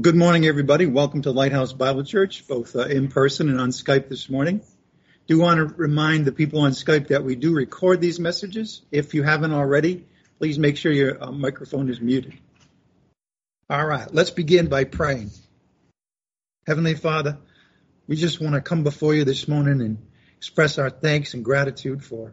Good 0.00 0.16
morning, 0.16 0.44
everybody. 0.44 0.86
Welcome 0.86 1.22
to 1.22 1.30
Lighthouse 1.30 1.72
Bible 1.72 2.02
Church, 2.02 2.48
both 2.48 2.74
uh, 2.74 2.80
in 2.80 3.06
person 3.06 3.48
and 3.48 3.60
on 3.60 3.70
Skype 3.70 4.08
this 4.08 4.28
morning. 4.28 4.60
Do 5.28 5.38
want 5.38 5.58
to 5.58 5.72
remind 5.72 6.24
the 6.24 6.32
people 6.32 6.62
on 6.62 6.72
Skype 6.72 7.08
that 7.08 7.22
we 7.22 7.36
do 7.36 7.54
record 7.54 8.00
these 8.00 8.18
messages. 8.18 8.82
If 8.90 9.14
you 9.14 9.22
haven't 9.22 9.52
already, 9.52 10.04
please 10.40 10.58
make 10.58 10.78
sure 10.78 10.90
your 10.90 11.22
uh, 11.22 11.30
microphone 11.30 11.88
is 11.90 12.00
muted. 12.00 12.34
All 13.70 13.86
right, 13.86 14.12
let's 14.12 14.30
begin 14.30 14.66
by 14.66 14.82
praying. 14.82 15.30
Heavenly 16.66 16.94
Father, 16.94 17.38
we 18.08 18.16
just 18.16 18.40
want 18.40 18.56
to 18.56 18.60
come 18.60 18.82
before 18.82 19.14
you 19.14 19.22
this 19.22 19.46
morning 19.46 19.80
and 19.80 19.98
express 20.36 20.76
our 20.78 20.90
thanks 20.90 21.34
and 21.34 21.44
gratitude 21.44 22.02
for 22.02 22.32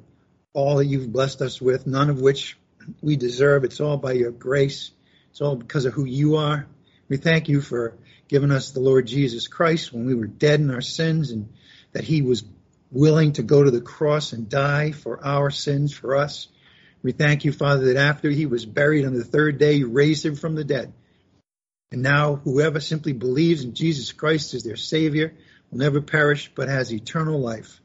all 0.54 0.78
that 0.78 0.88
you've 0.88 1.14
blessed 1.14 1.44
us 1.44 1.62
with, 1.62 1.86
none 1.86 2.10
of 2.10 2.20
which 2.20 2.58
we 3.04 3.18
deserve. 3.18 3.66
It's 3.66 3.80
all 3.80 3.98
by 3.98 4.14
your 4.14 4.32
grace. 4.32 4.90
It's 5.30 5.42
all 5.42 5.58
because 5.58 5.86
of 5.86 5.94
who 5.94 6.06
you 6.06 6.38
are 6.38 6.66
we 7.12 7.18
thank 7.18 7.50
you 7.50 7.60
for 7.60 7.98
giving 8.30 8.52
us 8.52 8.72
the 8.72 8.80
Lord 8.80 9.06
Jesus 9.06 9.50
Christ 9.50 9.92
when 9.92 10.06
we 10.06 10.16
were 10.16 10.28
dead 10.28 10.62
in 10.62 10.72
our 10.72 10.80
sins 10.80 11.32
and 11.32 11.52
that 11.92 12.06
he 12.06 12.22
was 12.22 12.46
willing 12.90 13.34
to 13.34 13.44
go 13.44 13.62
to 13.62 13.70
the 13.70 13.82
cross 13.82 14.32
and 14.32 14.48
die 14.48 14.94
for 14.94 15.22
our 15.22 15.50
sins 15.50 15.94
for 15.94 16.16
us. 16.16 16.48
We 17.04 17.12
thank 17.12 17.44
you, 17.44 17.52
Father, 17.52 17.88
that 17.88 17.98
after 17.98 18.30
he 18.30 18.46
was 18.46 18.66
buried 18.66 19.06
on 19.06 19.14
the 19.14 19.26
third 19.26 19.58
day, 19.58 19.74
you 19.74 19.90
raised 19.90 20.26
him 20.26 20.38
from 20.38 20.56
the 20.56 20.64
dead. 20.64 20.94
And 21.92 22.02
now 22.02 22.38
whoever 22.38 22.80
simply 22.80 23.12
believes 23.12 23.66
in 23.66 23.76
Jesus 23.76 24.14
Christ 24.14 24.54
as 24.54 24.64
their 24.64 24.78
Savior 24.78 25.34
will 25.70 25.80
never 25.80 26.00
perish 26.00 26.50
but 26.56 26.70
has 26.70 26.94
eternal 26.94 27.42
life. 27.42 27.82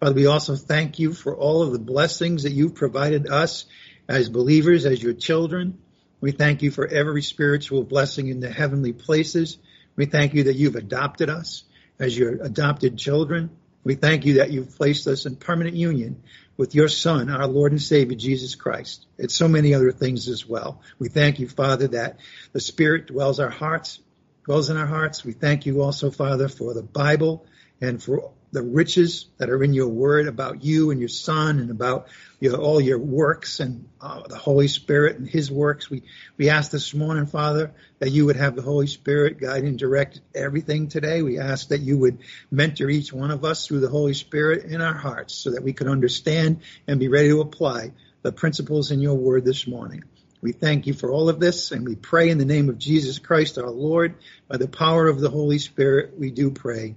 Father, 0.00 0.14
we 0.14 0.24
also 0.24 0.56
thank 0.56 0.98
you 0.98 1.12
for 1.12 1.36
all 1.36 1.60
of 1.60 1.72
the 1.72 1.78
blessings 1.78 2.44
that 2.44 2.52
you've 2.52 2.74
provided 2.74 3.26
us 3.28 3.66
as 4.08 4.30
believers, 4.30 4.86
as 4.86 5.02
your 5.02 5.12
children. 5.12 5.81
We 6.22 6.30
thank 6.30 6.62
you 6.62 6.70
for 6.70 6.86
every 6.86 7.20
spiritual 7.20 7.82
blessing 7.82 8.28
in 8.28 8.38
the 8.38 8.48
heavenly 8.48 8.92
places. 8.92 9.58
We 9.96 10.06
thank 10.06 10.34
you 10.34 10.44
that 10.44 10.54
you've 10.54 10.76
adopted 10.76 11.28
us 11.28 11.64
as 11.98 12.16
your 12.16 12.40
adopted 12.40 12.96
children. 12.96 13.50
We 13.82 13.96
thank 13.96 14.24
you 14.24 14.34
that 14.34 14.52
you've 14.52 14.76
placed 14.76 15.08
us 15.08 15.26
in 15.26 15.34
permanent 15.34 15.74
union 15.74 16.22
with 16.56 16.76
your 16.76 16.86
Son, 16.86 17.28
our 17.28 17.48
Lord 17.48 17.72
and 17.72 17.82
Savior, 17.82 18.16
Jesus 18.16 18.54
Christ. 18.54 19.04
and 19.18 19.32
so 19.32 19.48
many 19.48 19.74
other 19.74 19.90
things 19.90 20.28
as 20.28 20.48
well. 20.48 20.80
We 21.00 21.08
thank 21.08 21.40
you, 21.40 21.48
Father, 21.48 21.88
that 21.88 22.20
the 22.52 22.60
Spirit 22.60 23.08
dwells 23.08 23.40
our 23.40 23.50
hearts, 23.50 23.98
dwells 24.44 24.70
in 24.70 24.76
our 24.76 24.86
hearts. 24.86 25.24
We 25.24 25.32
thank 25.32 25.66
you 25.66 25.82
also, 25.82 26.12
Father, 26.12 26.46
for 26.46 26.72
the 26.72 26.84
Bible 26.84 27.46
and 27.80 28.00
for 28.00 28.30
the 28.52 28.62
riches 28.62 29.26
that 29.38 29.48
are 29.48 29.64
in 29.64 29.72
your 29.72 29.88
word 29.88 30.28
about 30.28 30.62
you 30.62 30.90
and 30.90 31.00
your 31.00 31.08
son 31.08 31.58
and 31.58 31.70
about 31.70 32.08
your, 32.38 32.56
all 32.56 32.82
your 32.82 32.98
works 32.98 33.60
and 33.60 33.88
uh, 33.98 34.22
the 34.28 34.36
Holy 34.36 34.68
Spirit 34.68 35.16
and 35.16 35.26
his 35.26 35.50
works. 35.50 35.88
We, 35.88 36.02
we 36.36 36.50
ask 36.50 36.70
this 36.70 36.92
morning, 36.92 37.24
Father, 37.24 37.72
that 37.98 38.10
you 38.10 38.26
would 38.26 38.36
have 38.36 38.54
the 38.54 38.62
Holy 38.62 38.86
Spirit 38.86 39.40
guide 39.40 39.64
and 39.64 39.78
direct 39.78 40.20
everything 40.34 40.88
today. 40.88 41.22
We 41.22 41.38
ask 41.38 41.68
that 41.68 41.80
you 41.80 41.96
would 41.98 42.18
mentor 42.50 42.90
each 42.90 43.10
one 43.10 43.30
of 43.30 43.42
us 43.42 43.66
through 43.66 43.80
the 43.80 43.88
Holy 43.88 44.12
Spirit 44.12 44.66
in 44.66 44.82
our 44.82 44.94
hearts 44.94 45.34
so 45.34 45.52
that 45.52 45.62
we 45.62 45.72
could 45.72 45.88
understand 45.88 46.60
and 46.86 47.00
be 47.00 47.08
ready 47.08 47.28
to 47.28 47.40
apply 47.40 47.92
the 48.20 48.32
principles 48.32 48.90
in 48.90 49.00
your 49.00 49.14
word 49.14 49.46
this 49.46 49.66
morning. 49.66 50.04
We 50.42 50.52
thank 50.52 50.86
you 50.86 50.92
for 50.92 51.10
all 51.10 51.30
of 51.30 51.40
this 51.40 51.70
and 51.70 51.86
we 51.86 51.94
pray 51.94 52.28
in 52.28 52.36
the 52.36 52.44
name 52.44 52.68
of 52.68 52.76
Jesus 52.76 53.18
Christ 53.18 53.56
our 53.56 53.70
Lord. 53.70 54.16
By 54.46 54.58
the 54.58 54.68
power 54.68 55.06
of 55.06 55.20
the 55.20 55.30
Holy 55.30 55.58
Spirit, 55.58 56.18
we 56.18 56.30
do 56.30 56.50
pray. 56.50 56.96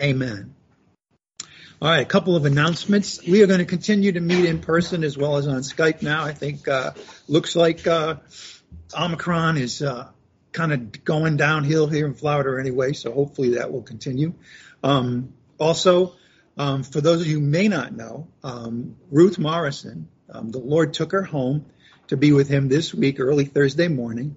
Amen. 0.00 0.54
All 1.84 1.90
right, 1.90 2.00
a 2.00 2.06
couple 2.06 2.34
of 2.34 2.46
announcements. 2.46 3.22
We 3.22 3.42
are 3.42 3.46
going 3.46 3.58
to 3.58 3.66
continue 3.66 4.12
to 4.12 4.20
meet 4.20 4.46
in 4.46 4.60
person 4.60 5.04
as 5.04 5.18
well 5.18 5.36
as 5.36 5.46
on 5.46 5.56
Skype 5.56 6.00
now. 6.00 6.24
I 6.24 6.32
think 6.32 6.66
uh, 6.66 6.92
looks 7.28 7.54
like 7.54 7.86
uh, 7.86 8.16
Omicron 8.98 9.58
is 9.58 9.82
uh, 9.82 10.08
kind 10.50 10.72
of 10.72 11.04
going 11.04 11.36
downhill 11.36 11.86
here 11.86 12.06
in 12.06 12.14
Florida 12.14 12.58
anyway, 12.58 12.94
so 12.94 13.12
hopefully 13.12 13.56
that 13.56 13.70
will 13.70 13.82
continue. 13.82 14.32
Um, 14.82 15.34
also, 15.58 16.14
um, 16.56 16.84
for 16.84 17.02
those 17.02 17.20
of 17.20 17.26
you 17.26 17.40
who 17.40 17.44
may 17.44 17.68
not 17.68 17.94
know, 17.94 18.28
um, 18.42 18.96
Ruth 19.10 19.38
Morrison, 19.38 20.08
um, 20.30 20.52
the 20.52 20.60
Lord 20.60 20.94
took 20.94 21.12
her 21.12 21.24
home 21.24 21.66
to 22.06 22.16
be 22.16 22.32
with 22.32 22.48
him 22.48 22.70
this 22.70 22.94
week, 22.94 23.20
early 23.20 23.44
Thursday 23.44 23.88
morning. 23.88 24.36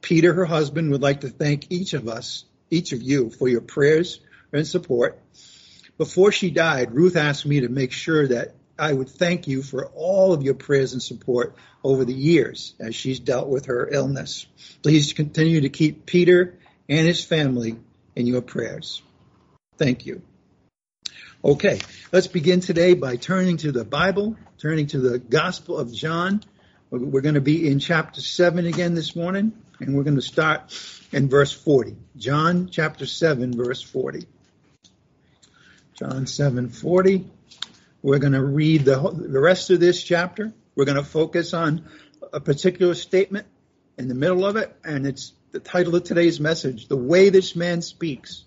Peter, 0.00 0.32
her 0.32 0.46
husband, 0.46 0.90
would 0.90 1.02
like 1.02 1.20
to 1.20 1.28
thank 1.28 1.70
each 1.70 1.92
of 1.92 2.08
us, 2.08 2.46
each 2.70 2.92
of 2.92 3.02
you, 3.02 3.28
for 3.28 3.46
your 3.46 3.60
prayers 3.60 4.20
and 4.54 4.66
support. 4.66 5.18
Before 5.98 6.32
she 6.32 6.50
died, 6.50 6.94
Ruth 6.94 7.16
asked 7.16 7.46
me 7.46 7.60
to 7.60 7.68
make 7.68 7.92
sure 7.92 8.26
that 8.28 8.54
I 8.78 8.92
would 8.92 9.08
thank 9.08 9.46
you 9.46 9.62
for 9.62 9.86
all 9.94 10.32
of 10.32 10.42
your 10.42 10.54
prayers 10.54 10.92
and 10.92 11.02
support 11.02 11.54
over 11.84 12.04
the 12.04 12.14
years 12.14 12.74
as 12.80 12.94
she's 12.94 13.20
dealt 13.20 13.48
with 13.48 13.66
her 13.66 13.88
illness. 13.88 14.46
Please 14.82 15.12
continue 15.12 15.60
to 15.60 15.68
keep 15.68 16.06
Peter 16.06 16.58
and 16.88 17.06
his 17.06 17.24
family 17.24 17.76
in 18.16 18.26
your 18.26 18.42
prayers. 18.42 19.02
Thank 19.76 20.06
you. 20.06 20.22
Okay, 21.44 21.80
let's 22.12 22.28
begin 22.28 22.60
today 22.60 22.94
by 22.94 23.16
turning 23.16 23.56
to 23.58 23.72
the 23.72 23.84
Bible, 23.84 24.36
turning 24.58 24.86
to 24.88 24.98
the 24.98 25.18
Gospel 25.18 25.78
of 25.78 25.92
John. 25.92 26.42
We're 26.90 27.20
going 27.20 27.34
to 27.34 27.40
be 27.40 27.68
in 27.68 27.78
chapter 27.78 28.20
7 28.20 28.66
again 28.66 28.94
this 28.94 29.16
morning, 29.16 29.52
and 29.80 29.96
we're 29.96 30.04
going 30.04 30.16
to 30.16 30.22
start 30.22 30.72
in 31.10 31.28
verse 31.28 31.52
40. 31.52 31.96
John 32.16 32.68
chapter 32.70 33.06
7, 33.06 33.56
verse 33.56 33.82
40. 33.82 34.26
John 36.02 36.24
7:40. 36.24 37.26
We're 38.02 38.18
going 38.18 38.32
to 38.32 38.42
read 38.42 38.84
the 38.84 38.96
the 39.14 39.38
rest 39.38 39.70
of 39.70 39.78
this 39.78 40.02
chapter. 40.02 40.52
We're 40.74 40.84
going 40.84 40.96
to 40.96 41.04
focus 41.04 41.54
on 41.54 41.84
a 42.32 42.40
particular 42.40 42.94
statement 42.94 43.46
in 43.96 44.08
the 44.08 44.14
middle 44.16 44.44
of 44.44 44.56
it, 44.56 44.74
and 44.82 45.06
it's 45.06 45.32
the 45.52 45.60
title 45.60 45.94
of 45.94 46.02
today's 46.02 46.40
message: 46.40 46.88
"The 46.88 46.96
way 46.96 47.28
this 47.28 47.54
man 47.54 47.82
speaks." 47.82 48.44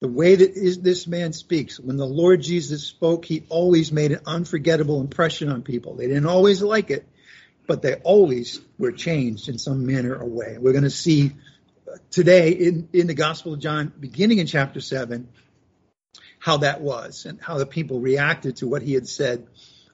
The 0.00 0.08
way 0.08 0.36
that 0.36 0.56
is, 0.56 0.78
this 0.78 1.08
man 1.08 1.32
speaks. 1.32 1.80
When 1.80 1.96
the 1.96 2.06
Lord 2.06 2.40
Jesus 2.40 2.84
spoke, 2.84 3.24
he 3.24 3.42
always 3.48 3.90
made 3.90 4.12
an 4.12 4.20
unforgettable 4.24 5.00
impression 5.00 5.48
on 5.48 5.62
people. 5.62 5.96
They 5.96 6.06
didn't 6.06 6.26
always 6.26 6.62
like 6.62 6.90
it, 6.90 7.04
but 7.66 7.82
they 7.82 7.96
always 7.96 8.60
were 8.78 8.92
changed 8.92 9.48
in 9.48 9.58
some 9.58 9.86
manner 9.86 10.14
or 10.14 10.24
way. 10.24 10.56
We're 10.56 10.72
going 10.72 10.84
to 10.84 10.90
see 10.90 11.32
today 12.12 12.52
in, 12.52 12.88
in 12.92 13.08
the 13.08 13.14
Gospel 13.14 13.54
of 13.54 13.58
John, 13.58 13.92
beginning 13.98 14.38
in 14.38 14.46
chapter 14.46 14.80
7, 14.80 15.28
how 16.40 16.56
that 16.56 16.80
was 16.80 17.26
and 17.26 17.40
how 17.40 17.58
the 17.58 17.66
people 17.66 18.00
reacted 18.00 18.56
to 18.56 18.66
what 18.66 18.82
he 18.82 18.94
had 18.94 19.06
said 19.06 19.46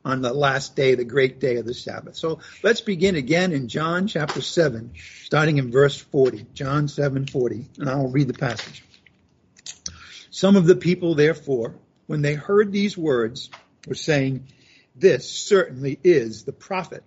on 0.04 0.22
the 0.22 0.32
last 0.32 0.76
day, 0.76 0.94
the 0.94 1.04
great 1.04 1.40
day 1.40 1.56
of 1.56 1.66
the 1.66 1.74
Sabbath. 1.74 2.16
So 2.16 2.38
let's 2.62 2.80
begin 2.80 3.16
again 3.16 3.52
in 3.52 3.66
John 3.68 4.06
chapter 4.06 4.40
7, 4.40 4.92
starting 5.24 5.58
in 5.58 5.72
verse 5.72 6.00
40. 6.00 6.46
John 6.54 6.86
7 6.86 7.26
40, 7.26 7.66
and 7.78 7.90
I'll 7.90 8.08
read 8.08 8.28
the 8.28 8.34
passage. 8.34 8.84
Some 10.30 10.54
of 10.54 10.66
the 10.66 10.76
people, 10.76 11.16
therefore, 11.16 11.74
when 12.06 12.22
they 12.22 12.34
heard 12.34 12.70
these 12.70 12.96
words, 12.96 13.50
were 13.88 13.96
saying, 13.96 14.46
This 14.94 15.28
certainly 15.28 15.98
is 16.04 16.44
the 16.44 16.52
prophet. 16.52 17.02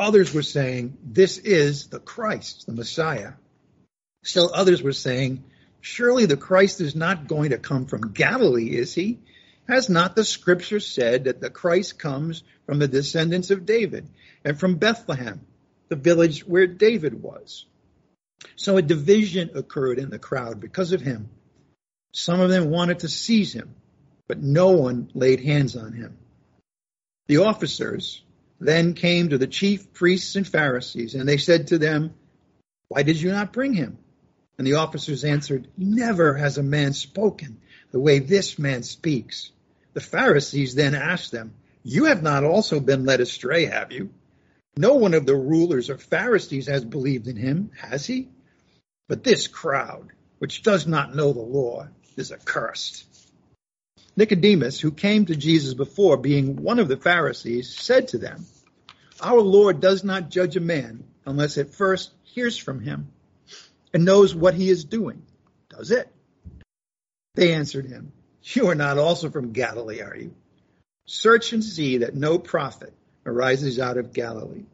Others 0.00 0.34
were 0.34 0.42
saying, 0.42 0.98
This 1.04 1.38
is 1.38 1.86
the 1.86 2.00
Christ, 2.00 2.66
the 2.66 2.72
Messiah. 2.72 3.34
Still 4.24 4.50
others 4.52 4.82
were 4.82 4.92
saying, 4.92 5.44
Surely 5.88 6.26
the 6.26 6.36
Christ 6.36 6.80
is 6.80 6.96
not 6.96 7.28
going 7.28 7.50
to 7.50 7.58
come 7.58 7.86
from 7.86 8.12
Galilee, 8.12 8.76
is 8.76 8.92
he? 8.92 9.20
Has 9.68 9.88
not 9.88 10.16
the 10.16 10.24
scripture 10.24 10.80
said 10.80 11.24
that 11.24 11.40
the 11.40 11.48
Christ 11.48 11.96
comes 11.96 12.42
from 12.66 12.80
the 12.80 12.88
descendants 12.88 13.52
of 13.52 13.64
David 13.64 14.08
and 14.44 14.58
from 14.58 14.78
Bethlehem, 14.78 15.46
the 15.88 15.94
village 15.94 16.44
where 16.44 16.66
David 16.66 17.22
was? 17.22 17.66
So 18.56 18.76
a 18.76 18.82
division 18.82 19.50
occurred 19.54 20.00
in 20.00 20.10
the 20.10 20.18
crowd 20.18 20.58
because 20.58 20.90
of 20.90 21.02
him. 21.02 21.30
Some 22.10 22.40
of 22.40 22.50
them 22.50 22.68
wanted 22.68 22.98
to 22.98 23.08
seize 23.08 23.52
him, 23.52 23.76
but 24.26 24.42
no 24.42 24.72
one 24.72 25.08
laid 25.14 25.38
hands 25.38 25.76
on 25.76 25.92
him. 25.92 26.18
The 27.28 27.38
officers 27.38 28.24
then 28.58 28.94
came 28.94 29.28
to 29.28 29.38
the 29.38 29.46
chief 29.46 29.92
priests 29.92 30.34
and 30.34 30.48
Pharisees, 30.48 31.14
and 31.14 31.28
they 31.28 31.38
said 31.38 31.68
to 31.68 31.78
them, 31.78 32.12
Why 32.88 33.04
did 33.04 33.20
you 33.20 33.30
not 33.30 33.52
bring 33.52 33.72
him? 33.72 33.98
And 34.58 34.66
the 34.66 34.74
officers 34.74 35.24
answered, 35.24 35.68
Never 35.76 36.34
has 36.34 36.58
a 36.58 36.62
man 36.62 36.92
spoken 36.94 37.58
the 37.90 38.00
way 38.00 38.18
this 38.18 38.58
man 38.58 38.82
speaks. 38.82 39.50
The 39.92 40.00
Pharisees 40.00 40.74
then 40.74 40.94
asked 40.94 41.30
them, 41.30 41.54
You 41.82 42.04
have 42.04 42.22
not 42.22 42.44
also 42.44 42.80
been 42.80 43.04
led 43.04 43.20
astray, 43.20 43.66
have 43.66 43.92
you? 43.92 44.10
No 44.76 44.94
one 44.94 45.14
of 45.14 45.26
the 45.26 45.36
rulers 45.36 45.88
or 45.88 45.98
Pharisees 45.98 46.66
has 46.66 46.84
believed 46.84 47.28
in 47.28 47.36
him, 47.36 47.70
has 47.78 48.06
he? 48.06 48.28
But 49.08 49.24
this 49.24 49.46
crowd, 49.46 50.08
which 50.38 50.62
does 50.62 50.86
not 50.86 51.14
know 51.14 51.32
the 51.32 51.40
law, 51.40 51.88
is 52.16 52.32
accursed. 52.32 53.04
Nicodemus, 54.16 54.80
who 54.80 54.90
came 54.90 55.26
to 55.26 55.36
Jesus 55.36 55.74
before, 55.74 56.16
being 56.16 56.56
one 56.56 56.78
of 56.78 56.88
the 56.88 56.96
Pharisees, 56.96 57.74
said 57.74 58.08
to 58.08 58.18
them, 58.18 58.46
Our 59.20 59.40
Lord 59.40 59.80
does 59.80 60.04
not 60.04 60.30
judge 60.30 60.56
a 60.56 60.60
man 60.60 61.04
unless 61.26 61.58
at 61.58 61.74
first 61.74 62.12
hears 62.24 62.56
from 62.56 62.80
him 62.80 63.08
and 63.96 64.04
knows 64.04 64.34
what 64.34 64.52
he 64.52 64.68
is 64.68 64.84
doing. 64.84 65.22
Does 65.70 65.90
it? 65.90 66.12
They 67.34 67.54
answered 67.54 67.86
him, 67.86 68.12
You 68.42 68.68
are 68.68 68.74
not 68.74 68.98
also 68.98 69.30
from 69.30 69.52
Galilee, 69.52 70.02
are 70.02 70.14
you? 70.14 70.34
Search 71.06 71.54
and 71.54 71.64
see 71.64 71.98
that 71.98 72.14
no 72.14 72.38
prophet 72.38 72.92
arises 73.24 73.78
out 73.78 73.96
of 73.96 74.12
Galilee. 74.12 74.66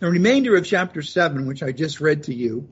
The 0.00 0.10
remainder 0.10 0.54
of 0.54 0.66
chapter 0.66 1.00
7, 1.00 1.46
which 1.46 1.62
I 1.62 1.72
just 1.72 2.02
read 2.02 2.24
to 2.24 2.34
you, 2.34 2.68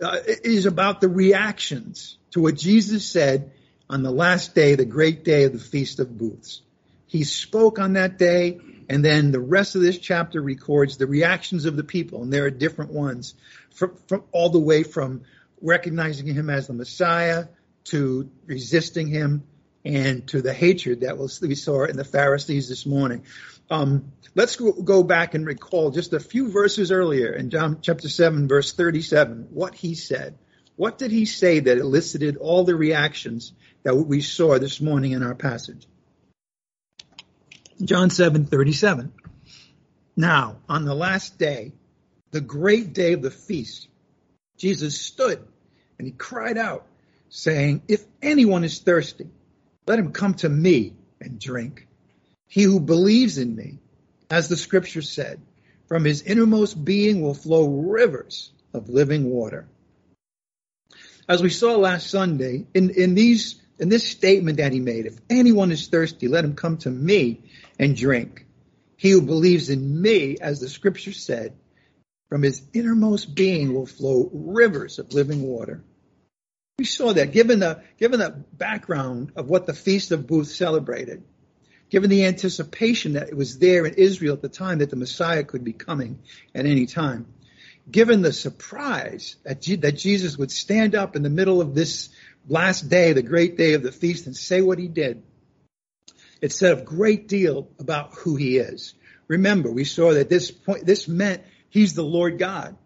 uh, 0.00 0.18
is 0.26 0.66
about 0.66 1.00
the 1.00 1.08
reactions 1.08 2.16
to 2.30 2.40
what 2.40 2.54
Jesus 2.54 3.04
said 3.04 3.50
on 3.88 4.04
the 4.04 4.12
last 4.12 4.54
day, 4.54 4.76
the 4.76 4.84
great 4.84 5.24
day 5.24 5.46
of 5.46 5.52
the 5.52 5.58
Feast 5.58 5.98
of 5.98 6.16
Booths. 6.16 6.62
He 7.08 7.24
spoke 7.24 7.80
on 7.80 7.94
that 7.94 8.18
day, 8.18 8.60
and 8.90 9.04
then 9.04 9.30
the 9.30 9.38
rest 9.38 9.76
of 9.76 9.82
this 9.82 9.98
chapter 9.98 10.42
records 10.42 10.96
the 10.96 11.06
reactions 11.06 11.64
of 11.64 11.76
the 11.76 11.84
people, 11.84 12.24
and 12.24 12.32
there 12.32 12.46
are 12.46 12.50
different 12.50 12.90
ones, 12.90 13.36
from, 13.72 13.96
from 14.08 14.24
all 14.32 14.48
the 14.48 14.58
way 14.58 14.82
from 14.82 15.22
recognizing 15.62 16.26
him 16.26 16.50
as 16.50 16.66
the 16.66 16.72
Messiah 16.72 17.46
to 17.84 18.28
resisting 18.46 19.06
him 19.06 19.44
and 19.84 20.26
to 20.26 20.42
the 20.42 20.52
hatred 20.52 21.02
that 21.02 21.16
we 21.40 21.54
saw 21.54 21.84
in 21.84 21.96
the 21.96 22.04
Pharisees 22.04 22.68
this 22.68 22.84
morning. 22.84 23.22
Um, 23.70 24.10
let's 24.34 24.56
go 24.56 25.04
back 25.04 25.34
and 25.34 25.46
recall 25.46 25.92
just 25.92 26.12
a 26.12 26.18
few 26.18 26.50
verses 26.50 26.90
earlier 26.90 27.32
in 27.32 27.50
John 27.50 27.78
chapter 27.82 28.08
7, 28.08 28.48
verse 28.48 28.72
37, 28.72 29.50
what 29.50 29.76
he 29.76 29.94
said. 29.94 30.36
What 30.74 30.98
did 30.98 31.12
he 31.12 31.26
say 31.26 31.60
that 31.60 31.78
elicited 31.78 32.38
all 32.38 32.64
the 32.64 32.74
reactions 32.74 33.52
that 33.84 33.94
we 33.94 34.20
saw 34.20 34.58
this 34.58 34.80
morning 34.80 35.12
in 35.12 35.22
our 35.22 35.36
passage? 35.36 35.86
John 37.82 38.10
7, 38.10 38.44
37. 38.44 39.12
Now, 40.16 40.58
on 40.68 40.84
the 40.84 40.94
last 40.94 41.38
day, 41.38 41.72
the 42.30 42.40
great 42.40 42.92
day 42.92 43.14
of 43.14 43.22
the 43.22 43.30
feast, 43.30 43.88
Jesus 44.58 45.00
stood 45.00 45.42
and 45.98 46.06
he 46.06 46.12
cried 46.12 46.58
out, 46.58 46.86
saying, 47.30 47.82
If 47.88 48.04
anyone 48.20 48.64
is 48.64 48.80
thirsty, 48.80 49.28
let 49.86 49.98
him 49.98 50.12
come 50.12 50.34
to 50.34 50.48
me 50.48 50.94
and 51.20 51.38
drink. 51.38 51.86
He 52.48 52.64
who 52.64 52.80
believes 52.80 53.38
in 53.38 53.54
me, 53.56 53.78
as 54.30 54.48
the 54.48 54.56
scripture 54.56 55.02
said, 55.02 55.40
from 55.86 56.04
his 56.04 56.22
innermost 56.22 56.84
being 56.84 57.22
will 57.22 57.34
flow 57.34 57.66
rivers 57.66 58.52
of 58.74 58.88
living 58.88 59.30
water. 59.30 59.66
As 61.28 61.42
we 61.42 61.50
saw 61.50 61.76
last 61.76 62.10
Sunday, 62.10 62.66
in, 62.74 62.90
in 62.90 63.14
these 63.14 63.60
in 63.80 63.88
this 63.88 64.06
statement 64.06 64.58
that 64.58 64.72
he 64.72 64.78
made, 64.78 65.06
if 65.06 65.18
anyone 65.30 65.72
is 65.72 65.88
thirsty, 65.88 66.28
let 66.28 66.44
him 66.44 66.54
come 66.54 66.76
to 66.78 66.90
me 66.90 67.40
and 67.78 67.96
drink. 67.96 68.46
He 68.96 69.10
who 69.10 69.22
believes 69.22 69.70
in 69.70 70.00
me, 70.00 70.36
as 70.38 70.60
the 70.60 70.68
scripture 70.68 71.14
said, 71.14 71.54
from 72.28 72.42
his 72.42 72.62
innermost 72.74 73.34
being 73.34 73.72
will 73.72 73.86
flow 73.86 74.30
rivers 74.32 74.98
of 74.98 75.14
living 75.14 75.42
water. 75.42 75.82
We 76.78 76.84
saw 76.84 77.14
that 77.14 77.32
given 77.32 77.58
the 77.58 77.82
given 77.98 78.20
the 78.20 78.44
background 78.52 79.32
of 79.36 79.48
what 79.48 79.66
the 79.66 79.74
Feast 79.74 80.12
of 80.12 80.26
Booths 80.26 80.54
celebrated, 80.54 81.22
given 81.88 82.10
the 82.10 82.26
anticipation 82.26 83.14
that 83.14 83.28
it 83.28 83.36
was 83.36 83.58
there 83.58 83.86
in 83.86 83.94
Israel 83.94 84.34
at 84.34 84.42
the 84.42 84.48
time 84.48 84.78
that 84.78 84.90
the 84.90 84.96
Messiah 84.96 85.42
could 85.42 85.64
be 85.64 85.72
coming 85.72 86.20
at 86.54 86.66
any 86.66 86.86
time, 86.86 87.26
given 87.90 88.22
the 88.22 88.32
surprise 88.32 89.36
that, 89.44 89.62
that 89.80 89.96
Jesus 89.96 90.36
would 90.38 90.50
stand 90.50 90.94
up 90.94 91.16
in 91.16 91.22
the 91.22 91.30
middle 91.30 91.60
of 91.60 91.74
this 91.74 92.10
last 92.48 92.88
day, 92.88 93.12
the 93.12 93.22
great 93.22 93.56
day 93.56 93.74
of 93.74 93.82
the 93.82 93.92
feast, 93.92 94.26
and 94.26 94.36
say 94.36 94.60
what 94.60 94.78
he 94.78 94.88
did, 94.88 95.22
it 96.40 96.52
said 96.52 96.78
a 96.78 96.82
great 96.82 97.28
deal 97.28 97.68
about 97.78 98.14
who 98.14 98.36
he 98.36 98.56
is. 98.56 98.94
Remember, 99.28 99.70
we 99.70 99.84
saw 99.84 100.14
that 100.14 100.28
this 100.28 100.50
point, 100.50 100.86
this 100.86 101.06
meant 101.06 101.42
he's 101.68 101.94
the 101.94 102.02
Lord 102.02 102.38
God. 102.38 102.76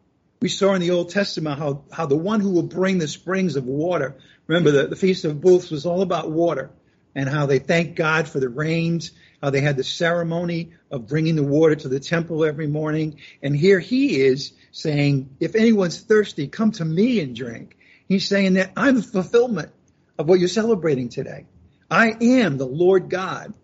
We 0.43 0.49
saw 0.49 0.75
in 0.75 0.81
the 0.81 0.91
Old 0.91 1.11
Testament 1.11 1.59
how, 1.59 1.85
how 1.91 2.07
the 2.07 2.17
one 2.17 2.41
who 2.41 2.51
will 2.51 2.65
bring 2.65 2.99
the 2.99 3.09
springs 3.09 3.57
of 3.57 3.65
water, 3.65 4.17
remember 4.47 4.71
the, 4.71 4.89
the 4.89 4.97
Feast 4.97 5.25
of 5.25 5.41
Booths 5.41 5.71
was 5.71 5.87
all 5.87 6.03
about 6.03 6.31
water 6.31 6.71
and 7.15 7.29
how 7.29 7.47
they 7.47 7.61
thanked 7.61 7.95
God 7.95 8.29
for 8.29 8.41
the 8.41 8.49
rains, 8.49 9.13
how 9.41 9.51
they 9.51 9.61
had 9.61 9.77
the 9.77 9.85
ceremony 9.85 10.73
of 10.91 11.07
bringing 11.07 11.37
the 11.37 11.45
water 11.45 11.77
to 11.77 11.89
the 11.89 12.01
temple 12.01 12.45
every 12.45 12.67
morning. 12.67 13.21
And 13.43 13.57
here 13.57 13.79
he 13.79 14.21
is 14.21 14.53
saying, 14.73 15.37
if 15.41 15.55
anyone's 15.55 16.01
thirsty, 16.01 16.49
come 16.49 16.73
to 16.73 16.85
me 16.85 17.21
and 17.21 17.35
drink. 17.37 17.77
He's 18.09 18.29
saying 18.29 18.55
that 18.55 18.73
I'm 18.77 18.97
the 18.97 19.03
fulfillment 19.03 19.71
of 20.19 20.29
what 20.29 20.39
you're 20.39 20.49
celebrating 20.49 21.09
today. 21.09 21.47
I 21.91 22.15
am 22.21 22.59
the 22.59 22.67
Lord 22.67 23.09
God 23.09 23.55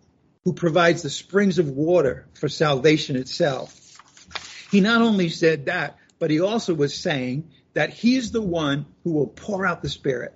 who 0.43 0.53
provides 0.53 1.01
the 1.03 1.09
springs 1.09 1.59
of 1.59 1.69
water 1.69 2.27
for 2.33 2.49
salvation 2.49 3.15
itself. 3.15 3.77
He 4.71 4.81
not 4.81 5.01
only 5.01 5.29
said 5.29 5.65
that, 5.65 5.97
but 6.17 6.31
he 6.31 6.39
also 6.39 6.73
was 6.73 6.95
saying 6.95 7.51
that 7.73 7.91
he's 7.91 8.31
the 8.31 8.41
one 8.41 8.85
who 9.03 9.11
will 9.11 9.27
pour 9.27 9.65
out 9.65 9.81
the 9.81 9.89
Spirit. 9.89 10.33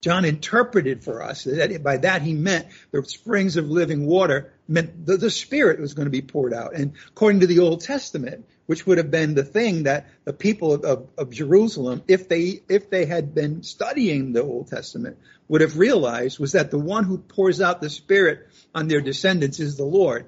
John 0.00 0.24
interpreted 0.24 1.02
for 1.02 1.22
us 1.22 1.44
that 1.44 1.82
by 1.82 1.96
that 1.98 2.22
he 2.22 2.34
meant 2.34 2.66
the 2.90 3.02
springs 3.04 3.56
of 3.56 3.70
living 3.70 4.06
water 4.06 4.52
meant 4.68 5.06
the, 5.06 5.16
the 5.16 5.30
Spirit 5.30 5.80
was 5.80 5.94
going 5.94 6.06
to 6.06 6.10
be 6.10 6.20
poured 6.20 6.52
out. 6.52 6.74
And 6.74 6.92
according 7.08 7.40
to 7.40 7.46
the 7.46 7.60
Old 7.60 7.80
Testament, 7.80 8.46
which 8.66 8.86
would 8.86 8.98
have 8.98 9.10
been 9.10 9.34
the 9.34 9.44
thing 9.44 9.84
that 9.84 10.06
the 10.24 10.32
people 10.32 10.72
of, 10.72 11.08
of, 11.18 11.30
Jerusalem, 11.30 12.02
if 12.08 12.28
they 12.28 12.60
if 12.68 12.90
they 12.90 13.04
had 13.04 13.34
been 13.34 13.62
studying 13.62 14.32
the 14.32 14.42
Old 14.42 14.68
Testament, 14.68 15.18
would 15.48 15.60
have 15.60 15.78
realized 15.78 16.38
was 16.38 16.52
that 16.52 16.70
the 16.70 16.78
one 16.78 17.04
who 17.04 17.18
pours 17.18 17.60
out 17.60 17.80
the 17.80 17.90
Spirit 17.90 18.48
on 18.74 18.88
their 18.88 19.00
descendants 19.00 19.60
is 19.60 19.76
the 19.76 19.84
Lord, 19.84 20.26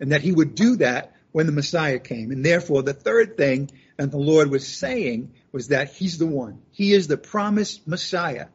and 0.00 0.12
that 0.12 0.22
He 0.22 0.32
would 0.32 0.54
do 0.54 0.76
that 0.76 1.14
when 1.32 1.46
the 1.46 1.52
Messiah 1.52 1.98
came. 1.98 2.30
And 2.30 2.44
therefore, 2.44 2.82
the 2.82 2.94
third 2.94 3.36
thing 3.36 3.70
that 3.96 4.10
the 4.10 4.18
Lord 4.18 4.50
was 4.50 4.66
saying 4.66 5.32
was 5.52 5.68
that 5.68 5.92
He's 5.92 6.18
the 6.18 6.26
one. 6.26 6.62
He 6.70 6.92
is 6.92 7.06
the 7.06 7.16
promised 7.16 7.86
Messiah 7.86 8.46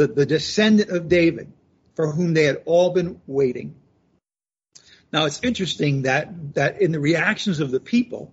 the, 0.00 0.06
the 0.06 0.26
descendant 0.26 0.88
of 0.88 1.08
David, 1.08 1.52
for 1.94 2.10
whom 2.10 2.32
they 2.32 2.44
had 2.44 2.62
all 2.64 2.90
been 2.90 3.20
waiting. 3.26 3.74
Now 5.12 5.26
it's 5.26 5.40
interesting 5.42 6.02
that, 6.02 6.54
that 6.54 6.80
in 6.80 6.92
the 6.92 7.00
reactions 7.00 7.60
of 7.60 7.70
the 7.70 7.80
people, 7.80 8.32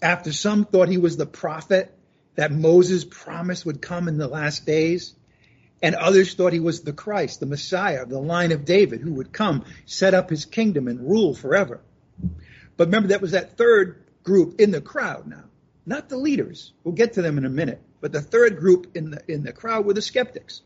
after 0.00 0.32
some 0.32 0.64
thought 0.64 0.88
he 0.88 0.98
was 0.98 1.16
the 1.16 1.26
prophet 1.26 1.94
that 2.36 2.52
Moses 2.52 3.04
promised 3.04 3.66
would 3.66 3.82
come 3.82 4.08
in 4.08 4.16
the 4.16 4.28
last 4.28 4.64
days, 4.64 5.14
and 5.82 5.94
others 5.94 6.34
thought 6.34 6.52
he 6.52 6.60
was 6.60 6.82
the 6.82 6.92
Christ, 6.92 7.40
the 7.40 7.46
Messiah, 7.46 8.06
the 8.06 8.18
line 8.18 8.52
of 8.52 8.64
David, 8.64 9.00
who 9.00 9.14
would 9.14 9.32
come, 9.32 9.64
set 9.86 10.14
up 10.14 10.30
his 10.30 10.44
kingdom, 10.44 10.88
and 10.88 11.08
rule 11.08 11.34
forever. 11.34 11.80
But 12.76 12.88
remember, 12.88 13.08
that 13.08 13.20
was 13.20 13.32
that 13.32 13.56
third 13.56 14.02
group 14.22 14.60
in 14.60 14.70
the 14.70 14.80
crowd 14.80 15.26
now, 15.26 15.44
not 15.86 16.08
the 16.08 16.16
leaders. 16.16 16.72
We'll 16.84 16.94
get 16.94 17.14
to 17.14 17.22
them 17.22 17.38
in 17.38 17.44
a 17.44 17.50
minute. 17.50 17.80
But 18.00 18.12
the 18.12 18.20
third 18.20 18.58
group 18.58 18.96
in 18.96 19.10
the 19.10 19.22
in 19.26 19.42
the 19.42 19.52
crowd 19.52 19.84
were 19.84 19.94
the 19.94 20.02
skeptics 20.02 20.62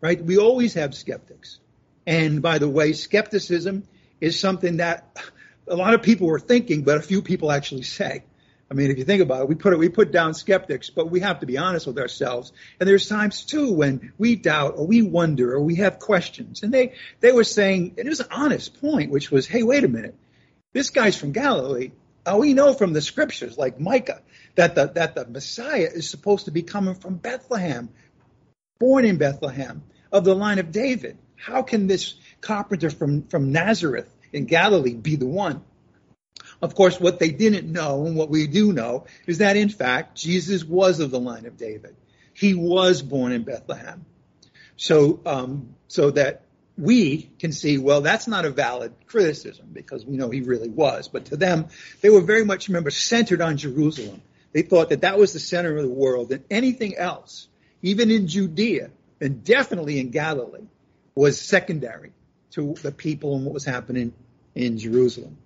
right? 0.00 0.22
We 0.22 0.38
always 0.38 0.74
have 0.74 0.94
skeptics. 0.94 1.58
And 2.06 2.42
by 2.42 2.58
the 2.58 2.68
way, 2.68 2.92
skepticism 2.92 3.86
is 4.20 4.38
something 4.38 4.78
that 4.78 5.16
a 5.68 5.76
lot 5.76 5.94
of 5.94 6.02
people 6.02 6.26
were 6.26 6.40
thinking, 6.40 6.82
but 6.82 6.96
a 6.96 7.02
few 7.02 7.22
people 7.22 7.52
actually 7.52 7.82
say. 7.82 8.24
I 8.70 8.74
mean, 8.74 8.92
if 8.92 8.98
you 8.98 9.04
think 9.04 9.20
about 9.20 9.42
it, 9.42 9.48
we 9.48 9.56
put 9.56 9.72
it, 9.72 9.80
we 9.80 9.88
put 9.88 10.12
down 10.12 10.32
skeptics, 10.32 10.90
but 10.90 11.10
we 11.10 11.20
have 11.20 11.40
to 11.40 11.46
be 11.46 11.58
honest 11.58 11.88
with 11.88 11.98
ourselves. 11.98 12.52
And 12.78 12.88
there's 12.88 13.08
times 13.08 13.44
too 13.44 13.72
when 13.72 14.12
we 14.16 14.36
doubt 14.36 14.74
or 14.76 14.86
we 14.86 15.02
wonder 15.02 15.54
or 15.54 15.60
we 15.60 15.76
have 15.76 15.98
questions. 15.98 16.62
And 16.62 16.72
they, 16.72 16.94
they 17.18 17.32
were 17.32 17.42
saying, 17.42 17.94
and 17.98 18.06
it 18.06 18.08
was 18.08 18.20
an 18.20 18.28
honest 18.30 18.80
point, 18.80 19.10
which 19.10 19.28
was, 19.30 19.48
hey, 19.48 19.64
wait 19.64 19.82
a 19.82 19.88
minute. 19.88 20.14
This 20.72 20.90
guy's 20.90 21.16
from 21.16 21.32
Galilee. 21.32 21.90
Oh, 22.24 22.38
we 22.38 22.54
know 22.54 22.72
from 22.72 22.92
the 22.92 23.00
scriptures, 23.00 23.58
like 23.58 23.80
Micah, 23.80 24.22
that 24.54 24.76
the, 24.76 24.86
that 24.86 25.16
the 25.16 25.26
Messiah 25.26 25.88
is 25.92 26.08
supposed 26.08 26.44
to 26.44 26.52
be 26.52 26.62
coming 26.62 26.94
from 26.94 27.16
Bethlehem, 27.16 27.88
born 28.78 29.04
in 29.04 29.16
Bethlehem 29.16 29.82
of 30.12 30.22
the 30.22 30.34
line 30.34 30.60
of 30.60 30.70
David. 30.70 31.18
How 31.34 31.62
can 31.62 31.88
this 31.88 32.14
carpenter 32.40 32.90
from, 32.90 33.26
from 33.26 33.50
Nazareth 33.50 34.08
in 34.32 34.44
Galilee 34.44 34.94
be 34.94 35.16
the 35.16 35.26
one? 35.26 35.64
Of 36.62 36.74
course, 36.74 37.00
what 37.00 37.18
they 37.18 37.30
didn't 37.30 37.70
know 37.70 38.06
and 38.06 38.16
what 38.16 38.28
we 38.28 38.46
do 38.46 38.72
know 38.72 39.06
is 39.26 39.38
that 39.38 39.56
in 39.56 39.68
fact, 39.68 40.16
Jesus 40.16 40.64
was 40.64 41.00
of 41.00 41.10
the 41.10 41.20
line 41.20 41.46
of 41.46 41.56
David. 41.56 41.96
He 42.34 42.54
was 42.54 43.02
born 43.02 43.32
in 43.32 43.42
Bethlehem. 43.42 44.04
So, 44.76 45.20
um, 45.26 45.74
so 45.88 46.10
that 46.10 46.42
we 46.76 47.30
can 47.38 47.52
see, 47.52 47.78
well, 47.78 48.00
that's 48.00 48.26
not 48.26 48.44
a 48.44 48.50
valid 48.50 48.94
criticism 49.06 49.68
because 49.72 50.04
we 50.04 50.16
know 50.16 50.30
he 50.30 50.40
really 50.40 50.70
was. 50.70 51.08
But 51.08 51.26
to 51.26 51.36
them, 51.36 51.68
they 52.00 52.10
were 52.10 52.22
very 52.22 52.44
much, 52.44 52.68
remember, 52.68 52.90
centered 52.90 53.40
on 53.40 53.56
Jerusalem. 53.56 54.22
They 54.52 54.62
thought 54.62 54.88
that 54.90 55.02
that 55.02 55.18
was 55.18 55.32
the 55.32 55.38
center 55.38 55.76
of 55.76 55.82
the 55.82 55.90
world 55.90 56.32
and 56.32 56.44
anything 56.50 56.96
else 56.96 57.48
even 57.82 58.10
in 58.10 58.26
Judea 58.26 58.90
and 59.20 59.44
definitely 59.44 60.00
in 60.00 60.10
Galilee, 60.10 60.66
was 61.14 61.40
secondary 61.40 62.12
to 62.52 62.74
the 62.82 62.92
people 62.92 63.36
and 63.36 63.44
what 63.44 63.52
was 63.52 63.64
happening 63.64 64.12
in 64.54 64.78
Jerusalem. 64.78 65.36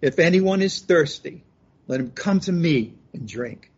If 0.00 0.18
anyone 0.18 0.62
is 0.62 0.80
thirsty, 0.80 1.44
let 1.86 2.00
him 2.00 2.10
come 2.10 2.40
to 2.40 2.52
me 2.52 2.94
and 3.12 3.26
drink. 3.26 3.70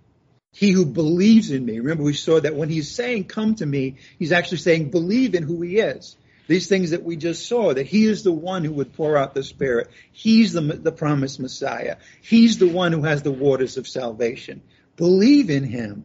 He 0.53 0.73
who 0.73 0.85
believes 0.85 1.51
in 1.51 1.65
me, 1.65 1.79
remember 1.79 2.03
we 2.03 2.13
saw 2.13 2.41
that 2.41 2.57
when 2.57 2.69
he's 2.69 2.91
saying 2.91 3.25
come 3.25 3.55
to 3.57 3.67
me, 3.67 3.97
he's 4.19 4.33
actually 4.33 4.59
saying 4.59 4.91
believe 4.91 5.35
in 5.35 5.45
who 5.45 5.63
he 5.63 5.79
is. 5.79 6.17
These 6.49 6.69
things 6.69 6.91
that 6.91 7.05
we 7.05 7.15
just 7.15 7.47
saw, 7.47 7.73
that 7.73 7.87
he 7.87 8.07
is 8.07 8.25
the 8.25 8.33
one 8.33 8.65
who 8.65 8.73
would 8.73 8.95
pour 8.95 9.17
out 9.17 9.35
the 9.35 9.45
Spirit. 9.45 9.89
He's 10.11 10.53
the, 10.53 10.61
the 10.61 10.91
promised 10.91 11.39
Messiah. 11.39 11.97
He's 12.23 12.59
the 12.59 12.67
one 12.67 12.93
who 12.93 13.03
has 13.05 13.23
the 13.23 13.31
waters 13.31 13.77
of 13.77 13.87
salvation. 13.87 14.63
Believe 14.97 15.49
in 15.49 15.63
him 15.63 16.05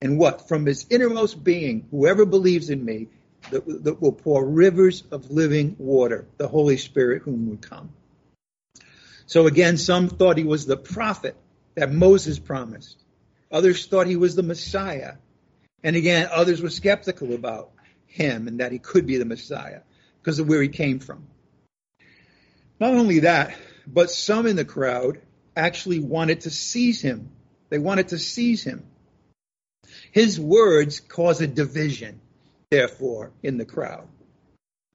and 0.00 0.18
what? 0.18 0.48
From 0.48 0.66
his 0.66 0.86
innermost 0.90 1.42
being, 1.42 1.86
whoever 1.90 2.26
believes 2.26 2.70
in 2.70 2.84
me, 2.84 3.08
that, 3.50 3.64
that 3.84 4.00
will 4.02 4.12
pour 4.12 4.44
rivers 4.44 5.02
of 5.10 5.30
living 5.30 5.76
water, 5.78 6.26
the 6.36 6.48
Holy 6.48 6.76
Spirit 6.76 7.22
whom 7.22 7.48
would 7.48 7.62
come. 7.62 7.92
So 9.26 9.46
again, 9.46 9.76
some 9.76 10.08
thought 10.08 10.38
he 10.38 10.44
was 10.44 10.66
the 10.66 10.76
prophet 10.76 11.36
that 11.74 11.92
Moses 11.92 12.38
promised. 12.38 12.96
Others 13.50 13.86
thought 13.86 14.06
he 14.06 14.16
was 14.16 14.34
the 14.34 14.42
Messiah. 14.42 15.14
And 15.82 15.96
again, 15.96 16.28
others 16.32 16.62
were 16.62 16.70
skeptical 16.70 17.34
about 17.34 17.70
him 18.06 18.48
and 18.48 18.60
that 18.60 18.72
he 18.72 18.78
could 18.78 19.06
be 19.06 19.18
the 19.18 19.24
Messiah 19.24 19.80
because 20.20 20.38
of 20.38 20.48
where 20.48 20.62
he 20.62 20.68
came 20.68 21.00
from. 21.00 21.26
Not 22.80 22.94
only 22.94 23.20
that, 23.20 23.56
but 23.86 24.10
some 24.10 24.46
in 24.46 24.56
the 24.56 24.64
crowd 24.64 25.20
actually 25.56 26.00
wanted 26.00 26.42
to 26.42 26.50
seize 26.50 27.00
him. 27.00 27.30
They 27.68 27.78
wanted 27.78 28.08
to 28.08 28.18
seize 28.18 28.62
him. 28.62 28.84
His 30.12 30.38
words 30.38 31.00
caused 31.00 31.40
a 31.42 31.46
division, 31.46 32.20
therefore, 32.70 33.32
in 33.42 33.58
the 33.58 33.64
crowd. 33.64 34.08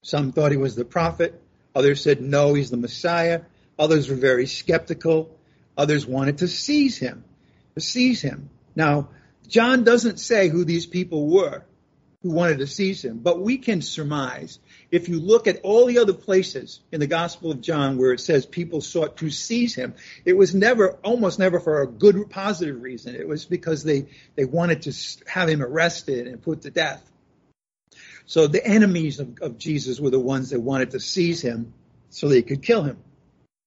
Some 0.04 0.32
thought 0.32 0.52
he 0.52 0.58
was 0.58 0.76
the 0.76 0.86
prophet. 0.86 1.42
Others 1.76 2.02
said, 2.02 2.22
no, 2.22 2.54
he's 2.54 2.70
the 2.70 2.78
Messiah. 2.78 3.42
Others 3.82 4.10
were 4.10 4.16
very 4.16 4.46
skeptical. 4.46 5.36
Others 5.76 6.06
wanted 6.06 6.38
to 6.38 6.48
seize 6.48 7.00
him, 7.00 7.24
to 7.74 7.82
seize 7.82 8.22
him. 8.22 8.52
Now, 8.76 9.10
John 9.48 9.84
doesn't 9.84 10.20
say 10.20 10.50
who 10.50 10.66
these 10.66 10.86
people 10.86 11.28
were 11.28 11.66
who 12.22 12.30
wanted 12.30 12.60
to 12.60 12.68
seize 12.68 13.04
him, 13.04 13.18
but 13.18 13.42
we 13.42 13.58
can 13.58 13.82
surmise. 13.82 14.60
If 14.92 15.10
you 15.10 15.20
look 15.20 15.48
at 15.48 15.62
all 15.64 15.88
the 15.88 15.98
other 15.98 16.14
places 16.14 16.80
in 16.92 17.00
the 17.00 17.08
Gospel 17.08 17.50
of 17.50 17.62
John 17.62 17.98
where 17.98 18.14
it 18.14 18.20
says 18.20 18.46
people 18.46 18.82
sought 18.82 19.18
to 19.18 19.32
seize 19.32 19.74
him, 19.74 19.96
it 20.26 20.34
was 20.34 20.54
never, 20.54 21.00
almost 21.04 21.40
never 21.40 21.60
for 21.60 21.82
a 21.82 21.88
good, 21.88 22.30
positive 22.30 22.80
reason. 22.80 23.16
It 23.16 23.28
was 23.28 23.46
because 23.46 23.84
they, 23.84 24.06
they 24.36 24.46
wanted 24.46 24.84
to 24.84 24.94
have 25.26 25.50
him 25.50 25.64
arrested 25.64 26.28
and 26.28 26.40
put 26.40 26.62
to 26.62 26.70
death. 26.70 27.04
So 28.28 28.46
the 28.46 28.64
enemies 28.64 29.20
of, 29.20 29.40
of 29.42 29.58
Jesus 29.58 30.00
were 30.00 30.12
the 30.12 30.20
ones 30.20 30.52
that 30.52 30.60
wanted 30.60 30.92
to 30.92 31.00
seize 31.00 31.42
him 31.42 31.74
so 32.12 32.28
they 32.28 32.44
could 32.44 32.62
kill 32.62 32.84
him. 32.84 32.98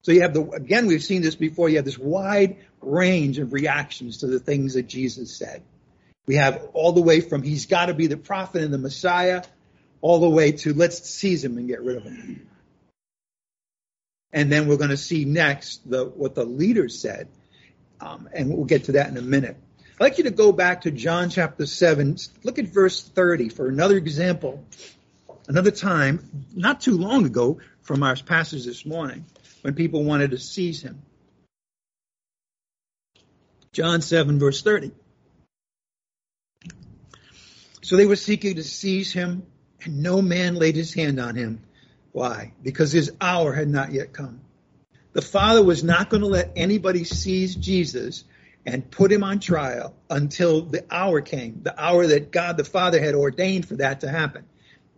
So 0.05 0.13
you 0.13 0.21
have 0.21 0.35
the, 0.35 0.43
again, 0.51 0.87
we've 0.87 1.03
seen 1.03 1.23
this 1.23 1.35
before, 1.35 1.71
you 1.71 1.77
have 1.77 1.87
this 1.87 1.99
wide 1.99 2.59
range 2.83 3.39
of 3.39 3.55
reactions 3.55 4.19
to 4.19 4.27
the 4.27 4.39
things 4.39 4.75
that 4.75 4.87
Jesus 4.87 5.35
said. 5.35 5.63
We 6.27 6.35
have 6.35 6.69
all 6.75 6.93
the 6.93 7.01
way 7.01 7.23
from 7.23 7.43
he's 7.43 7.65
got 7.65 7.87
to 7.87 7.95
be 7.95 8.07
the 8.07 8.19
prophet 8.19 8.63
and 8.63 8.73
the 8.73 8.79
Messiah, 8.79 9.43
all 10.03 10.21
the 10.21 10.29
way 10.29 10.53
to 10.53 10.75
let's 10.75 11.09
seize 11.09 11.43
him 11.43 11.57
and 11.57 11.67
get 11.67 11.83
rid 11.83 11.97
of 11.97 12.03
him. 12.03 12.47
And 14.31 14.53
then 14.53 14.69
we're 14.69 14.77
going 14.77 14.91
to 14.91 14.99
see 14.99 15.25
next 15.25 15.89
the, 15.89 16.05
what 16.05 16.35
the 16.35 16.45
leaders 16.45 16.99
said. 16.99 17.29
Um, 17.99 18.29
and 18.35 18.51
we'll 18.51 18.67
get 18.67 18.85
to 18.85 18.93
that 18.93 19.09
in 19.09 19.17
a 19.17 19.23
minute. 19.23 19.57
I'd 19.95 20.01
like 20.01 20.19
you 20.19 20.25
to 20.25 20.31
go 20.31 20.53
back 20.53 20.83
to 20.83 20.91
John 20.91 21.31
chapter 21.31 21.65
7. 21.65 22.19
Look 22.43 22.59
at 22.59 22.67
verse 22.67 23.03
30 23.03 23.49
for 23.49 23.69
another 23.69 23.97
example. 23.97 24.67
Another 25.49 25.71
time, 25.71 26.47
not 26.55 26.83
too 26.83 26.99
long 26.99 27.25
ago 27.25 27.61
from 27.81 28.03
our 28.03 28.17
passage 28.17 28.67
this 28.67 28.85
morning 28.85 29.25
when 29.65 29.73
people 29.73 30.05
wanted 30.05 30.33
to 30.33 30.39
seize 30.39 30.83
him. 30.83 31.01
John 33.73 34.03
7, 34.03 34.39
verse 34.39 34.61
30. 34.61 34.93
So 37.81 37.97
they 37.97 38.05
were 38.05 38.15
seeking 38.15 38.57
to 38.57 38.63
seize 38.63 39.11
him, 39.11 39.47
and 39.83 40.03
no 40.03 40.21
man 40.21 40.57
laid 40.57 40.77
his 40.77 40.93
hand 40.93 41.19
on 41.19 41.35
him. 41.35 41.63
Why? 42.13 42.53
Because 42.63 42.93
his 42.93 43.13
hour 43.23 43.55
had 43.55 43.69
not 43.69 43.93
yet 43.93 44.13
come. 44.13 44.43
The 45.15 45.23
Father 45.23 45.65
was 45.65 45.83
not 45.83 46.11
going 46.11 46.21
to 46.21 46.29
let 46.29 46.53
anybody 46.57 47.05
seize 47.05 47.55
Jesus 47.55 48.25
and 48.67 48.91
put 48.91 49.11
him 49.11 49.25
on 49.25 49.41
trial 49.41 49.95
until 50.11 50.61
the 50.61 50.85
hour 50.91 51.23
came, 51.23 51.61
the 51.63 51.83
hour 51.83 52.07
that 52.07 52.31
God 52.31 52.59
the 52.59 52.65
Father 52.65 53.01
had 53.01 53.15
ordained 53.15 53.67
for 53.67 53.77
that 53.77 54.01
to 54.01 54.11
happen. 54.11 54.45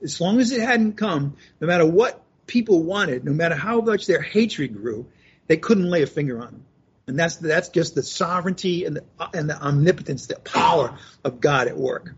As 0.03 0.21
long 0.21 0.41
as 0.41 0.51
it 0.51 0.61
hadn't 0.61 0.95
come, 0.95 1.37
no 1.61 1.69
matter 1.69 1.87
what 1.87 2.21
people 2.47 2.83
wanted, 2.83 3.25
no 3.25 3.33
matter 3.33 3.55
how 3.55 3.81
much 3.81 4.07
their 4.07 4.23
hatred 4.23 4.75
grew, 4.75 5.07
they 5.47 5.57
couldn't 5.57 5.91
lay 5.91 6.03
a 6.03 6.07
finger 6.07 6.41
on 6.41 6.53
them. 6.53 6.65
And 7.07 7.19
that's 7.19 7.37
that's 7.37 7.69
just 7.69 7.95
the 7.95 8.03
sovereignty 8.03 8.85
and 8.85 8.97
the, 8.97 9.05
and 9.33 9.49
the 9.49 9.61
omnipotence, 9.61 10.27
the 10.27 10.37
power 10.37 10.99
of 11.23 11.41
God 11.41 11.69
at 11.69 11.77
work. 11.77 12.15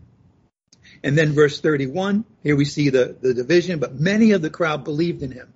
And 1.03 1.17
then 1.17 1.33
verse 1.33 1.61
31, 1.61 2.25
here 2.43 2.55
we 2.55 2.65
see 2.65 2.89
the, 2.89 3.15
the 3.21 3.33
division, 3.33 3.79
but 3.79 3.99
many 3.99 4.31
of 4.31 4.41
the 4.41 4.49
crowd 4.49 4.83
believed 4.83 5.21
in 5.21 5.31
him. 5.31 5.53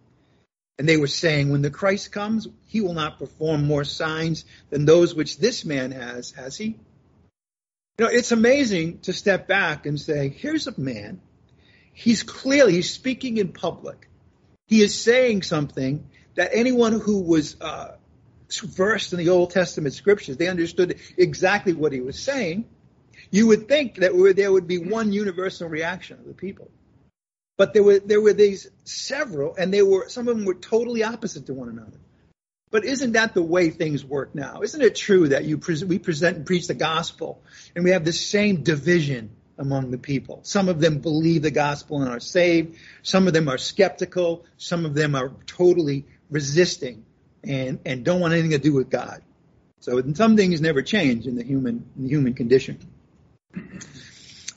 And 0.77 0.87
they 0.87 0.97
were 0.97 1.07
saying, 1.07 1.51
when 1.51 1.61
the 1.61 1.69
Christ 1.69 2.11
comes, 2.11 2.47
he 2.67 2.81
will 2.81 2.93
not 2.93 3.19
perform 3.19 3.65
more 3.65 3.83
signs 3.83 4.45
than 4.69 4.85
those 4.85 5.13
which 5.13 5.37
this 5.37 5.65
man 5.65 5.91
has, 5.91 6.31
has 6.31 6.57
he? 6.57 6.77
You 7.97 8.05
know, 8.05 8.07
it's 8.07 8.31
amazing 8.31 8.99
to 9.01 9.13
step 9.13 9.47
back 9.47 9.85
and 9.85 9.99
say, 9.99 10.29
here's 10.29 10.67
a 10.67 10.79
man. 10.79 11.21
He's 11.93 12.23
clearly, 12.23 12.73
he's 12.73 12.91
speaking 12.91 13.37
in 13.37 13.49
public. 13.49 14.07
He 14.73 14.81
is 14.81 14.99
saying 14.99 15.43
something 15.43 16.09
that 16.33 16.49
anyone 16.51 16.93
who 16.99 17.21
was 17.21 17.55
uh, 17.61 17.91
versed 18.49 19.13
in 19.13 19.19
the 19.19 19.29
Old 19.29 19.51
Testament 19.51 19.93
scriptures, 19.93 20.35
they 20.37 20.47
understood 20.47 20.99
exactly 21.15 21.73
what 21.73 21.91
he 21.91 22.01
was 22.01 22.17
saying. 22.17 22.65
You 23.29 23.45
would 23.49 23.67
think 23.67 23.97
that 23.97 24.13
there 24.35 24.51
would 24.51 24.65
be 24.65 24.79
one 24.79 25.13
universal 25.13 25.69
reaction 25.69 26.17
of 26.17 26.25
the 26.25 26.33
people, 26.33 26.71
but 27.55 27.75
there 27.75 27.83
were 27.83 27.99
there 27.99 28.19
were 28.19 28.33
these 28.33 28.67
several, 28.83 29.53
and 29.53 29.71
they 29.71 29.83
were 29.83 30.09
some 30.09 30.27
of 30.27 30.35
them 30.35 30.43
were 30.43 30.55
totally 30.55 31.03
opposite 31.03 31.45
to 31.45 31.53
one 31.53 31.69
another. 31.69 31.99
But 32.71 32.83
isn't 32.83 33.11
that 33.11 33.35
the 33.35 33.43
way 33.43 33.69
things 33.69 34.03
work 34.03 34.33
now? 34.33 34.63
Isn't 34.63 34.81
it 34.81 34.95
true 34.95 35.27
that 35.27 35.45
you 35.45 35.59
pre- 35.59 35.83
we 35.83 35.99
present 35.99 36.37
and 36.37 36.47
preach 36.47 36.65
the 36.65 36.73
gospel, 36.73 37.43
and 37.75 37.83
we 37.85 37.91
have 37.91 38.05
the 38.05 38.11
same 38.11 38.63
division 38.63 39.35
among 39.63 39.89
the 39.89 39.97
people. 39.97 40.41
Some 40.43 40.69
of 40.69 40.79
them 40.79 40.99
believe 40.99 41.41
the 41.41 41.51
gospel 41.51 42.01
and 42.01 42.11
are 42.11 42.19
saved. 42.19 42.77
Some 43.01 43.25
of 43.25 43.33
them 43.33 43.49
are 43.49 43.57
skeptical. 43.57 44.45
Some 44.57 44.85
of 44.85 44.93
them 44.93 45.15
are 45.15 45.31
totally 45.47 46.05
resisting 46.29 47.05
and, 47.43 47.79
and 47.85 48.05
don't 48.05 48.19
want 48.19 48.33
anything 48.33 48.51
to 48.51 48.59
do 48.59 48.73
with 48.73 48.89
God. 48.89 49.23
So 49.79 50.01
some 50.13 50.37
things 50.37 50.61
never 50.61 50.81
change 50.81 51.25
in 51.25 51.35
the 51.35 51.43
human, 51.43 51.89
in 51.97 52.03
the 52.03 52.09
human 52.09 52.33
condition. 52.35 52.79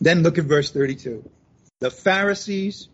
Then 0.00 0.22
look 0.22 0.38
at 0.38 0.44
verse 0.44 0.70
32. 0.70 1.28
The 1.80 1.90
Pharisees 1.90 2.88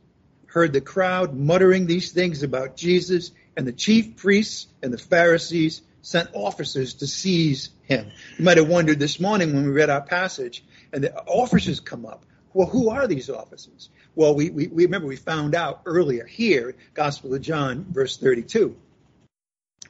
heard 0.47 0.73
the 0.73 0.81
crowd 0.81 1.35
muttering 1.35 1.87
these 1.87 2.13
things 2.13 2.43
about 2.43 2.77
Jesus, 2.77 3.33
and 3.57 3.67
the 3.67 3.73
chief 3.73 4.17
priests 4.17 4.67
and 4.83 4.93
the 4.93 4.99
Pharisees 4.99 5.83
sent 6.03 6.31
officers 6.35 6.95
to 6.95 7.07
seize 7.07 7.71
him. 7.85 8.11
You 8.39 8.45
might 8.45 8.59
have 8.59 8.69
wondered 8.69 8.99
this 8.99 9.21
morning 9.21 9.55
when 9.55 9.65
we 9.65 9.73
read 9.73 9.91
our 9.91 10.01
passage 10.01 10.65
and 10.93 11.05
the 11.05 11.15
officers 11.25 11.81
come 11.81 12.07
up. 12.07 12.25
Well, 12.55 12.69
who 12.69 12.91
are 12.91 13.07
these 13.07 13.31
officers? 13.31 13.89
Well, 14.15 14.35
we, 14.35 14.51
we, 14.51 14.67
we 14.67 14.85
remember 14.85 15.09
we 15.09 15.17
found 15.17 15.55
out 15.55 15.83
earlier 15.87 16.27
here, 16.27 16.75
Gospel 16.93 17.35
of 17.35 17.41
John, 17.41 17.87
verse 17.91 18.19
32, 18.19 18.77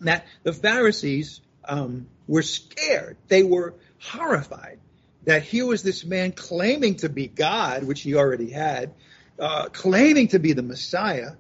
that 0.02 0.26
the 0.44 0.52
Pharisees 0.52 1.40
um, 1.64 2.06
were 2.28 2.42
scared. 2.42 3.16
They 3.28 3.42
were 3.42 3.74
horrified 3.98 4.78
that 5.24 5.42
here 5.42 5.66
was 5.66 5.82
this 5.82 6.04
man 6.04 6.32
claiming 6.32 6.96
to 6.96 7.08
be 7.08 7.26
God, 7.26 7.84
which 7.84 8.02
he 8.02 8.14
already 8.14 8.50
had, 8.50 8.94
uh, 9.38 9.68
claiming 9.68 10.28
to 10.28 10.38
be 10.38 10.52
the 10.52 10.62
Messiah, 10.62 11.32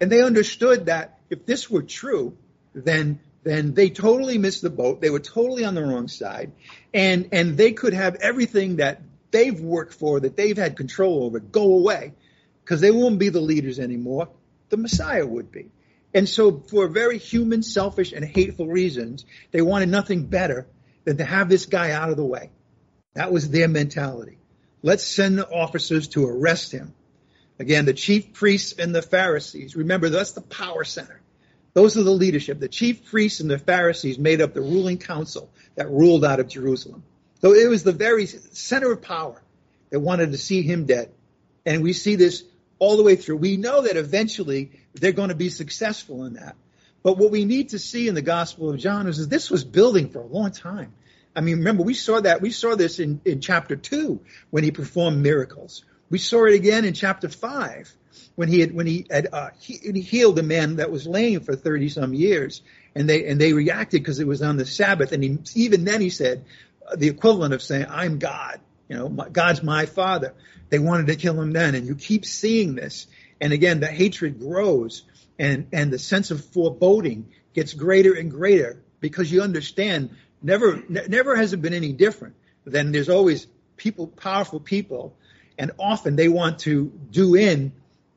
and 0.00 0.10
they 0.10 0.22
understood 0.22 0.86
that 0.86 1.18
if 1.30 1.46
this 1.46 1.70
were 1.70 1.82
true, 1.82 2.36
then 2.74 3.20
then 3.44 3.74
they 3.74 3.90
totally 3.90 4.38
missed 4.38 4.62
the 4.62 4.70
boat. 4.70 5.00
They 5.00 5.10
were 5.10 5.20
totally 5.20 5.64
on 5.64 5.74
the 5.74 5.82
wrong 5.82 6.08
side, 6.08 6.52
and 6.92 7.28
and 7.32 7.56
they 7.56 7.72
could 7.72 7.92
have 7.92 8.16
everything 8.16 8.76
that 8.76 9.02
they've 9.30 9.60
worked 9.60 9.94
for, 9.94 10.20
that 10.20 10.36
they've 10.36 10.56
had 10.56 10.76
control 10.76 11.24
over, 11.24 11.40
go 11.40 11.74
away, 11.74 12.14
because 12.64 12.80
they 12.80 12.90
won't 12.90 13.18
be 13.18 13.28
the 13.28 13.40
leaders 13.40 13.78
anymore. 13.78 14.28
The 14.70 14.78
Messiah 14.78 15.26
would 15.26 15.52
be. 15.52 15.70
And 16.14 16.28
so, 16.28 16.62
for 16.70 16.86
very 16.88 17.18
human, 17.18 17.62
selfish, 17.62 18.12
and 18.12 18.24
hateful 18.24 18.68
reasons, 18.68 19.26
they 19.50 19.60
wanted 19.60 19.88
nothing 19.88 20.26
better 20.26 20.66
than 21.04 21.18
to 21.18 21.24
have 21.24 21.48
this 21.48 21.66
guy 21.66 21.90
out 21.90 22.10
of 22.10 22.16
the 22.16 22.24
way. 22.24 22.50
That 23.14 23.32
was 23.32 23.50
their 23.50 23.68
mentality. 23.68 24.38
Let's 24.82 25.04
send 25.04 25.38
the 25.38 25.48
officers 25.48 26.08
to 26.08 26.26
arrest 26.26 26.72
him. 26.72 26.94
Again, 27.58 27.84
the 27.84 27.94
chief 27.94 28.32
priests 28.32 28.72
and 28.78 28.94
the 28.94 29.02
Pharisees. 29.02 29.76
Remember, 29.76 30.08
that's 30.08 30.32
the 30.32 30.40
power 30.40 30.84
center. 30.84 31.20
Those 31.74 31.98
are 31.98 32.04
the 32.04 32.10
leadership. 32.10 32.60
The 32.60 32.68
chief 32.68 33.04
priests 33.04 33.40
and 33.40 33.50
the 33.50 33.58
Pharisees 33.58 34.18
made 34.18 34.40
up 34.40 34.54
the 34.54 34.62
ruling 34.62 34.98
council 34.98 35.50
that 35.74 35.90
ruled 35.90 36.24
out 36.24 36.40
of 36.40 36.48
Jerusalem. 36.48 37.02
So 37.40 37.52
it 37.52 37.68
was 37.68 37.82
the 37.82 37.92
very 37.92 38.26
center 38.26 38.92
of 38.92 39.02
power 39.02 39.42
that 39.90 40.00
wanted 40.00 40.32
to 40.32 40.38
see 40.38 40.62
him 40.62 40.86
dead. 40.86 41.10
And 41.66 41.82
we 41.82 41.92
see 41.92 42.14
this 42.14 42.44
all 42.78 42.96
the 42.96 43.02
way 43.02 43.16
through. 43.16 43.36
We 43.36 43.56
know 43.56 43.82
that 43.82 43.96
eventually 43.96 44.70
they're 44.94 45.12
going 45.12 45.30
to 45.30 45.34
be 45.34 45.50
successful 45.50 46.24
in 46.24 46.34
that. 46.34 46.56
But 47.02 47.18
what 47.18 47.30
we 47.30 47.44
need 47.44 47.70
to 47.70 47.78
see 47.78 48.08
in 48.08 48.14
the 48.14 48.22
Gospel 48.22 48.70
of 48.70 48.78
John 48.78 49.08
is 49.08 49.18
that 49.18 49.28
this 49.28 49.50
was 49.50 49.64
building 49.64 50.08
for 50.10 50.20
a 50.20 50.26
long 50.26 50.52
time. 50.52 50.94
I 51.36 51.40
mean, 51.40 51.58
remember, 51.58 51.82
we 51.82 51.94
saw 51.94 52.20
that, 52.20 52.40
we 52.40 52.50
saw 52.50 52.76
this 52.76 53.00
in, 53.00 53.20
in 53.24 53.40
chapter 53.40 53.76
2 53.76 54.20
when 54.50 54.62
he 54.62 54.70
performed 54.70 55.22
miracles. 55.22 55.84
We 56.08 56.18
saw 56.18 56.44
it 56.44 56.54
again 56.54 56.84
in 56.84 56.94
chapter 56.94 57.28
5 57.28 57.92
when 58.34 58.48
he 58.48 58.60
had 58.60 58.74
when 58.74 58.86
he 58.86 59.06
had 59.10 59.28
uh, 59.32 59.50
he, 59.58 59.78
he 59.92 60.00
healed 60.00 60.38
a 60.38 60.42
man 60.42 60.76
that 60.76 60.90
was 60.90 61.06
lame 61.06 61.40
for 61.40 61.54
thirty 61.56 61.88
some 61.88 62.14
years, 62.14 62.62
and 62.94 63.08
they 63.08 63.26
and 63.26 63.40
they 63.40 63.52
reacted 63.52 64.02
because 64.02 64.20
it 64.20 64.26
was 64.26 64.42
on 64.42 64.56
the 64.56 64.66
Sabbath, 64.66 65.12
and 65.12 65.22
he 65.22 65.38
even 65.54 65.84
then 65.84 66.00
he 66.00 66.10
said 66.10 66.44
uh, 66.86 66.96
the 66.96 67.08
equivalent 67.08 67.54
of 67.54 67.62
saying 67.62 67.86
I'm 67.88 68.18
God, 68.18 68.60
you 68.88 68.96
know, 68.96 69.08
my, 69.08 69.28
God's 69.28 69.62
my 69.62 69.86
Father. 69.86 70.34
They 70.70 70.78
wanted 70.78 71.06
to 71.08 71.16
kill 71.16 71.40
him 71.40 71.52
then, 71.52 71.74
and 71.74 71.86
you 71.86 71.94
keep 71.94 72.24
seeing 72.24 72.74
this, 72.74 73.06
and 73.40 73.52
again 73.52 73.80
the 73.80 73.86
hatred 73.86 74.38
grows, 74.38 75.02
and 75.38 75.68
and 75.72 75.92
the 75.92 75.98
sense 75.98 76.30
of 76.30 76.44
foreboding 76.44 77.28
gets 77.54 77.72
greater 77.72 78.14
and 78.14 78.30
greater 78.30 78.82
because 79.00 79.30
you 79.30 79.42
understand 79.42 80.10
Never, 80.44 80.82
ne- 80.90 81.06
never 81.08 81.34
has 81.34 81.54
it 81.54 81.62
been 81.62 81.72
any 81.72 81.94
different. 81.94 82.34
Then 82.66 82.92
there's 82.92 83.08
always 83.08 83.46
people, 83.78 84.06
powerful 84.06 84.60
people, 84.60 85.16
and 85.58 85.72
often 85.78 86.16
they 86.16 86.28
want 86.28 86.60
to 86.60 86.92
do 87.10 87.34
in 87.34 87.72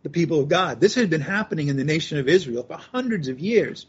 the 0.07 0.13
people 0.13 0.39
of 0.39 0.47
God. 0.47 0.79
This 0.79 0.95
had 0.95 1.09
been 1.09 1.19
happening 1.19 1.67
in 1.67 1.75
the 1.75 1.83
nation 1.83 2.17
of 2.17 2.29
Israel 2.29 2.63
for 2.63 2.77
hundreds 2.77 3.27
of 3.27 3.39
years. 3.39 3.87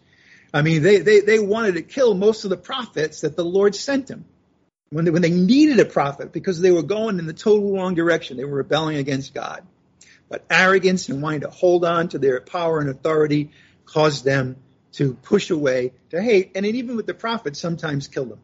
I 0.52 0.62
mean, 0.62 0.82
they, 0.82 0.98
they, 0.98 1.20
they 1.20 1.38
wanted 1.38 1.74
to 1.74 1.82
kill 1.82 2.14
most 2.14 2.42
of 2.42 2.50
the 2.50 2.56
prophets 2.56 3.20
that 3.20 3.36
the 3.36 3.44
Lord 3.44 3.76
sent 3.76 4.08
them 4.08 4.24
when 4.90 5.04
they, 5.04 5.12
when 5.12 5.22
they 5.22 5.30
needed 5.30 5.78
a 5.78 5.84
prophet 5.84 6.32
because 6.32 6.60
they 6.60 6.72
were 6.72 6.82
going 6.82 7.20
in 7.20 7.26
the 7.26 7.32
total 7.32 7.72
wrong 7.72 7.94
direction. 7.94 8.36
They 8.36 8.44
were 8.44 8.56
rebelling 8.56 8.96
against 8.96 9.32
God. 9.32 9.64
But 10.28 10.44
arrogance 10.50 11.08
and 11.08 11.22
wanting 11.22 11.42
to 11.42 11.50
hold 11.50 11.84
on 11.84 12.08
to 12.08 12.18
their 12.18 12.40
power 12.40 12.80
and 12.80 12.90
authority 12.90 13.52
caused 13.84 14.24
them 14.24 14.56
to 14.94 15.14
push 15.14 15.50
away, 15.50 15.92
to 16.10 16.20
hate, 16.20 16.50
and 16.56 16.66
even 16.66 16.96
with 16.96 17.06
the 17.06 17.14
prophets, 17.14 17.60
sometimes 17.60 18.08
kill 18.08 18.24
them. 18.24 18.40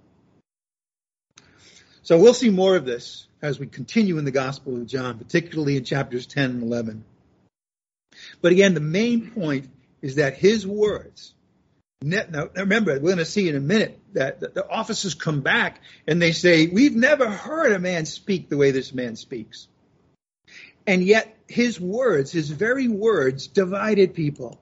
So 2.02 2.18
we'll 2.18 2.34
see 2.34 2.50
more 2.50 2.76
of 2.76 2.84
this 2.84 3.26
as 3.42 3.58
we 3.58 3.66
continue 3.66 4.18
in 4.18 4.24
the 4.24 4.30
Gospel 4.30 4.76
of 4.76 4.86
John, 4.86 5.18
particularly 5.18 5.76
in 5.76 5.84
chapters 5.84 6.26
10 6.26 6.50
and 6.50 6.62
11. 6.62 7.04
But 8.44 8.52
again, 8.52 8.74
the 8.74 8.80
main 8.80 9.30
point 9.30 9.70
is 10.02 10.16
that 10.16 10.36
his 10.36 10.66
words, 10.66 11.32
now 12.02 12.50
remember, 12.54 12.92
we're 12.92 12.98
going 12.98 13.16
to 13.16 13.24
see 13.24 13.48
in 13.48 13.56
a 13.56 13.60
minute 13.60 13.98
that 14.12 14.38
the 14.38 14.68
officers 14.68 15.14
come 15.14 15.40
back 15.40 15.80
and 16.06 16.20
they 16.20 16.32
say, 16.32 16.66
We've 16.66 16.94
never 16.94 17.26
heard 17.26 17.72
a 17.72 17.78
man 17.78 18.04
speak 18.04 18.50
the 18.50 18.58
way 18.58 18.70
this 18.70 18.92
man 18.92 19.16
speaks. 19.16 19.66
And 20.86 21.02
yet, 21.02 21.34
his 21.48 21.80
words, 21.80 22.32
his 22.32 22.50
very 22.50 22.86
words, 22.86 23.46
divided 23.46 24.12
people. 24.12 24.60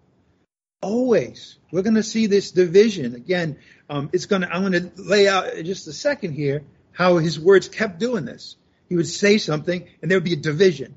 Always. 0.80 1.58
We're 1.72 1.82
going 1.82 1.96
to 1.96 2.04
see 2.04 2.28
this 2.28 2.52
division. 2.52 3.16
Again, 3.16 3.58
um, 3.90 4.10
it's 4.12 4.26
going 4.26 4.42
to, 4.42 4.48
I'm 4.48 4.60
going 4.60 4.92
to 4.92 5.02
lay 5.02 5.26
out 5.26 5.54
in 5.54 5.66
just 5.66 5.88
a 5.88 5.92
second 5.92 6.34
here 6.34 6.62
how 6.92 7.16
his 7.16 7.40
words 7.40 7.68
kept 7.68 7.98
doing 7.98 8.26
this. 8.26 8.54
He 8.88 8.94
would 8.94 9.08
say 9.08 9.38
something 9.38 9.88
and 10.00 10.08
there 10.08 10.18
would 10.18 10.24
be 10.24 10.34
a 10.34 10.36
division. 10.36 10.94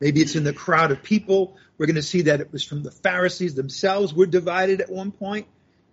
Maybe 0.00 0.20
it's 0.20 0.36
in 0.36 0.44
the 0.44 0.52
crowd 0.52 0.90
of 0.90 1.02
people. 1.02 1.56
We're 1.78 1.86
going 1.86 1.96
to 1.96 2.02
see 2.02 2.22
that 2.22 2.40
it 2.40 2.52
was 2.52 2.64
from 2.64 2.82
the 2.82 2.90
Pharisees 2.90 3.54
themselves 3.54 4.12
were 4.12 4.26
divided 4.26 4.80
at 4.80 4.90
one 4.90 5.12
point, 5.12 5.46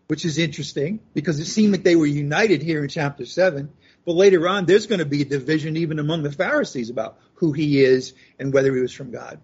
which 0.07 0.25
is 0.25 0.37
interesting 0.37 0.99
because 1.13 1.39
it 1.39 1.45
seemed 1.45 1.71
like 1.71 1.83
they 1.83 1.95
were 1.95 2.05
united 2.05 2.61
here 2.61 2.83
in 2.83 2.89
chapter 2.89 3.25
7. 3.25 3.71
But 4.05 4.13
later 4.13 4.47
on, 4.47 4.65
there's 4.65 4.87
going 4.87 4.99
to 4.99 5.05
be 5.05 5.21
a 5.21 5.25
division 5.25 5.77
even 5.77 5.99
among 5.99 6.23
the 6.23 6.31
Pharisees 6.31 6.89
about 6.89 7.19
who 7.35 7.51
he 7.51 7.83
is 7.83 8.13
and 8.39 8.53
whether 8.53 8.73
he 8.73 8.81
was 8.81 8.93
from 8.93 9.11
God. 9.11 9.39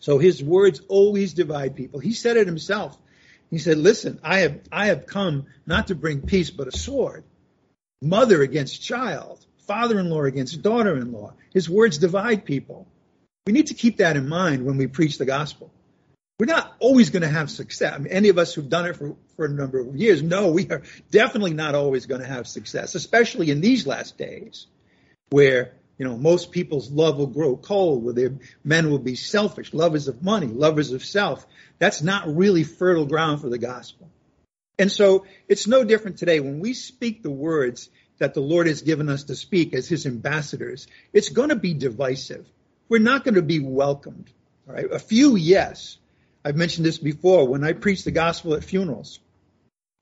So 0.00 0.18
his 0.18 0.42
words 0.42 0.80
always 0.88 1.32
divide 1.32 1.76
people. 1.76 2.00
He 2.00 2.12
said 2.12 2.36
it 2.36 2.48
himself. 2.48 2.98
He 3.50 3.58
said, 3.58 3.78
listen, 3.78 4.18
I 4.24 4.40
have, 4.40 4.60
I 4.72 4.86
have 4.86 5.06
come 5.06 5.46
not 5.66 5.88
to 5.88 5.94
bring 5.94 6.22
peace, 6.22 6.50
but 6.50 6.68
a 6.68 6.76
sword. 6.76 7.22
Mother 8.00 8.42
against 8.42 8.82
child, 8.82 9.44
father-in-law 9.66 10.24
against 10.24 10.62
daughter-in-law. 10.62 11.34
His 11.52 11.70
words 11.70 11.98
divide 11.98 12.44
people. 12.44 12.88
We 13.46 13.52
need 13.52 13.68
to 13.68 13.74
keep 13.74 13.96
that 13.98 14.16
in 14.16 14.28
mind 14.28 14.64
when 14.64 14.76
we 14.76 14.86
preach 14.86 15.18
the 15.18 15.24
gospel. 15.24 15.72
We're 16.38 16.46
not 16.46 16.74
always 16.78 17.10
going 17.10 17.22
to 17.22 17.28
have 17.28 17.50
success. 17.50 17.94
I 17.94 17.98
mean, 17.98 18.12
any 18.12 18.28
of 18.28 18.38
us 18.38 18.54
who've 18.54 18.68
done 18.68 18.86
it 18.86 18.96
for, 18.96 19.16
for 19.36 19.44
a 19.46 19.48
number 19.48 19.80
of 19.80 19.94
years 19.96 20.22
know 20.22 20.50
we 20.50 20.68
are 20.70 20.82
definitely 21.10 21.54
not 21.54 21.74
always 21.74 22.06
going 22.06 22.20
to 22.20 22.26
have 22.26 22.46
success, 22.46 22.94
especially 22.94 23.50
in 23.50 23.60
these 23.60 23.86
last 23.86 24.16
days 24.16 24.66
where, 25.30 25.72
you 25.98 26.06
know, 26.06 26.16
most 26.16 26.50
people's 26.50 26.90
love 26.90 27.16
will 27.16 27.26
grow 27.26 27.56
cold, 27.56 28.02
where 28.02 28.14
their 28.14 28.34
men 28.64 28.90
will 28.90 28.98
be 28.98 29.14
selfish, 29.14 29.72
lovers 29.72 30.08
of 30.08 30.22
money, 30.22 30.46
lovers 30.46 30.92
of 30.92 31.04
self. 31.04 31.46
That's 31.78 32.02
not 32.02 32.34
really 32.34 32.64
fertile 32.64 33.06
ground 33.06 33.40
for 33.40 33.48
the 33.48 33.58
gospel. 33.58 34.08
And 34.78 34.90
so 34.90 35.26
it's 35.48 35.66
no 35.66 35.84
different 35.84 36.18
today. 36.18 36.40
When 36.40 36.60
we 36.60 36.74
speak 36.74 37.22
the 37.22 37.30
words 37.30 37.88
that 38.18 38.34
the 38.34 38.40
Lord 38.40 38.66
has 38.66 38.82
given 38.82 39.08
us 39.08 39.24
to 39.24 39.36
speak 39.36 39.74
as 39.74 39.88
his 39.88 40.06
ambassadors, 40.06 40.86
it's 41.12 41.28
going 41.28 41.50
to 41.50 41.56
be 41.56 41.74
divisive 41.74 42.46
we're 42.92 42.98
not 42.98 43.24
going 43.24 43.36
to 43.36 43.42
be 43.42 43.58
welcomed. 43.58 44.30
All 44.68 44.74
right, 44.74 44.84
a 44.92 44.98
few, 44.98 45.34
yes. 45.34 45.96
I've 46.44 46.56
mentioned 46.56 46.84
this 46.84 46.98
before 46.98 47.48
when 47.48 47.64
I 47.64 47.72
preach 47.72 48.04
the 48.04 48.10
gospel 48.10 48.52
at 48.52 48.64
funerals. 48.64 49.18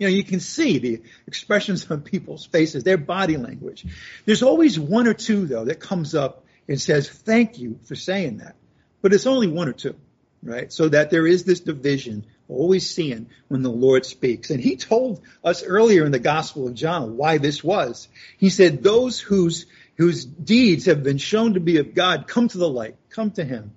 You 0.01 0.09
know, 0.09 0.13
you 0.13 0.25
can 0.25 0.41
see 0.41 0.79
the 0.81 1.03
expressions 1.29 1.89
on 1.89 2.01
people's 2.01 2.47
faces, 2.47 2.83
their 2.83 2.99
body 2.99 3.37
language. 3.37 3.87
There's 4.25 4.43
always 4.43 4.77
one 4.77 5.07
or 5.07 5.15
two, 5.15 5.47
though, 5.47 5.67
that 5.67 5.79
comes 5.79 6.17
up 6.17 6.45
and 6.67 6.81
says, 6.81 7.09
Thank 7.09 7.61
you 7.61 7.79
for 7.85 7.95
saying 7.95 8.39
that. 8.39 8.57
But 9.03 9.13
it's 9.13 9.29
only 9.29 9.47
one 9.47 9.69
or 9.69 9.73
two, 9.73 9.95
right? 10.43 10.73
So 10.73 10.89
that 10.89 11.11
there 11.11 11.29
is 11.29 11.45
this 11.45 11.61
division, 11.61 12.27
always 12.49 12.91
seeing 12.91 13.29
when 13.47 13.63
the 13.63 13.71
Lord 13.71 14.05
speaks. 14.05 14.51
And 14.51 14.61
he 14.61 14.75
told 14.75 15.21
us 15.45 15.63
earlier 15.63 16.05
in 16.05 16.11
the 16.11 16.19
Gospel 16.19 16.67
of 16.67 16.75
John 16.75 17.17
why 17.17 17.39
this 17.39 17.63
was. 17.63 18.09
He 18.37 18.51
said, 18.51 18.83
Those 18.83 19.21
whose 19.21 19.67
whose 20.01 20.25
deeds 20.25 20.87
have 20.87 21.03
been 21.03 21.19
shown 21.19 21.53
to 21.53 21.61
be 21.61 21.77
of 21.77 21.93
God 21.93 22.27
come 22.27 22.49
to 22.49 22.57
the 22.57 22.67
light, 22.67 22.97
come 23.11 23.33
to 23.33 23.45
him. 23.45 23.73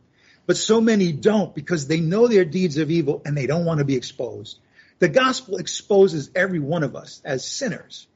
But 0.46 0.56
so 0.56 0.80
many 0.80 1.12
don't 1.12 1.54
because 1.54 1.86
they 1.86 2.00
know 2.00 2.30
their 2.30 2.46
deeds 2.46 2.78
of 2.78 2.90
evil 2.90 3.22
and 3.26 3.36
they 3.36 3.46
don't 3.46 3.66
want 3.66 3.80
to 3.80 3.86
be 3.86 3.98
exposed. 3.98 4.58
The 5.00 5.10
gospel 5.10 5.58
exposes 5.58 6.32
every 6.34 6.62
one 6.62 6.84
of 6.84 6.96
us 6.96 7.22
as 7.26 7.46
sinners, 7.46 8.08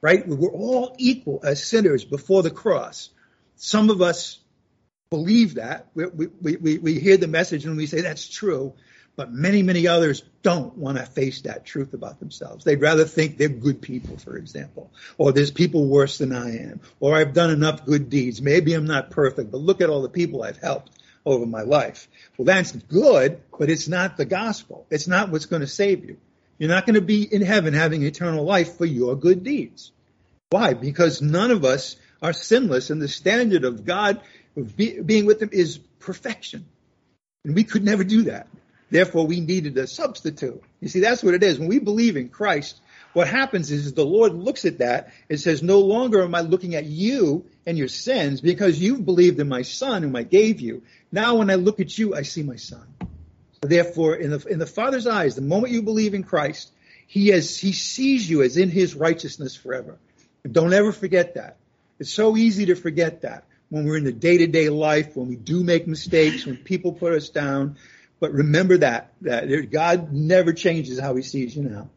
right? 0.00 0.26
We're 0.26 0.50
all 0.50 0.96
equal 0.98 1.42
as 1.44 1.62
sinners 1.62 2.04
before 2.04 2.42
the 2.42 2.50
cross. 2.50 3.10
Some 3.54 3.88
of 3.88 4.02
us 4.02 4.40
believe 5.10 5.54
that. 5.54 5.86
We, 5.94 6.06
we, 6.06 6.56
we, 6.56 6.78
we 6.78 6.98
hear 6.98 7.18
the 7.18 7.28
message 7.28 7.66
and 7.66 7.76
we 7.76 7.86
say 7.86 8.00
that's 8.00 8.28
true. 8.28 8.74
But 9.16 9.32
many, 9.32 9.62
many 9.62 9.86
others 9.86 10.22
don't 10.42 10.76
want 10.76 10.98
to 10.98 11.06
face 11.06 11.42
that 11.42 11.64
truth 11.64 11.94
about 11.94 12.18
themselves. 12.18 12.64
They'd 12.64 12.80
rather 12.80 13.04
think 13.04 13.36
they're 13.36 13.48
good 13.48 13.80
people, 13.80 14.16
for 14.16 14.36
example, 14.36 14.90
or 15.18 15.32
there's 15.32 15.52
people 15.52 15.86
worse 15.86 16.18
than 16.18 16.34
I 16.34 16.58
am, 16.58 16.80
or 16.98 17.14
I've 17.14 17.32
done 17.32 17.50
enough 17.50 17.86
good 17.86 18.10
deeds. 18.10 18.42
Maybe 18.42 18.74
I'm 18.74 18.86
not 18.86 19.10
perfect, 19.10 19.52
but 19.52 19.60
look 19.60 19.80
at 19.80 19.88
all 19.88 20.02
the 20.02 20.08
people 20.08 20.42
I've 20.42 20.58
helped 20.58 20.90
over 21.24 21.46
my 21.46 21.62
life. 21.62 22.08
Well, 22.36 22.46
that's 22.46 22.72
good, 22.72 23.40
but 23.56 23.70
it's 23.70 23.88
not 23.88 24.16
the 24.16 24.24
gospel. 24.24 24.86
It's 24.90 25.06
not 25.06 25.30
what's 25.30 25.46
going 25.46 25.62
to 25.62 25.68
save 25.68 26.04
you. 26.04 26.16
You're 26.58 26.70
not 26.70 26.86
going 26.86 26.94
to 26.94 27.00
be 27.00 27.22
in 27.22 27.42
heaven 27.42 27.72
having 27.72 28.02
eternal 28.02 28.44
life 28.44 28.76
for 28.76 28.84
your 28.84 29.16
good 29.16 29.44
deeds. 29.44 29.92
Why? 30.50 30.74
Because 30.74 31.22
none 31.22 31.50
of 31.50 31.64
us 31.64 31.96
are 32.20 32.32
sinless, 32.32 32.90
and 32.90 33.00
the 33.00 33.08
standard 33.08 33.64
of 33.64 33.84
God 33.84 34.20
being 34.76 35.26
with 35.26 35.40
them 35.40 35.50
is 35.52 35.78
perfection. 35.98 36.66
And 37.44 37.54
we 37.54 37.64
could 37.64 37.84
never 37.84 38.04
do 38.04 38.22
that. 38.22 38.48
Therefore, 38.94 39.26
we 39.26 39.40
needed 39.40 39.76
a 39.76 39.88
substitute. 39.88 40.62
You 40.80 40.86
see, 40.86 41.00
that's 41.00 41.20
what 41.20 41.34
it 41.34 41.42
is. 41.42 41.58
When 41.58 41.66
we 41.66 41.80
believe 41.80 42.16
in 42.16 42.28
Christ, 42.28 42.80
what 43.12 43.26
happens 43.26 43.72
is, 43.72 43.92
the 43.92 44.06
Lord 44.06 44.34
looks 44.34 44.64
at 44.64 44.78
that 44.78 45.12
and 45.28 45.40
says, 45.40 45.64
no 45.64 45.80
longer 45.80 46.22
am 46.22 46.32
I 46.32 46.42
looking 46.42 46.76
at 46.76 46.84
you 46.84 47.44
and 47.66 47.76
your 47.76 47.88
sins 47.88 48.40
because 48.40 48.80
you've 48.80 49.04
believed 49.04 49.40
in 49.40 49.48
my 49.48 49.62
son 49.62 50.04
whom 50.04 50.14
I 50.14 50.22
gave 50.22 50.60
you. 50.60 50.84
Now 51.10 51.34
when 51.38 51.50
I 51.50 51.56
look 51.56 51.80
at 51.80 51.98
you, 51.98 52.14
I 52.14 52.22
see 52.22 52.44
my 52.44 52.54
son. 52.54 52.86
Therefore, 53.60 54.14
in 54.14 54.30
the, 54.30 54.46
in 54.46 54.60
the 54.60 54.64
Father's 54.64 55.08
eyes, 55.08 55.34
the 55.34 55.42
moment 55.42 55.72
you 55.72 55.82
believe 55.82 56.14
in 56.14 56.22
Christ, 56.22 56.70
he 57.08 57.30
has, 57.30 57.58
he 57.58 57.72
sees 57.72 58.30
you 58.30 58.42
as 58.42 58.56
in 58.56 58.70
his 58.70 58.94
righteousness 58.94 59.56
forever. 59.56 59.98
Don't 60.48 60.72
ever 60.72 60.92
forget 60.92 61.34
that. 61.34 61.56
It's 61.98 62.12
so 62.12 62.36
easy 62.36 62.66
to 62.66 62.76
forget 62.76 63.22
that 63.22 63.42
when 63.70 63.86
we're 63.86 63.96
in 63.96 64.04
the 64.04 64.12
day 64.12 64.38
to 64.38 64.46
day 64.46 64.68
life, 64.68 65.16
when 65.16 65.26
we 65.26 65.34
do 65.34 65.64
make 65.64 65.88
mistakes, 65.88 66.46
when 66.46 66.56
people 66.56 66.92
put 66.92 67.12
us 67.12 67.28
down. 67.30 67.76
But 68.20 68.32
remember 68.32 68.78
that, 68.78 69.12
that 69.22 69.70
God 69.70 70.12
never 70.12 70.52
changes 70.52 70.98
how 70.98 71.14
he 71.16 71.22
sees 71.22 71.56
you 71.56 71.64
now. 71.64 71.90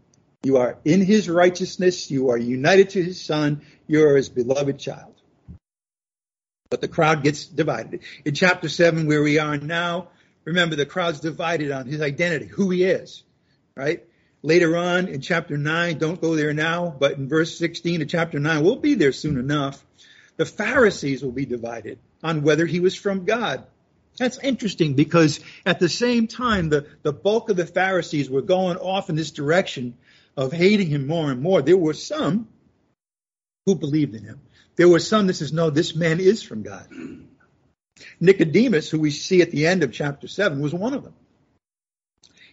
You 0.44 0.58
are 0.58 0.78
in 0.86 1.02
his 1.02 1.30
righteousness. 1.30 2.10
You 2.12 2.30
are 2.30 2.38
united 2.38 2.92
to 2.92 3.04
his 3.04 3.22
son. 3.22 3.62
You're 3.88 4.18
his 4.18 4.30
beloved 4.30 4.80
child. 4.80 5.14
But 6.70 6.82
the 6.82 6.88
crowd 6.88 7.24
gets 7.24 7.46
divided. 7.46 8.02
In 8.26 8.34
chapter 8.34 8.70
7, 8.70 9.08
where 9.08 9.24
we 9.24 9.40
are 9.40 9.58
now, 9.58 10.10
remember 10.44 10.76
the 10.76 10.86
crowd's 10.86 11.20
divided 11.20 11.72
on 11.72 11.88
his 11.88 12.02
identity, 12.02 12.46
who 12.46 12.70
he 12.70 12.84
is, 12.84 13.24
right? 13.76 14.04
Later 14.42 14.78
on 14.78 15.08
in 15.08 15.22
chapter 15.22 15.58
9, 15.58 15.98
don't 15.98 16.22
go 16.22 16.36
there 16.36 16.54
now, 16.54 16.96
but 16.98 17.14
in 17.14 17.28
verse 17.28 17.58
16 17.58 18.02
of 18.02 18.08
chapter 18.08 18.40
9, 18.40 18.64
we'll 18.64 18.76
be 18.76 18.96
there 18.96 19.12
soon 19.12 19.38
enough. 19.38 19.84
The 20.36 20.46
Pharisees 20.46 21.24
will 21.24 21.32
be 21.32 21.46
divided 21.46 22.00
on 22.24 22.44
whether 22.44 22.66
he 22.66 22.80
was 22.80 22.96
from 22.96 23.26
God. 23.26 23.66
That's 24.18 24.40
interesting 24.40 24.96
because 24.96 25.40
at 25.66 25.80
the 25.80 25.90
same 25.90 26.28
time, 26.28 26.70
the, 26.70 26.88
the 27.04 27.14
bulk 27.14 27.50
of 27.50 27.58
the 27.58 27.68
Pharisees 27.68 28.30
were 28.30 28.42
going 28.42 28.78
off 28.78 29.10
in 29.10 29.16
this 29.16 29.32
direction 29.32 29.96
of 30.36 30.52
hating 30.52 30.88
him 30.88 31.08
more 31.08 31.32
and 31.32 31.42
more. 31.42 31.62
There 31.62 31.78
were 31.78 31.94
some 31.94 32.48
who 33.66 33.76
believed 33.76 34.16
in 34.16 34.24
him. 34.24 34.40
There 34.76 34.90
were 34.90 35.00
some 35.00 35.28
that 35.28 35.36
says, 35.36 35.54
no, 35.54 35.70
this 35.70 35.96
man 35.96 36.20
is 36.20 36.42
from 36.42 36.64
God. 36.64 36.88
Nicodemus, 38.20 38.90
who 38.90 39.00
we 39.00 39.12
see 39.12 39.42
at 39.42 39.52
the 39.52 39.68
end 39.68 39.84
of 39.84 39.92
chapter 39.92 40.28
7, 40.28 40.62
was 40.62 40.74
one 40.74 40.94
of 40.94 41.04
them. 41.04 41.14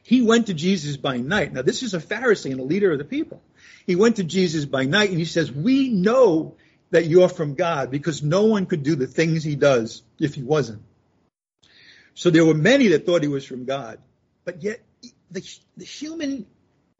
He 0.02 0.20
went 0.20 0.46
to 0.46 0.54
Jesus 0.54 0.96
by 0.98 1.18
night. 1.18 1.52
Now, 1.52 1.62
this 1.62 1.82
is 1.82 1.94
a 1.94 1.98
Pharisee 1.98 2.50
and 2.50 2.60
a 2.60 2.64
leader 2.64 2.92
of 2.92 2.98
the 2.98 3.04
people. 3.04 3.42
He 3.86 3.96
went 3.96 4.16
to 4.16 4.24
Jesus 4.24 4.66
by 4.66 4.84
night 4.84 5.10
and 5.10 5.18
he 5.18 5.24
says, 5.24 5.50
We 5.50 5.88
know 5.88 6.56
that 6.90 7.06
you're 7.06 7.28
from 7.28 7.54
God 7.54 7.90
because 7.90 8.22
no 8.22 8.44
one 8.44 8.66
could 8.66 8.82
do 8.82 8.96
the 8.96 9.06
things 9.06 9.42
he 9.42 9.56
does 9.56 10.02
if 10.18 10.34
he 10.34 10.42
wasn't. 10.42 10.82
So 12.14 12.30
there 12.30 12.44
were 12.44 12.54
many 12.54 12.88
that 12.88 13.06
thought 13.06 13.22
he 13.22 13.28
was 13.28 13.44
from 13.44 13.64
God. 13.64 13.98
But 14.44 14.62
yet, 14.62 14.80
the, 15.30 15.42
the 15.76 15.84
human 15.84 16.46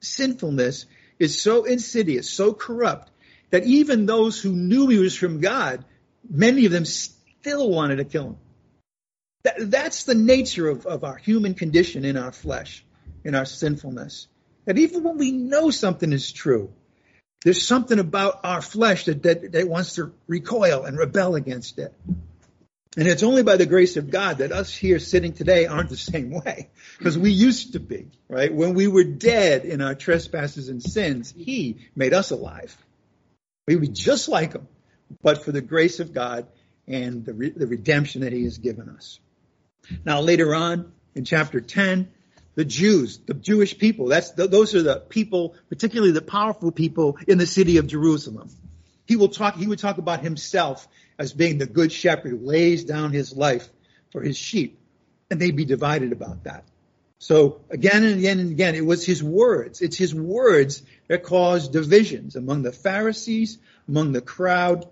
sinfulness 0.00 0.87
is 1.18 1.40
so 1.40 1.64
insidious, 1.64 2.29
so 2.29 2.53
corrupt, 2.53 3.11
that 3.50 3.64
even 3.64 4.07
those 4.07 4.40
who 4.40 4.53
knew 4.53 4.88
he 4.88 4.98
was 4.98 5.16
from 5.16 5.40
God, 5.40 5.85
many 6.29 6.66
of 6.66 6.72
them 6.72 6.85
still 6.85 7.70
wanted 7.70 7.96
to 7.96 8.05
kill 8.05 8.24
him. 8.31 8.37
That, 9.44 9.70
that's 9.70 10.05
the 10.05 10.14
nature 10.14 10.68
of, 10.68 10.87
of 10.87 11.05
our 11.05 11.16
human 11.16 11.55
condition 11.55 12.05
in 12.05 12.16
our 12.16 12.33
flesh, 12.33 12.85
in 13.24 13.35
our 13.35 13.44
sinfulness. 13.44 14.27
That 14.64 14.79
even 14.79 15.03
when 15.03 15.18
we 15.18 15.31
know 15.31 15.70
something 15.70 16.12
is 16.12 16.33
true, 16.33 16.72
there's 17.44 17.64
something 17.64 17.98
about 17.98 18.40
our 18.42 18.62
flesh 18.62 19.05
that, 19.05 19.22
that, 19.24 19.53
that 19.53 19.68
wants 19.68 19.96
to 19.96 20.14
recoil 20.27 20.85
and 20.85 20.96
rebel 20.96 21.35
against 21.35 21.79
it. 21.79 21.94
And 22.96 23.09
it's 23.09 23.24
only 23.24 23.42
by 23.42 23.57
the 23.57 23.66
grace 23.66 23.96
of 23.96 24.11
God 24.11 24.38
that 24.38 24.52
us 24.52 24.72
here 24.72 25.00
sitting 25.00 25.33
today 25.33 25.66
aren't 25.66 25.88
the 25.88 25.96
same 25.96 26.30
way. 26.30 26.70
Because 26.98 27.18
we 27.18 27.30
used 27.30 27.72
to 27.72 27.80
be, 27.80 28.07
right? 28.28 28.52
When 28.52 28.74
we 28.74 28.87
were 28.87 29.04
dead 29.04 29.64
in 29.64 29.83
our 29.83 29.94
trespasses 29.94 30.68
and 30.68 30.83
sins, 30.83 31.35
He 31.37 31.78
made 31.96 32.14
us 32.14 32.30
alive. 32.30 32.76
We 33.66 33.76
be 33.76 33.88
just 33.88 34.28
like 34.28 34.52
Him, 34.52 34.68
but 35.22 35.44
for 35.44 35.50
the 35.50 35.61
grace 35.61 35.98
of 35.98 36.12
God 36.12 36.46
and 36.87 37.24
the, 37.24 37.35
re- 37.35 37.50
the 37.50 37.66
redemption 37.66 38.20
that 38.20 38.33
He 38.33 38.44
has 38.44 38.59
given 38.59 38.88
us. 38.88 39.18
Now, 40.04 40.20
later 40.20 40.54
on 40.54 40.92
in 41.16 41.24
chapter 41.24 41.61
10, 41.61 42.09
the 42.54 42.64
Jews, 42.64 43.18
the 43.18 43.35
Jewish 43.35 43.76
people, 43.76 44.07
that's 44.07 44.30
the, 44.30 44.46
those 44.46 44.74
are 44.76 44.83
the 44.83 44.96
people, 44.96 45.57
particularly 45.68 46.12
the 46.12 46.22
powerful 46.22 46.70
people 46.70 47.18
in 47.26 47.38
the 47.38 47.46
city 47.46 47.78
of 47.78 47.88
Jerusalem. 47.88 48.50
He 49.07 49.16
will 49.16 49.28
talk, 49.28 49.57
he 49.57 49.66
would 49.66 49.80
talk 49.80 49.98
about 49.98 50.20
himself 50.20 50.87
as 51.18 51.33
being 51.33 51.59
the 51.59 51.66
good 51.66 51.92
shepherd 51.92 52.31
who 52.31 52.38
lays 52.38 52.85
down 52.85 53.12
his 53.12 53.37
life 53.37 53.68
for 54.11 54.22
his 54.22 54.37
sheep. 54.37 54.79
And 55.31 55.40
they'd 55.40 55.57
be 55.57 55.64
divided 55.64 56.12
about 56.12 56.44
that. 56.44 56.64
So 57.18 57.61
again 57.70 58.05
and 58.05 58.18
again 58.18 58.38
and 58.38 58.50
again, 58.50 58.74
it 58.74 58.85
was 58.85 59.07
his 59.07 59.22
words. 59.22 59.81
It's 59.81 59.96
his 59.96 60.14
words 60.14 60.83
that 61.09 61.22
caused 61.22 61.72
divisions 61.72 62.37
among 62.37 62.62
the 62.62 62.72
Pharisees, 62.72 63.59
among 63.88 64.12
the 64.12 64.20
crowd, 64.20 64.87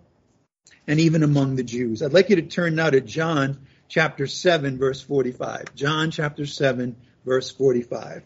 and 0.87 0.99
even 1.01 1.23
among 1.23 1.57
the 1.57 1.63
Jews. 1.63 2.03
I'd 2.03 2.13
like 2.13 2.31
you 2.31 2.37
to 2.37 2.43
turn 2.43 2.75
now 2.75 2.91
to 2.91 3.01
John 3.01 3.67
chapter 3.89 4.27
7, 4.27 4.79
verse 4.79 5.03
45. 5.03 5.75
John 5.75 6.11
chapter 6.11 6.47
7, 6.47 6.97
verse 7.25 7.51
45. 7.51 8.23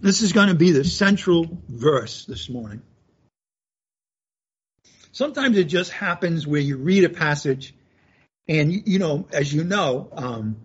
This 0.00 0.22
is 0.22 0.32
going 0.32 0.48
to 0.48 0.54
be 0.54 0.70
the 0.70 0.84
central 0.84 1.58
verse 1.68 2.24
this 2.24 2.48
morning. 2.48 2.82
Sometimes 5.12 5.56
it 5.56 5.64
just 5.64 5.90
happens 5.90 6.46
where 6.46 6.60
you 6.60 6.76
read 6.76 7.04
a 7.04 7.08
passage, 7.08 7.74
and 8.46 8.86
you 8.86 8.98
know, 8.98 9.26
as 9.32 9.52
you 9.52 9.64
know, 9.64 10.08
um, 10.12 10.56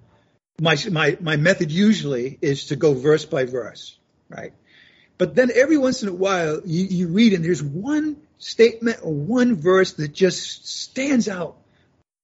my 0.60 0.78
my 0.92 1.18
my 1.20 1.38
method 1.38 1.72
usually 1.72 2.38
is 2.42 2.68
to 2.68 2.76
go 2.76 2.94
verse 2.94 3.26
by 3.26 3.46
verse, 3.46 3.98
right? 4.30 4.54
But 5.18 5.36
then 5.36 5.52
every 5.54 5.78
once 5.78 6.04
in 6.04 6.10
a 6.10 6.14
while, 6.14 6.62
you, 6.66 6.86
you 6.86 7.08
read 7.08 7.34
and 7.34 7.46
there's 7.46 7.64
one 7.64 8.18
statement 8.40 9.00
or 9.04 9.14
one 9.14 9.56
verse 9.56 9.94
that 9.94 10.10
just 10.10 10.68
stands 10.68 11.30
out 11.30 11.58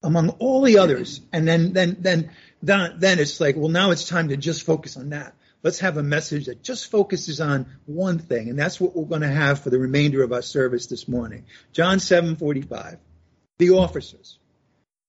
among 0.04 0.30
all 0.40 0.62
the 0.62 0.78
others, 0.78 1.22
and 1.32 1.48
then 1.48 1.74
then 1.74 1.98
then 2.00 2.32
then, 2.62 2.96
then 3.00 3.20
it's 3.20 3.40
like, 3.40 3.56
well, 3.56 3.70
now 3.70 3.92
it's 3.92 4.08
time 4.08 4.30
to 4.30 4.38
just 4.38 4.64
focus 4.64 4.98
on 4.98 5.10
that 5.10 5.34
let's 5.64 5.80
have 5.80 5.98
a 5.98 6.04
message 6.04 6.46
that 6.46 6.64
just 6.64 6.90
focuses 6.90 7.42
on 7.42 7.66
one 7.86 8.20
thing. 8.20 8.50
And 8.50 8.58
that's 8.58 8.80
what 8.80 8.96
we're 8.96 9.06
going 9.06 9.22
to 9.22 9.28
have 9.28 9.62
for 9.62 9.70
the 9.70 9.80
remainder 9.80 10.24
of 10.24 10.32
our 10.32 10.42
service 10.42 10.88
this 10.88 11.08
morning. 11.08 11.46
John 11.74 11.98
7:45. 11.98 12.98
The 13.58 13.72
officers. 13.72 14.38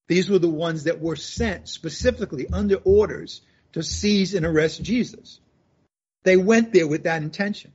These 0.08 0.28
were 0.28 0.40
the 0.40 0.48
ones 0.48 0.84
that 0.84 1.00
were 1.00 1.14
sent 1.14 1.68
specifically 1.68 2.48
under 2.52 2.76
orders 2.76 3.42
to 3.74 3.82
seize 3.82 4.34
and 4.34 4.44
arrest 4.44 4.82
Jesus. 4.82 5.38
They 6.24 6.36
went 6.36 6.72
there 6.72 6.88
with 6.88 7.04
that 7.04 7.22
intention. 7.22 7.72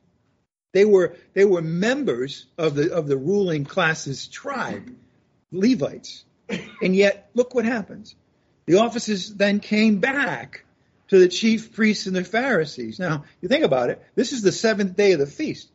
They 0.74 0.84
were, 0.84 1.16
they 1.34 1.46
were 1.46 1.62
members 1.62 2.46
of 2.58 2.76
the, 2.76 2.94
of 2.94 3.08
the 3.08 3.16
ruling 3.16 3.64
class's 3.64 4.28
tribe, 4.28 4.94
Levites. 5.54 6.26
And 6.82 6.94
yet, 6.94 7.30
look 7.34 7.56
what 7.56 7.64
happens. 7.64 8.14
The 8.66 8.80
officers 8.80 9.34
then 9.34 9.62
came 9.62 10.00
back 10.00 10.65
to 11.10 11.20
the 11.20 11.28
chief 11.28 11.74
priests 11.74 12.08
and 12.08 12.16
the 12.16 12.24
Pharisees. 12.24 13.00
Now, 13.00 13.26
you 13.42 13.48
think 13.48 13.64
about 13.64 13.90
it, 13.90 14.02
this 14.16 14.32
is 14.32 14.42
the 14.42 14.52
seventh 14.52 14.96
day 14.96 15.14
of 15.14 15.20
the 15.20 15.28
feast. 15.28 15.70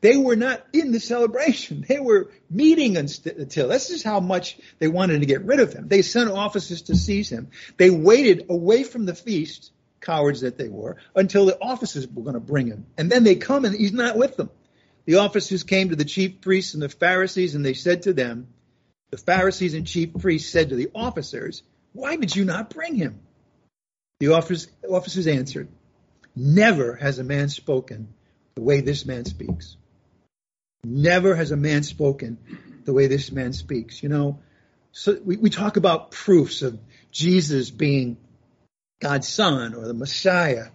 They 0.00 0.16
were 0.16 0.34
not 0.34 0.60
in 0.72 0.90
the 0.90 0.98
celebration. 0.98 1.84
They 1.86 2.00
were 2.00 2.32
meeting 2.50 2.96
until. 2.96 3.68
This 3.68 3.90
is 3.90 4.02
how 4.02 4.18
much 4.18 4.58
they 4.80 4.88
wanted 4.88 5.20
to 5.20 5.26
get 5.26 5.44
rid 5.44 5.60
of 5.60 5.72
him. 5.72 5.86
They 5.86 6.02
sent 6.02 6.28
officers 6.28 6.82
to 6.82 6.96
seize 6.96 7.30
him. 7.30 7.50
They 7.76 7.88
waited 7.88 8.46
away 8.50 8.82
from 8.82 9.06
the 9.06 9.14
feast, 9.14 9.70
cowards 10.00 10.40
that 10.40 10.58
they 10.58 10.68
were, 10.68 10.96
until 11.14 11.46
the 11.46 11.56
officers 11.62 12.08
were 12.08 12.24
going 12.24 12.34
to 12.34 12.40
bring 12.40 12.66
him. 12.66 12.86
And 12.98 13.12
then 13.12 13.22
they 13.22 13.36
come 13.36 13.64
and 13.64 13.76
he's 13.76 13.92
not 13.92 14.16
with 14.16 14.36
them. 14.36 14.50
The 15.04 15.16
officers 15.16 15.62
came 15.62 15.90
to 15.90 15.96
the 15.96 16.04
chief 16.04 16.40
priests 16.40 16.74
and 16.74 16.82
the 16.82 16.88
Pharisees 16.88 17.54
and 17.54 17.64
they 17.64 17.74
said 17.74 18.02
to 18.02 18.12
them, 18.12 18.48
the 19.10 19.18
Pharisees 19.18 19.74
and 19.74 19.86
chief 19.86 20.14
priests 20.14 20.50
said 20.50 20.70
to 20.70 20.76
the 20.76 20.90
officers, 20.94 21.62
why 21.92 22.16
did 22.16 22.34
you 22.34 22.44
not 22.44 22.70
bring 22.70 22.96
him? 22.96 23.20
The 24.22 24.34
officers, 24.34 25.26
answered, 25.26 25.66
Never 26.36 26.94
has 26.94 27.18
a 27.18 27.24
man 27.24 27.48
spoken 27.48 28.14
the 28.54 28.62
way 28.62 28.80
this 28.80 29.04
man 29.04 29.24
speaks. 29.24 29.76
Never 30.84 31.34
has 31.34 31.50
a 31.50 31.56
man 31.56 31.82
spoken 31.82 32.38
the 32.84 32.92
way 32.92 33.08
this 33.08 33.32
man 33.32 33.52
speaks. 33.52 34.00
You 34.00 34.10
know, 34.10 34.38
so 34.92 35.18
we, 35.24 35.38
we 35.38 35.50
talk 35.50 35.76
about 35.76 36.12
proofs 36.12 36.62
of 36.62 36.78
Jesus 37.10 37.72
being 37.72 38.16
God's 39.00 39.26
son 39.26 39.74
or 39.74 39.88
the 39.88 39.92
Messiah, 39.92 40.66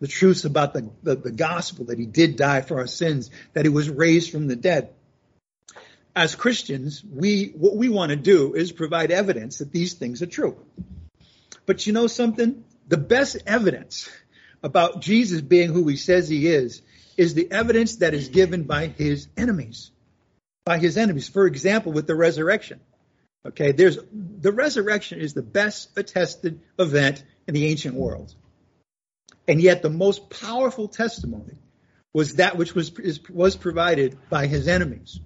the 0.00 0.08
truths 0.08 0.44
about 0.44 0.74
the, 0.74 0.90
the, 1.04 1.14
the, 1.14 1.30
gospel 1.30 1.84
that 1.84 2.00
he 2.00 2.06
did 2.06 2.34
die 2.34 2.60
for 2.60 2.78
our 2.78 2.88
sins, 2.88 3.30
that 3.52 3.64
he 3.64 3.68
was 3.68 3.88
raised 3.88 4.32
from 4.32 4.48
the 4.48 4.56
dead. 4.56 4.92
As 6.16 6.34
Christians, 6.34 7.04
we, 7.08 7.52
what 7.54 7.76
we 7.76 7.88
want 7.88 8.10
to 8.10 8.16
do 8.16 8.54
is 8.54 8.72
provide 8.72 9.12
evidence 9.12 9.58
that 9.58 9.70
these 9.70 9.94
things 9.94 10.22
are 10.22 10.26
true. 10.26 10.56
But 11.66 11.86
you 11.86 11.92
know 11.92 12.08
something? 12.08 12.64
The 12.86 12.96
best 12.96 13.36
evidence 13.46 14.08
about 14.62 15.00
Jesus 15.00 15.40
being 15.40 15.72
who 15.72 15.86
he 15.88 15.96
says 15.96 16.28
he 16.28 16.46
is 16.46 16.82
is 17.16 17.34
the 17.34 17.50
evidence 17.50 17.96
that 17.96 18.14
is 18.14 18.28
given 18.28 18.64
by 18.64 18.88
his 18.88 19.28
enemies. 19.36 19.90
By 20.64 20.78
his 20.78 20.96
enemies. 20.96 21.28
For 21.28 21.46
example, 21.46 21.92
with 21.92 22.06
the 22.06 22.14
resurrection. 22.14 22.80
Okay, 23.46 23.72
there's 23.72 23.98
the 24.12 24.52
resurrection 24.52 25.20
is 25.20 25.34
the 25.34 25.42
best 25.42 25.96
attested 25.96 26.60
event 26.78 27.22
in 27.46 27.54
the 27.54 27.66
ancient 27.66 27.94
world. 27.94 28.34
And 29.46 29.60
yet 29.60 29.82
the 29.82 29.90
most 29.90 30.28
powerful 30.30 30.88
testimony 30.88 31.54
was 32.12 32.36
that 32.36 32.56
which 32.56 32.74
was 32.74 32.90
is, 32.98 33.20
was 33.28 33.56
provided 33.56 34.18
by 34.28 34.46
his 34.46 34.66
enemies. 34.66 35.20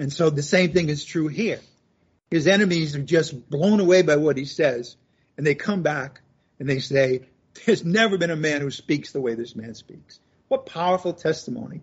And 0.00 0.12
so 0.12 0.30
the 0.30 0.42
same 0.42 0.72
thing 0.72 0.88
is 0.88 1.04
true 1.04 1.28
here. 1.28 1.60
His 2.30 2.46
enemies 2.46 2.96
are 2.96 3.02
just 3.02 3.48
blown 3.50 3.78
away 3.78 4.02
by 4.02 4.16
what 4.16 4.36
he 4.36 4.46
says, 4.46 4.96
and 5.36 5.46
they 5.46 5.54
come 5.54 5.82
back 5.82 6.22
and 6.58 6.68
they 6.68 6.78
say, 6.78 7.22
There's 7.66 7.84
never 7.84 8.18
been 8.18 8.30
a 8.30 8.36
man 8.36 8.60
who 8.60 8.70
speaks 8.70 9.12
the 9.12 9.20
way 9.20 9.34
this 9.34 9.56
man 9.56 9.74
speaks. 9.74 10.20
What 10.48 10.66
powerful 10.66 11.12
testimony. 11.12 11.80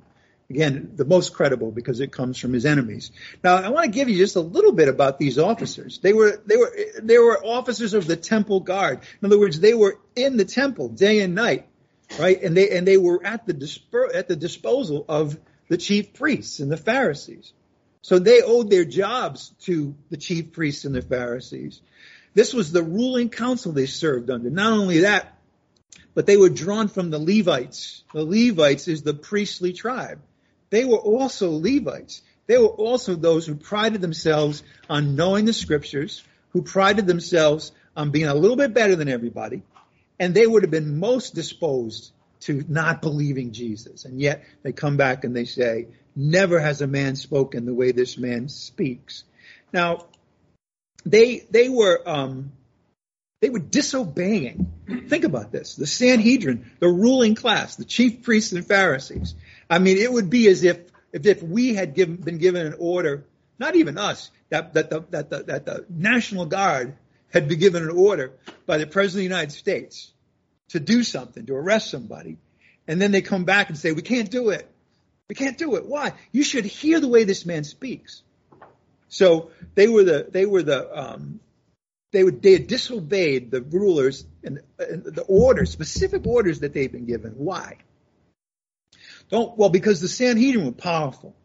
Again, 0.50 0.94
the 0.96 1.06
most 1.06 1.36
credible 1.36 1.72
because 1.72 2.00
it 2.00 2.12
comes 2.12 2.40
from 2.40 2.54
his 2.54 2.66
enemies. 2.66 3.12
Now, 3.44 3.58
I 3.58 3.70
want 3.70 3.86
to 3.86 3.92
give 3.92 4.10
you 4.10 4.18
just 4.18 4.36
a 4.36 4.42
little 4.42 4.72
bit 4.72 4.88
about 4.88 5.20
these 5.20 5.38
officers. 5.38 6.00
They 6.00 6.12
were, 6.12 6.42
they 6.44 6.58
were, 6.58 6.76
they 7.04 7.20
were 7.20 7.46
officers 7.46 7.94
of 7.94 8.08
the 8.08 8.16
temple 8.16 8.62
guard. 8.62 9.02
In 9.22 9.28
other 9.28 9.40
words, 9.40 9.60
they 9.60 9.76
were 9.76 10.00
in 10.16 10.38
the 10.38 10.46
temple 10.46 10.90
day 10.90 11.20
and 11.20 11.36
night, 11.36 11.68
right? 12.18 12.42
And 12.42 12.58
they, 12.58 12.76
and 12.76 12.88
they 12.88 12.98
were 12.98 13.24
at 13.24 13.46
the, 13.46 14.10
at 14.16 14.28
the 14.28 14.36
disposal 14.36 15.06
of 15.08 15.38
the 15.68 15.78
chief 15.78 16.14
priests 16.14 16.60
and 16.60 16.72
the 16.72 16.78
Pharisees. 16.78 17.54
So 18.02 18.18
they 18.18 18.42
owed 18.42 18.72
their 18.72 18.86
jobs 18.86 19.54
to 19.62 19.96
the 20.10 20.18
chief 20.18 20.52
priests 20.52 20.84
and 20.84 20.96
the 20.96 21.02
Pharisees. 21.04 21.82
This 22.34 22.54
was 22.54 22.72
the 22.72 22.84
ruling 22.84 23.30
council 23.30 23.72
they 23.72 23.86
served 23.86 24.30
under. 24.30 24.50
Not 24.50 24.74
only 24.74 25.00
that, 25.00 25.36
but 26.14 26.26
they 26.26 26.38
were 26.38 26.50
drawn 26.50 26.88
from 26.88 27.10
the 27.10 27.20
Levites. 27.20 28.04
The 28.14 28.24
Levites 28.24 28.88
is 28.88 29.02
the 29.02 29.14
priestly 29.14 29.74
tribe. 29.74 30.20
They 30.70 30.86
were 30.86 30.98
also 30.98 31.52
Levites. 31.52 32.22
They 32.48 32.58
were 32.58 32.68
also 32.68 33.16
those 33.16 33.46
who 33.46 33.56
prided 33.56 34.02
themselves 34.02 34.64
on 34.90 35.16
knowing 35.16 35.46
the 35.46 35.54
scriptures, 35.54 36.24
who 36.50 36.62
prided 36.62 37.08
themselves 37.08 37.72
on 37.96 38.12
being 38.12 38.28
a 38.28 38.34
little 38.34 38.58
bit 38.58 38.74
better 38.74 38.96
than 38.96 39.08
everybody, 39.08 39.62
and 40.20 40.34
they 40.34 40.48
would 40.48 40.64
have 40.64 40.72
been 40.72 41.00
most 41.00 41.36
disposed 41.36 42.12
to 42.42 42.64
not 42.68 43.02
believing 43.02 43.52
Jesus. 43.52 44.06
And 44.06 44.20
yet 44.20 44.44
they 44.64 44.72
come 44.72 44.98
back 44.98 45.24
and 45.24 45.36
they 45.36 45.46
say, 45.46 45.88
never 46.16 46.60
has 46.60 46.82
a 46.82 46.88
man 46.88 47.16
spoken 47.16 47.66
the 47.66 47.74
way 47.74 47.92
this 47.92 48.18
man 48.18 48.50
speaks. 48.50 49.24
Now, 49.74 50.08
they 51.06 51.46
they 51.50 51.70
were 51.70 52.02
um, 52.06 52.52
they 53.42 53.50
were 53.50 53.60
disobeying. 53.60 54.72
Think 55.08 55.24
about 55.24 55.52
this: 55.52 55.76
the 55.76 55.88
Sanhedrin, 55.88 56.72
the 56.80 56.88
ruling 56.88 57.36
class, 57.36 57.76
the 57.76 57.86
chief 57.86 58.24
priests 58.24 58.52
and 58.52 58.66
Pharisees. 58.66 59.36
I 59.70 59.80
mean, 59.80 59.98
it 59.98 60.12
would 60.12 60.30
be 60.30 60.48
as 60.48 60.64
if 60.64 60.80
if, 61.12 61.26
if 61.26 61.44
we 61.44 61.74
had 61.74 61.96
given, 61.96 62.18
been 62.18 62.38
given 62.38 62.66
an 62.66 62.76
order, 62.80 63.26
not 63.58 63.76
even 63.76 63.98
us, 63.98 64.30
that 64.50 64.74
that 64.74 64.90
the, 64.90 65.04
that 65.10 65.30
the, 65.30 65.44
that 65.44 65.66
the 65.66 65.86
National 65.90 66.46
Guard 66.46 66.96
had 67.32 67.48
been 67.48 67.60
given 67.60 67.84
an 67.84 67.92
order 67.92 68.34
by 68.66 68.78
the 68.78 68.88
President 68.88 69.26
of 69.26 69.30
the 69.30 69.36
United 69.36 69.52
States 69.52 70.12
to 70.70 70.80
do 70.80 71.04
something, 71.04 71.46
to 71.46 71.56
arrest 71.56 71.90
somebody, 71.90 72.38
and 72.88 73.02
then 73.02 73.12
they 73.12 73.22
come 73.22 73.46
back 73.46 73.70
and 73.70 73.78
say, 73.78 73.92
we 73.92 74.02
can't 74.02 74.32
do 74.32 74.50
it. 74.50 74.70
We 75.28 75.36
can't 75.36 75.58
do 75.58 75.76
it. 75.76 75.86
Why? 75.86 76.14
You 76.32 76.44
should 76.44 76.66
hear 76.66 77.00
the 77.00 77.08
way 77.08 77.24
this 77.24 77.46
man 77.46 77.64
speaks. 77.64 78.24
So 79.10 79.52
they 79.76 79.88
were 79.88 80.04
the 80.04 80.28
they 80.30 80.46
were 80.46 80.64
the 80.64 80.98
um, 80.98 81.40
they 82.12 82.24
would 82.24 82.42
they 82.42 82.54
had 82.54 82.68
disobeyed 82.68 83.52
the 83.52 83.62
rulers 83.62 84.26
and, 84.44 84.62
and 84.78 85.04
the 85.04 85.24
orders, 85.24 85.72
specific 85.72 86.26
orders 86.26 86.60
that 86.60 86.74
they'd 86.74 86.92
been 86.92 87.06
given. 87.06 87.32
Why? 87.32 87.78
Don't 89.30 89.58
well 89.58 89.70
because 89.70 90.00
the 90.00 90.08
Sanhedrin 90.08 90.66
were 90.66 90.72
powerful, 90.72 91.36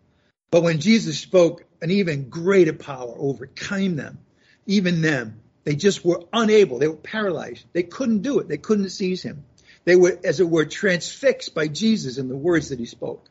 but 0.51 0.63
when 0.63 0.81
Jesus 0.81 1.19
spoke, 1.19 1.65
an 1.83 1.91
even 1.91 2.29
greater 2.29 2.73
power 2.73 3.15
overcame 3.17 3.97
them, 3.97 4.19
even 4.67 5.03
them. 5.03 5.41
They 5.65 5.77
just 5.77 6.05
were 6.05 6.23
unable. 6.31 6.79
They 6.79 6.89
were 6.89 6.97
paralyzed. 6.97 7.65
They 7.73 7.83
couldn't 7.83 8.21
do 8.21 8.39
it. 8.41 8.49
They 8.49 8.59
couldn't 8.59 8.91
seize 8.91 9.23
him. 9.23 9.45
They 9.85 9.97
were, 9.97 10.19
as 10.23 10.41
it 10.41 10.49
were, 10.49 10.67
transfixed 10.67 11.55
by 11.55 11.69
Jesus 11.69 12.19
and 12.19 12.31
the 12.31 12.37
words 12.37 12.69
that 12.69 12.79
he 12.79 12.85
spoke. 12.85 13.27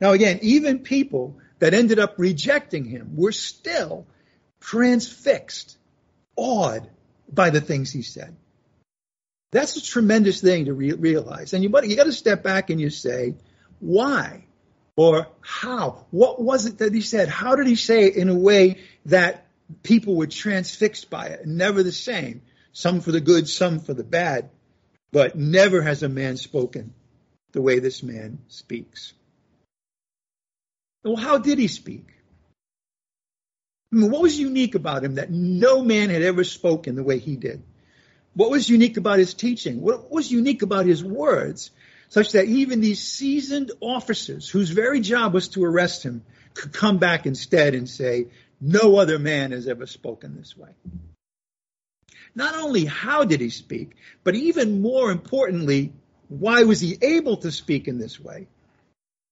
Now 0.00 0.12
again, 0.12 0.38
even 0.42 0.80
people 0.80 1.38
that 1.58 1.74
ended 1.74 1.98
up 1.98 2.14
rejecting 2.18 2.84
him 2.84 3.16
were 3.16 3.32
still 3.32 4.06
transfixed, 4.60 5.76
awed 6.36 6.88
by 7.32 7.50
the 7.50 7.60
things 7.60 7.90
he 7.90 8.02
said. 8.02 8.36
That's 9.52 9.76
a 9.76 9.82
tremendous 9.82 10.40
thing 10.40 10.66
to 10.66 10.74
re- 10.74 10.92
realize. 10.92 11.52
And 11.54 11.62
you, 11.62 11.70
you 11.84 11.96
got 11.96 12.04
to 12.04 12.12
step 12.12 12.42
back 12.42 12.70
and 12.70 12.80
you 12.80 12.90
say, 12.90 13.36
why? 13.80 14.44
Or 14.96 15.28
how? 15.40 16.06
What 16.10 16.40
was 16.40 16.66
it 16.66 16.78
that 16.78 16.94
he 16.94 17.00
said? 17.00 17.28
How 17.28 17.54
did 17.56 17.66
he 17.66 17.76
say 17.76 18.04
it 18.04 18.16
in 18.16 18.28
a 18.28 18.34
way 18.34 18.80
that 19.06 19.46
people 19.82 20.16
were 20.16 20.26
transfixed 20.26 21.10
by 21.10 21.26
it? 21.26 21.46
Never 21.46 21.82
the 21.82 21.92
same. 21.92 22.42
Some 22.72 23.00
for 23.00 23.12
the 23.12 23.20
good, 23.20 23.48
some 23.48 23.80
for 23.80 23.94
the 23.94 24.04
bad. 24.04 24.50
But 25.12 25.36
never 25.36 25.80
has 25.82 26.02
a 26.02 26.08
man 26.08 26.36
spoken 26.36 26.92
the 27.52 27.62
way 27.62 27.78
this 27.78 28.02
man 28.02 28.40
speaks. 28.48 29.14
Well, 31.06 31.14
how 31.14 31.38
did 31.38 31.60
he 31.60 31.68
speak? 31.68 32.08
I 33.92 33.96
mean, 33.96 34.10
what 34.10 34.22
was 34.22 34.36
unique 34.36 34.74
about 34.74 35.04
him 35.04 35.14
that 35.14 35.30
no 35.30 35.84
man 35.84 36.10
had 36.10 36.22
ever 36.22 36.42
spoken 36.42 36.96
the 36.96 37.04
way 37.04 37.20
he 37.20 37.36
did? 37.36 37.62
What 38.34 38.50
was 38.50 38.68
unique 38.68 38.96
about 38.96 39.20
his 39.20 39.32
teaching? 39.32 39.80
What 39.80 40.10
was 40.10 40.32
unique 40.32 40.62
about 40.62 40.84
his 40.84 41.04
words, 41.04 41.70
such 42.08 42.32
that 42.32 42.46
even 42.46 42.80
these 42.80 43.00
seasoned 43.00 43.70
officers, 43.80 44.50
whose 44.50 44.70
very 44.70 44.98
job 44.98 45.32
was 45.32 45.46
to 45.50 45.64
arrest 45.64 46.02
him, 46.02 46.24
could 46.54 46.72
come 46.72 46.98
back 46.98 47.24
instead 47.24 47.76
and 47.76 47.88
say, 47.88 48.26
no 48.60 48.96
other 48.96 49.20
man 49.20 49.52
has 49.52 49.68
ever 49.68 49.86
spoken 49.86 50.36
this 50.36 50.56
way. 50.56 50.70
Not 52.34 52.56
only 52.56 52.84
how 52.84 53.24
did 53.24 53.40
he 53.40 53.50
speak, 53.50 53.94
but 54.24 54.34
even 54.34 54.82
more 54.82 55.12
importantly, 55.12 55.92
why 56.26 56.64
was 56.64 56.80
he 56.80 56.98
able 57.00 57.36
to 57.38 57.52
speak 57.52 57.86
in 57.86 57.98
this 57.98 58.18
way? 58.18 58.48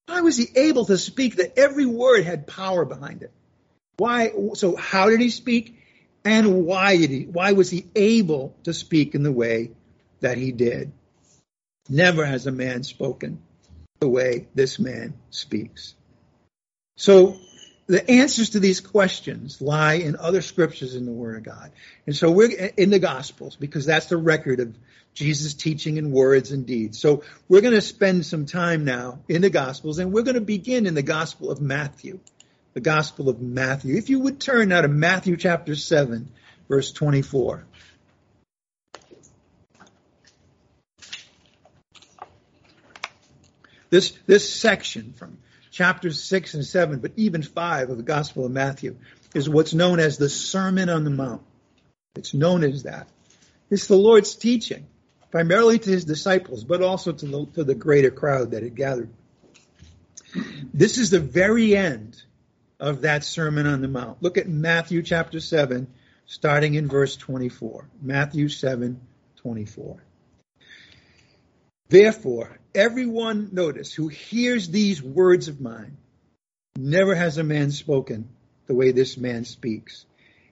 Why 0.07 0.21
was 0.21 0.37
he 0.37 0.47
able 0.55 0.85
to 0.85 0.97
speak 0.97 1.37
that 1.37 1.57
every 1.57 1.85
word 1.85 2.25
had 2.25 2.47
power 2.47 2.85
behind 2.85 3.23
it? 3.23 3.31
Why? 3.97 4.31
So 4.53 4.75
how 4.75 5.09
did 5.09 5.21
he 5.21 5.29
speak? 5.29 5.79
And 6.23 6.65
why 6.65 6.97
did 6.97 7.11
he, 7.11 7.23
why 7.25 7.51
was 7.51 7.69
he 7.69 7.85
able 7.95 8.55
to 8.63 8.73
speak 8.73 9.13
in 9.13 9.23
the 9.23 9.31
way 9.31 9.71
that 10.21 10.37
he 10.37 10.51
did? 10.51 10.91
Never 11.87 12.25
has 12.25 12.47
a 12.47 12.51
man 12.51 12.83
spoken 12.83 13.41
the 13.99 14.09
way 14.09 14.47
this 14.55 14.79
man 14.79 15.13
speaks. 15.29 15.93
So 16.97 17.37
the 17.87 18.09
answers 18.09 18.51
to 18.51 18.59
these 18.59 18.81
questions 18.81 19.61
lie 19.61 19.95
in 19.95 20.15
other 20.15 20.41
scriptures 20.41 20.95
in 20.95 21.05
the 21.05 21.11
Word 21.11 21.37
of 21.37 21.43
God. 21.43 21.71
And 22.07 22.15
so 22.15 22.31
we're 22.31 22.71
in 22.75 22.89
the 22.89 22.99
Gospels 22.99 23.55
because 23.55 23.85
that's 23.85 24.07
the 24.07 24.17
record 24.17 24.59
of 24.59 24.75
Jesus' 25.15 25.53
teaching 25.53 25.97
in 25.97 26.11
words 26.11 26.51
and 26.51 26.65
deeds. 26.65 26.99
So 26.99 27.23
we're 27.49 27.61
going 27.61 27.73
to 27.73 27.81
spend 27.81 28.25
some 28.25 28.45
time 28.45 28.85
now 28.85 29.19
in 29.27 29.41
the 29.41 29.49
Gospels 29.49 29.97
and 29.97 30.11
we're 30.13 30.23
going 30.23 30.35
to 30.35 30.41
begin 30.41 30.85
in 30.85 30.93
the 30.93 31.01
Gospel 31.01 31.49
of 31.49 31.59
Matthew. 31.61 32.19
The 32.73 32.81
Gospel 32.81 33.29
of 33.29 33.41
Matthew. 33.41 33.95
If 33.95 34.09
you 34.09 34.19
would 34.19 34.39
turn 34.39 34.69
now 34.69 34.81
to 34.81 34.89
Matthew 34.89 35.37
chapter 35.37 35.75
7, 35.75 36.29
verse 36.67 36.91
24. 36.91 37.65
This, 43.89 44.11
this 44.25 44.53
section 44.53 45.13
from 45.13 45.37
chapters 45.71 46.21
6 46.21 46.55
and 46.55 46.65
7, 46.65 46.99
but 46.99 47.13
even 47.15 47.41
5 47.43 47.89
of 47.89 47.97
the 47.97 48.03
Gospel 48.03 48.45
of 48.45 48.51
Matthew 48.51 48.97
is 49.33 49.49
what's 49.49 49.73
known 49.73 50.01
as 50.01 50.17
the 50.17 50.27
Sermon 50.27 50.89
on 50.89 51.05
the 51.05 51.09
Mount. 51.09 51.43
It's 52.15 52.33
known 52.33 52.65
as 52.65 52.83
that. 52.83 53.07
It's 53.69 53.87
the 53.87 53.95
Lord's 53.95 54.35
teaching, 54.35 54.85
primarily 55.35 55.77
to 55.77 55.89
his 55.89 56.05
disciples, 56.05 56.63
but 56.63 56.81
also 56.81 57.11
to 57.11 57.25
the, 57.25 57.45
to 57.55 57.65
the 57.65 57.75
greater 57.75 58.09
crowd 58.09 58.51
that 58.51 58.63
had 58.63 58.73
gathered. 58.73 59.09
This 60.73 60.97
is 60.97 61.09
the 61.09 61.19
very 61.19 61.75
end 61.75 62.23
of 62.79 63.01
that 63.01 63.25
Sermon 63.25 63.67
on 63.67 63.81
the 63.81 63.89
Mount. 63.89 64.23
Look 64.23 64.37
at 64.37 64.47
Matthew 64.47 65.03
chapter 65.03 65.41
7, 65.41 65.87
starting 66.25 66.75
in 66.75 66.87
verse 66.87 67.17
24. 67.17 67.85
Matthew 68.01 68.47
7, 68.47 69.01
24. 69.35 70.01
Therefore, 71.89 72.57
everyone, 72.73 73.49
notice, 73.51 73.93
who 73.93 74.07
hears 74.07 74.69
these 74.69 75.03
words 75.03 75.49
of 75.49 75.59
mine, 75.59 75.97
never 76.77 77.13
has 77.13 77.37
a 77.37 77.43
man 77.43 77.71
spoken 77.71 78.29
the 78.67 78.73
way 78.73 78.93
this 78.93 79.17
man 79.17 79.43
speaks. 79.43 80.05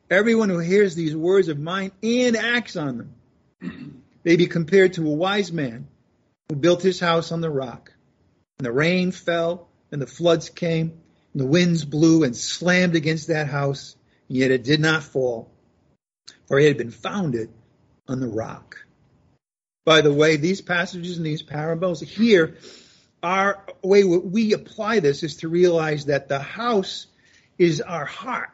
Everyone 0.09 0.49
who 0.49 0.59
hears 0.59 0.93
these 0.93 1.15
words 1.15 1.47
of 1.47 1.57
mine 1.57 1.93
and 2.03 2.35
acts 2.35 2.75
on 2.75 2.97
them 3.61 4.02
may 4.23 4.35
be 4.35 4.47
compared 4.47 4.93
to 4.93 5.07
a 5.07 5.13
wise 5.13 5.51
man 5.51 5.87
who 6.49 6.55
built 6.55 6.81
his 6.81 6.99
house 6.99 7.31
on 7.31 7.41
the 7.41 7.49
rock. 7.49 7.91
And 8.59 8.65
the 8.65 8.71
rain 8.71 9.11
fell, 9.11 9.67
and 9.91 10.01
the 10.01 10.07
floods 10.07 10.49
came, 10.49 11.01
and 11.33 11.41
the 11.41 11.47
winds 11.47 11.85
blew 11.85 12.23
and 12.23 12.35
slammed 12.35 12.95
against 12.95 13.27
that 13.27 13.47
house, 13.47 13.95
and 14.27 14.37
yet 14.37 14.51
it 14.51 14.63
did 14.63 14.79
not 14.79 15.03
fall, 15.03 15.51
for 16.47 16.59
it 16.59 16.67
had 16.67 16.77
been 16.77 16.91
founded 16.91 17.49
on 18.07 18.19
the 18.19 18.27
rock. 18.27 18.85
By 19.85 20.01
the 20.01 20.13
way, 20.13 20.37
these 20.37 20.61
passages 20.61 21.17
and 21.17 21.25
these 21.25 21.41
parables 21.41 21.99
here, 21.99 22.57
our 23.21 23.65
way 23.81 24.03
we 24.03 24.53
apply 24.53 24.99
this 24.99 25.23
is 25.23 25.37
to 25.37 25.49
realize 25.49 26.05
that 26.05 26.29
the 26.29 26.39
house 26.39 27.07
is 27.57 27.81
our 27.81 28.05
heart, 28.05 28.51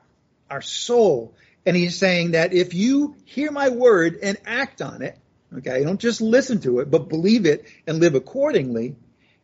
our 0.49 0.61
soul. 0.61 1.35
And 1.65 1.75
he's 1.75 1.97
saying 1.97 2.31
that 2.31 2.53
if 2.53 2.73
you 2.73 3.15
hear 3.25 3.51
my 3.51 3.69
word 3.69 4.19
and 4.23 4.37
act 4.45 4.81
on 4.81 5.01
it, 5.01 5.17
okay, 5.57 5.83
don't 5.83 5.99
just 5.99 6.21
listen 6.21 6.61
to 6.61 6.79
it, 6.79 6.89
but 6.89 7.09
believe 7.09 7.45
it 7.45 7.65
and 7.87 7.99
live 7.99 8.15
accordingly, 8.15 8.95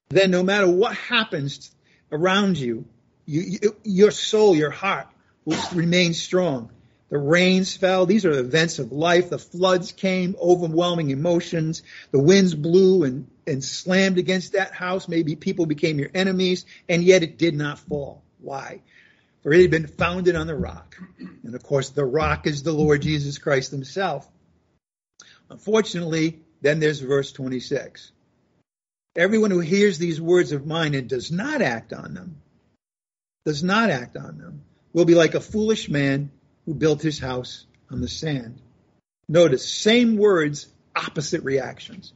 then 0.10 0.32
no 0.32 0.44
matter 0.44 0.70
what 0.70 0.96
happens 0.96 1.72
around 2.12 2.58
you, 2.58 2.86
you, 3.26 3.41
you 3.62 3.76
your 3.84 4.12
soul, 4.12 4.56
your 4.56 4.70
heart 4.70 5.08
will 5.46 5.60
remain 5.74 6.13
strong. 6.13 6.72
The 7.10 7.18
rains 7.20 7.78
fell. 7.78 8.06
These 8.06 8.26
are 8.26 8.32
events 8.32 8.80
of 8.80 8.91
life. 8.91 9.30
The 9.30 9.38
floods 9.38 9.91
came, 9.91 10.36
overwhelming 10.41 11.12
emotions. 11.12 11.84
The 12.12 12.20
winds 12.20 12.56
blew 12.56 13.04
and, 13.04 13.28
and 13.46 13.63
slammed 13.63 14.18
against 14.18 14.54
that 14.54 14.74
house. 14.74 15.08
Maybe 15.08 15.36
people 15.36 15.68
became 15.68 16.00
your 16.00 16.10
enemies, 16.13 16.65
and 16.89 17.04
yet 17.04 17.24
it 17.24 17.38
did 17.38 17.56
not 17.56 17.80
fall. 17.80 18.24
Why? 18.39 18.82
For 19.44 19.54
it 19.54 19.62
had 19.62 19.72
been 19.72 19.88
founded 19.88 20.36
on 20.36 20.48
the 20.48 20.56
rock. 20.56 20.98
And 21.44 21.54
of 21.54 21.62
course, 21.62 21.89
the 21.91 22.04
rock 22.06 22.48
is 22.48 22.63
the 22.63 22.72
Lord 22.72 23.04
Jesus 23.04 23.38
Christ 23.38 23.70
himself. 23.70 24.28
Unfortunately, 25.50 26.40
then 26.62 26.80
there's 26.80 27.00
verse 27.00 27.32
26. 27.32 28.12
Everyone 29.16 29.52
who 29.52 29.60
hears 29.60 29.98
these 29.98 30.20
words 30.20 30.52
of 30.52 30.66
mine 30.66 30.94
and 30.94 31.08
does 31.08 31.32
not 31.32 31.62
act 31.62 31.94
on 31.94 32.14
them, 32.14 32.42
does 33.46 33.64
not 33.64 33.90
act 33.90 34.18
on 34.18 34.38
them, 34.38 34.64
will 34.94 35.06
be 35.06 35.16
like 35.16 35.36
a 35.36 35.42
foolish 35.42 35.90
man 35.90 36.32
who 36.66 36.74
built 36.74 37.02
his 37.02 37.20
house 37.20 37.66
on 37.90 38.02
the 38.02 38.08
sand. 38.08 38.60
Notice, 39.28 39.68
same 39.68 40.18
words, 40.18 40.68
opposite 40.96 41.44
reactions. 41.44 42.14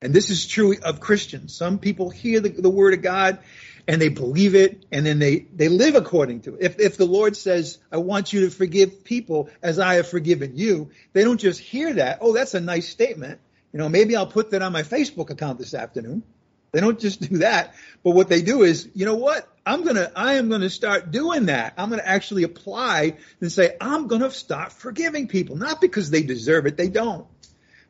And 0.00 0.14
this 0.14 0.30
is 0.30 0.46
true 0.46 0.76
of 0.82 1.00
Christians. 1.00 1.54
Some 1.54 1.78
people 1.78 2.10
hear 2.10 2.40
the, 2.40 2.50
the, 2.50 2.70
word 2.70 2.94
of 2.94 3.02
God 3.02 3.38
and 3.88 4.02
they 4.02 4.10
believe 4.10 4.54
it 4.54 4.84
and 4.92 5.04
then 5.06 5.18
they, 5.18 5.46
they 5.54 5.68
live 5.68 5.94
according 5.94 6.42
to 6.42 6.54
it. 6.54 6.62
If, 6.62 6.78
if 6.78 6.96
the 6.98 7.06
Lord 7.06 7.36
says, 7.36 7.78
I 7.90 7.96
want 7.96 8.34
you 8.34 8.42
to 8.42 8.50
forgive 8.50 9.02
people 9.02 9.48
as 9.62 9.78
I 9.78 9.94
have 9.94 10.06
forgiven 10.06 10.52
you, 10.56 10.90
they 11.14 11.24
don't 11.24 11.40
just 11.40 11.58
hear 11.58 11.94
that. 11.94 12.18
Oh, 12.20 12.34
that's 12.34 12.52
a 12.52 12.60
nice 12.60 12.86
statement. 12.86 13.40
You 13.72 13.78
know, 13.78 13.88
maybe 13.88 14.14
I'll 14.14 14.26
put 14.26 14.50
that 14.50 14.60
on 14.60 14.72
my 14.72 14.82
Facebook 14.82 15.30
account 15.30 15.58
this 15.58 15.72
afternoon. 15.72 16.22
They 16.70 16.80
don't 16.80 17.00
just 17.00 17.22
do 17.30 17.38
that. 17.38 17.74
But 18.04 18.10
what 18.10 18.28
they 18.28 18.42
do 18.42 18.62
is, 18.62 18.90
you 18.94 19.06
know 19.06 19.16
what? 19.16 19.48
I'm 19.64 19.84
gonna, 19.84 20.12
I 20.14 20.34
am 20.34 20.50
gonna 20.50 20.70
start 20.70 21.10
doing 21.10 21.46
that. 21.46 21.72
I'm 21.78 21.88
gonna 21.88 22.02
actually 22.04 22.42
apply 22.42 23.16
and 23.40 23.50
say, 23.50 23.74
I'm 23.80 24.06
gonna 24.06 24.30
start 24.30 24.72
forgiving 24.72 25.28
people. 25.28 25.56
Not 25.56 25.80
because 25.80 26.10
they 26.10 26.22
deserve 26.22 26.66
it, 26.66 26.76
they 26.76 26.88
don't. 26.88 27.26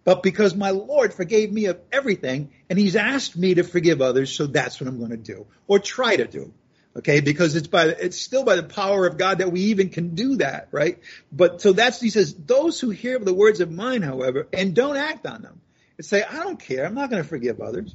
But 0.09 0.23
because 0.23 0.55
my 0.55 0.71
Lord 0.71 1.13
forgave 1.13 1.53
me 1.53 1.67
of 1.67 1.79
everything 1.93 2.51
and 2.71 2.79
He's 2.79 2.97
asked 2.97 3.37
me 3.37 3.57
to 3.57 3.63
forgive 3.63 4.01
others, 4.01 4.33
so 4.35 4.47
that's 4.47 4.81
what 4.81 4.89
I'm 4.89 4.99
gonna 4.99 5.19
do. 5.19 5.47
Or 5.67 5.79
try 5.79 6.17
to 6.17 6.27
do. 6.27 6.55
Okay, 6.97 7.21
because 7.21 7.57
it's 7.57 7.69
by, 7.69 7.89
it's 7.89 8.19
still 8.19 8.45
by 8.45 8.57
the 8.57 8.63
power 8.63 9.07
of 9.07 9.19
God 9.19 9.39
that 9.39 9.53
we 9.53 9.61
even 9.65 9.91
can 9.91 10.15
do 10.15 10.37
that, 10.37 10.69
right? 10.73 11.01
But 11.31 11.61
so 11.61 11.73
that's, 11.75 12.01
he 12.01 12.11
says, 12.11 12.35
those 12.35 12.81
who 12.81 12.91
hear 12.91 13.19
the 13.19 13.35
words 13.35 13.61
of 13.61 13.71
mine, 13.71 14.03
however, 14.03 14.49
and 14.55 14.75
don't 14.75 14.97
act 14.97 15.27
on 15.27 15.43
them, 15.43 15.61
and 15.99 16.07
say, 16.07 16.23
I 16.25 16.37
don't 16.37 16.61
care, 16.61 16.87
I'm 16.87 16.95
not 16.95 17.11
gonna 17.11 17.25
forgive 17.25 17.61
others 17.61 17.95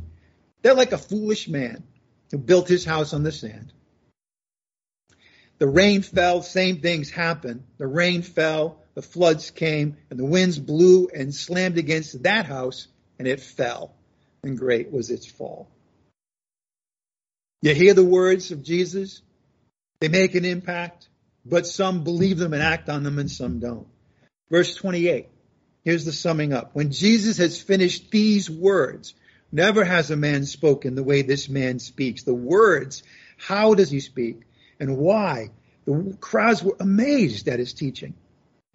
They're 0.61 0.75
like 0.75 0.91
a 0.93 0.99
foolish 0.99 1.47
man 1.47 1.83
who 2.31 2.37
built 2.37 2.67
his 2.67 2.85
house 2.85 3.13
on 3.13 3.23
the 3.23 3.31
sand. 3.31 3.73
The 5.59 5.67
rain 5.67 6.03
fell, 6.03 6.43
same 6.43 6.81
things 6.81 7.09
happened. 7.09 7.63
The 7.79 7.87
rain 7.87 8.21
fell, 8.21 8.82
the 8.95 9.01
floods 9.01 9.51
came, 9.51 9.97
and 10.09 10.19
the 10.19 10.25
winds 10.25 10.59
blew 10.59 11.07
and 11.07 11.33
slammed 11.33 11.77
against 11.77 12.23
that 12.23 12.45
house, 12.45 12.87
and 13.19 13.27
it 13.27 13.39
fell, 13.39 13.93
and 14.43 14.57
great 14.57 14.91
was 14.91 15.09
its 15.09 15.25
fall. 15.25 15.69
You 17.61 17.73
hear 17.73 17.93
the 17.93 18.03
words 18.03 18.51
of 18.51 18.63
Jesus, 18.63 19.21
they 19.99 20.09
make 20.09 20.35
an 20.35 20.45
impact, 20.45 21.07
but 21.45 21.65
some 21.65 22.03
believe 22.03 22.37
them 22.37 22.53
and 22.53 22.61
act 22.61 22.89
on 22.89 23.03
them, 23.03 23.19
and 23.19 23.31
some 23.31 23.59
don't. 23.59 23.87
Verse 24.49 24.75
28, 24.75 25.29
here's 25.83 26.05
the 26.05 26.11
summing 26.11 26.53
up. 26.53 26.71
When 26.73 26.91
Jesus 26.91 27.37
has 27.37 27.61
finished 27.61 28.11
these 28.11 28.49
words, 28.49 29.15
never 29.51 29.83
has 29.83 30.11
a 30.11 30.15
man 30.15 30.45
spoken 30.45 30.95
the 30.95 31.03
way 31.03 31.21
this 31.21 31.49
man 31.49 31.79
speaks. 31.79 32.23
The 32.23 32.33
words, 32.33 33.03
how 33.37 33.73
does 33.73 33.89
he 33.89 33.99
speak? 33.99 34.43
and 34.83 34.97
why. 34.97 35.49
The 35.85 36.17
crowds 36.19 36.63
were 36.63 36.75
amazed 36.79 37.47
at 37.47 37.59
his 37.59 37.73
teaching. 37.73 38.13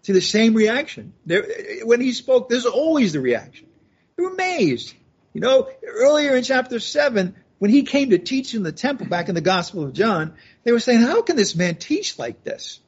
See 0.01 0.13
the 0.13 0.21
same 0.21 0.53
reaction. 0.53 1.13
There, 1.25 1.45
when 1.83 2.01
he 2.01 2.13
spoke, 2.13 2.49
there's 2.49 2.65
always 2.65 3.13
the 3.13 3.19
reaction. 3.19 3.67
They 4.15 4.23
were 4.23 4.31
amazed. 4.31 4.93
You 5.33 5.41
know, 5.41 5.69
earlier 5.85 6.35
in 6.35 6.43
chapter 6.43 6.79
7, 6.79 7.35
when 7.59 7.71
he 7.71 7.83
came 7.83 8.11
to 8.11 8.17
teach 8.17 8.53
in 8.53 8.63
the 8.63 8.71
temple 8.71 9.07
back 9.07 9.29
in 9.29 9.35
the 9.35 9.41
Gospel 9.41 9.83
of 9.83 9.93
John, 9.93 10.33
they 10.63 10.71
were 10.71 10.79
saying, 10.79 11.01
How 11.01 11.21
can 11.21 11.35
this 11.35 11.55
man 11.55 11.75
teach 11.75 12.17
like 12.17 12.43
this? 12.43 12.79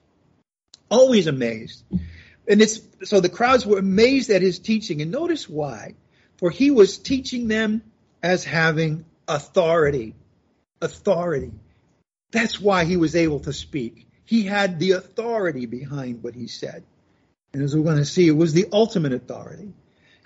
Always 0.90 1.28
amazed. 1.28 1.84
And 2.48 2.62
it's 2.62 2.82
so 3.04 3.20
the 3.20 3.30
crowds 3.30 3.66
were 3.66 3.78
amazed 3.78 4.30
at 4.30 4.42
his 4.42 4.60
teaching, 4.60 5.02
and 5.02 5.12
notice 5.12 5.48
why. 5.48 5.96
For 6.38 6.50
he 6.50 6.72
was 6.72 6.98
teaching 6.98 7.48
them 7.48 7.84
as 8.24 8.44
having 8.44 9.06
authority. 9.28 10.16
Authority. 10.82 11.52
That's 12.32 12.60
why 12.60 12.86
he 12.86 12.98
was 12.98 13.16
able 13.16 13.42
to 13.42 13.54
speak. 13.54 14.08
He 14.26 14.44
had 14.44 14.80
the 14.80 14.92
authority 14.92 15.66
behind 15.66 16.24
what 16.24 16.34
he 16.34 16.48
said. 16.48 16.84
And 17.54 17.64
as 17.64 17.76
we're 17.76 17.84
going 17.84 17.98
to 17.98 18.06
see, 18.06 18.28
it 18.28 18.32
was 18.36 18.54
the 18.54 18.68
ultimate 18.72 19.14
authority. 19.14 19.74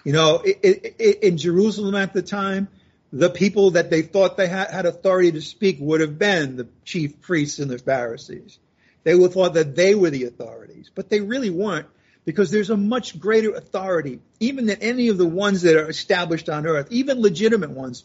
You 0.04 0.14
know, 0.14 0.42
it, 0.46 0.60
it, 0.62 0.96
it, 1.00 1.24
in 1.24 1.38
Jerusalem 1.38 1.96
at 1.96 2.14
the 2.14 2.22
time, 2.22 2.68
the 3.12 3.30
people 3.30 3.72
that 3.72 3.90
they 3.90 4.04
thought 4.04 4.38
they 4.38 4.48
had, 4.48 4.70
had 4.70 4.86
authority 4.86 5.32
to 5.32 5.42
speak 5.42 5.78
would 5.80 6.02
have 6.02 6.20
been 6.20 6.58
the 6.58 6.68
chief 6.84 7.22
priests 7.22 7.60
and 7.60 7.72
the 7.72 7.80
Pharisees. 7.80 8.60
They 9.04 9.16
would 9.16 9.28
have 9.28 9.34
thought 9.34 9.54
that 9.56 9.76
they 9.76 9.96
were 9.96 10.10
the 10.10 10.26
authorities, 10.26 10.92
but 10.94 11.10
they 11.10 11.22
really 11.22 11.50
weren't 11.50 11.88
because 12.26 12.52
there's 12.52 12.72
a 12.72 12.78
much 12.78 13.20
greater 13.20 13.54
authority, 13.54 14.20
even 14.40 14.66
than 14.66 14.82
any 14.82 15.10
of 15.10 15.18
the 15.18 15.28
ones 15.28 15.62
that 15.62 15.78
are 15.78 15.90
established 15.90 16.50
on 16.50 16.66
earth, 16.66 16.88
even 16.92 17.22
legitimate 17.22 17.70
ones 17.70 18.04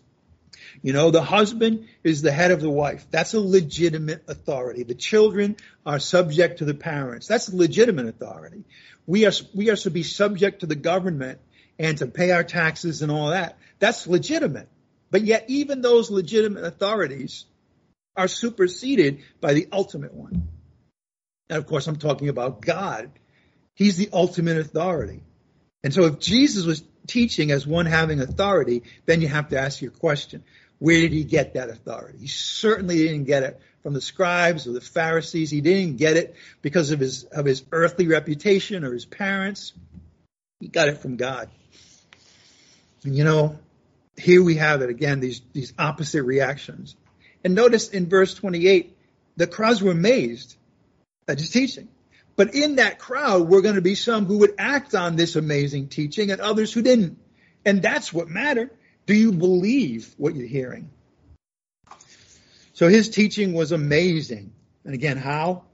you 0.83 0.93
know, 0.93 1.11
the 1.11 1.23
husband 1.23 1.89
is 2.05 2.23
the 2.23 2.33
head 2.33 2.51
of 2.51 2.61
the 2.61 2.71
wife. 2.71 3.07
That's 3.11 3.35
a 3.35 3.41
legitimate 3.41 4.25
authority. 4.29 4.83
The 4.83 4.95
children 4.95 5.57
are 5.85 5.99
subject 5.99 6.59
to 6.59 6.65
the 6.65 6.75
parents. 6.75 7.27
That's 7.27 7.53
legitimate 7.53 8.07
authority. 8.07 8.65
We 9.07 9.27
are, 9.27 9.33
we 9.55 9.71
are 9.71 9.77
to 9.77 9.91
be 9.91 10.03
subject 10.03 10.61
to 10.61 10.67
the 10.67 10.77
government 10.77 11.41
and 11.79 11.99
to 11.99 12.07
pay 12.07 12.31
our 12.31 12.45
taxes 12.45 13.03
and 13.03 13.11
all 13.11 13.31
that. 13.31 13.59
That's 13.79 14.07
legitimate. 14.07 14.69
But 15.11 15.23
yet 15.23 15.47
even 15.49 15.81
those 15.81 16.11
legitimate 16.11 16.65
authorities 16.65 17.47
are 18.17 18.29
superseded 18.29 19.23
by 19.41 19.55
the 19.55 19.69
ultimate 19.73 20.15
one. 20.15 20.49
And 21.49 21.59
of 21.59 21.67
course, 21.67 21.87
I'm 21.87 21.97
talking 21.97 22.29
about 22.29 22.61
God. 22.61 23.11
He's 23.75 23.97
the 23.97 24.11
ultimate 24.13 24.59
authority. 24.59 25.23
And 25.83 25.93
so 25.93 26.05
if 26.05 26.19
Jesus 26.19 26.65
was 26.65 26.83
teaching 27.07 27.51
as 27.51 27.67
one 27.67 27.87
having 27.87 28.21
authority, 28.21 28.83
then 29.07 29.21
you 29.21 29.29
have 29.29 29.49
to 29.49 29.59
ask 29.59 29.81
your 29.81 29.91
question. 29.91 30.45
Where 30.81 31.01
did 31.01 31.13
he 31.13 31.25
get 31.25 31.55
that 31.55 31.69
authority? 31.69 32.19
He 32.19 32.27
certainly 32.27 32.97
didn't 32.97 33.25
get 33.25 33.43
it 33.43 33.61
from 33.83 33.93
the 33.93 34.01
scribes 34.01 34.67
or 34.67 34.73
the 34.73 34.81
Pharisees. 34.81 35.51
He 35.51 35.61
didn't 35.61 35.99
get 35.99 36.17
it 36.17 36.35
because 36.63 36.91
of 36.91 36.99
his, 36.99 37.25
of 37.25 37.45
his 37.45 37.63
earthly 37.71 38.09
reputation 38.09 38.83
or 38.83 38.93
his 38.93 39.05
parents. 39.05 39.75
He 40.59 40.69
got 40.69 40.89
it 40.89 40.99
from 40.99 41.17
God. 41.17 41.51
And 43.05 43.15
you 43.15 43.25
know, 43.25 43.59
here 44.17 44.43
we 44.43 44.57
have 44.57 44.81
it 44.81 44.89
again, 44.89 45.21
these, 45.21 45.43
these 45.53 45.75
opposite 45.79 46.23
reactions. 46.23 46.97
And 47.45 47.55
notice 47.55 47.91
in 47.91 48.09
verse 48.09 48.35
28, 48.35 48.97
the 49.37 49.47
crowds 49.47 49.83
were 49.83 49.93
amazed 49.93 50.57
at 51.29 51.39
his 51.39 51.51
teaching. 51.51 51.89
But 52.37 52.55
in 52.55 52.77
that 52.77 52.99
crowd 52.99 53.51
were 53.51 53.61
going 53.61 53.75
to 53.75 53.83
be 53.83 53.95
some 53.95 54.25
who 54.25 54.39
would 54.39 54.55
act 54.59 54.95
on 54.95 55.17
this 55.17 55.37
amazing 55.37 55.89
teaching 55.89 56.31
and 56.31 56.41
others 56.41 56.73
who 56.73 56.81
didn't. 56.81 57.19
And 57.67 57.83
that's 57.83 58.15
what 58.15 58.29
mattered. 58.29 58.71
Do 59.07 59.15
you 59.15 59.33
believe 59.33 60.15
what 60.17 60.35
you're 60.35 60.47
hearing? 60.47 60.91
So 62.73 62.89
his 62.89 63.09
teaching 63.09 63.53
was 63.53 63.73
amazing. 63.73 64.53
And 64.85 64.95
again, 64.95 65.17
how? 65.17 65.65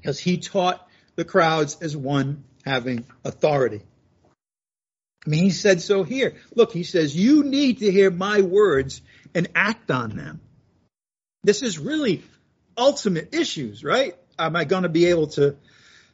Because 0.00 0.18
he 0.18 0.38
taught 0.38 0.86
the 1.16 1.24
crowds 1.24 1.78
as 1.80 1.96
one 1.96 2.44
having 2.64 3.04
authority. 3.24 3.82
I 5.26 5.30
mean, 5.30 5.44
he 5.44 5.50
said 5.50 5.80
so 5.80 6.02
here. 6.02 6.34
Look, 6.54 6.72
he 6.72 6.82
says, 6.82 7.16
you 7.16 7.44
need 7.44 7.78
to 7.78 7.90
hear 7.90 8.10
my 8.10 8.42
words 8.42 9.00
and 9.34 9.48
act 9.54 9.90
on 9.90 10.16
them. 10.16 10.40
This 11.42 11.62
is 11.62 11.78
really 11.78 12.22
ultimate 12.76 13.34
issues, 13.34 13.82
right? 13.82 14.16
Am 14.38 14.56
I 14.56 14.64
going 14.64 14.82
to 14.82 14.88
be 14.88 15.06
able 15.06 15.28
to 15.28 15.56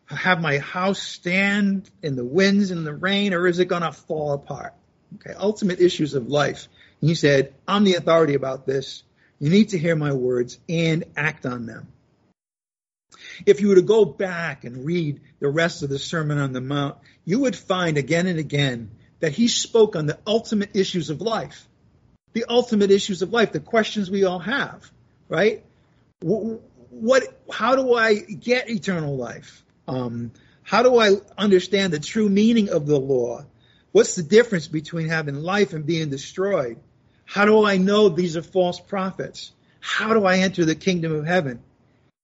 have 0.06 0.40
my 0.40 0.58
house 0.58 1.00
stand 1.00 1.88
in 2.02 2.16
the 2.16 2.24
winds 2.24 2.70
and 2.70 2.86
the 2.86 2.94
rain, 2.94 3.32
or 3.32 3.46
is 3.46 3.58
it 3.58 3.66
going 3.66 3.82
to 3.82 3.92
fall 3.92 4.32
apart? 4.32 4.74
Okay, 5.16 5.34
ultimate 5.36 5.80
issues 5.80 6.14
of 6.14 6.28
life. 6.28 6.68
And 7.00 7.10
he 7.10 7.14
said, 7.14 7.54
I'm 7.66 7.84
the 7.84 7.94
authority 7.94 8.34
about 8.34 8.66
this. 8.66 9.02
You 9.38 9.50
need 9.50 9.70
to 9.70 9.78
hear 9.78 9.96
my 9.96 10.12
words 10.12 10.58
and 10.68 11.04
act 11.16 11.46
on 11.46 11.66
them. 11.66 11.88
If 13.46 13.60
you 13.60 13.68
were 13.68 13.74
to 13.76 13.82
go 13.82 14.04
back 14.04 14.64
and 14.64 14.84
read 14.84 15.20
the 15.40 15.48
rest 15.48 15.82
of 15.82 15.88
the 15.88 15.98
Sermon 15.98 16.38
on 16.38 16.52
the 16.52 16.60
Mount, 16.60 16.96
you 17.24 17.40
would 17.40 17.56
find 17.56 17.96
again 17.96 18.26
and 18.26 18.38
again 18.38 18.90
that 19.20 19.32
he 19.32 19.48
spoke 19.48 19.96
on 19.96 20.06
the 20.06 20.18
ultimate 20.26 20.70
issues 20.74 21.10
of 21.10 21.20
life. 21.20 21.66
The 22.32 22.44
ultimate 22.48 22.90
issues 22.90 23.22
of 23.22 23.32
life, 23.32 23.52
the 23.52 23.60
questions 23.60 24.10
we 24.10 24.24
all 24.24 24.38
have, 24.38 24.90
right? 25.28 25.64
What, 26.20 27.24
how 27.50 27.76
do 27.76 27.94
I 27.94 28.14
get 28.14 28.70
eternal 28.70 29.16
life? 29.16 29.64
Um, 29.88 30.32
how 30.62 30.82
do 30.82 30.98
I 30.98 31.16
understand 31.36 31.92
the 31.92 31.98
true 31.98 32.28
meaning 32.28 32.68
of 32.68 32.86
the 32.86 32.98
law? 32.98 33.44
What's 33.92 34.14
the 34.14 34.22
difference 34.22 34.68
between 34.68 35.08
having 35.08 35.36
life 35.36 35.72
and 35.72 35.84
being 35.84 36.10
destroyed? 36.10 36.78
How 37.24 37.44
do 37.44 37.64
I 37.64 37.76
know 37.76 38.08
these 38.08 38.36
are 38.36 38.42
false 38.42 38.80
prophets? 38.80 39.52
How 39.80 40.14
do 40.14 40.24
I 40.24 40.38
enter 40.38 40.64
the 40.64 40.74
kingdom 40.74 41.14
of 41.14 41.26
heaven? 41.26 41.60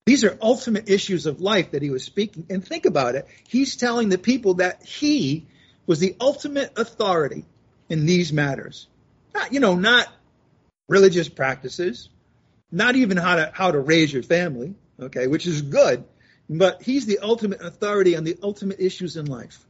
These 0.05 0.22
are 0.24 0.38
ultimate 0.40 0.88
issues 0.88 1.26
of 1.26 1.40
life 1.40 1.72
that 1.72 1.83
he 1.83 1.90
was 1.90 2.05
speaking. 2.05 2.46
And 2.50 2.64
think 2.64 2.87
about 2.87 3.16
it. 3.16 3.26
He's 3.48 3.76
telling 3.76 4.09
the 4.09 4.18
people 4.18 4.55
that 4.55 4.85
he 4.85 5.46
was 5.87 5.98
the 5.98 6.14
ultimate 6.20 6.79
authority 6.79 7.44
in 7.88 8.07
these 8.07 8.33
matters. 8.33 8.87
Not, 9.35 9.52
you 9.52 9.61
know, 9.61 9.74
not 9.74 10.09
religious 10.88 11.29
practices, 11.29 12.09
not 12.70 12.94
even 12.94 13.16
how 13.16 13.37
to, 13.37 13.50
how 13.52 13.72
to 13.72 13.81
raise 13.81 14.12
your 14.12 14.22
family, 14.22 14.74
okay, 15.00 15.26
which 15.26 15.46
is 15.46 15.62
good. 15.62 16.05
But 16.48 16.83
he's 16.83 17.07
the 17.07 17.18
ultimate 17.20 17.61
authority 17.61 18.16
on 18.16 18.24
the 18.24 18.38
ultimate 18.42 18.81
issues 18.81 19.16
in 19.16 19.26
life 19.26 19.64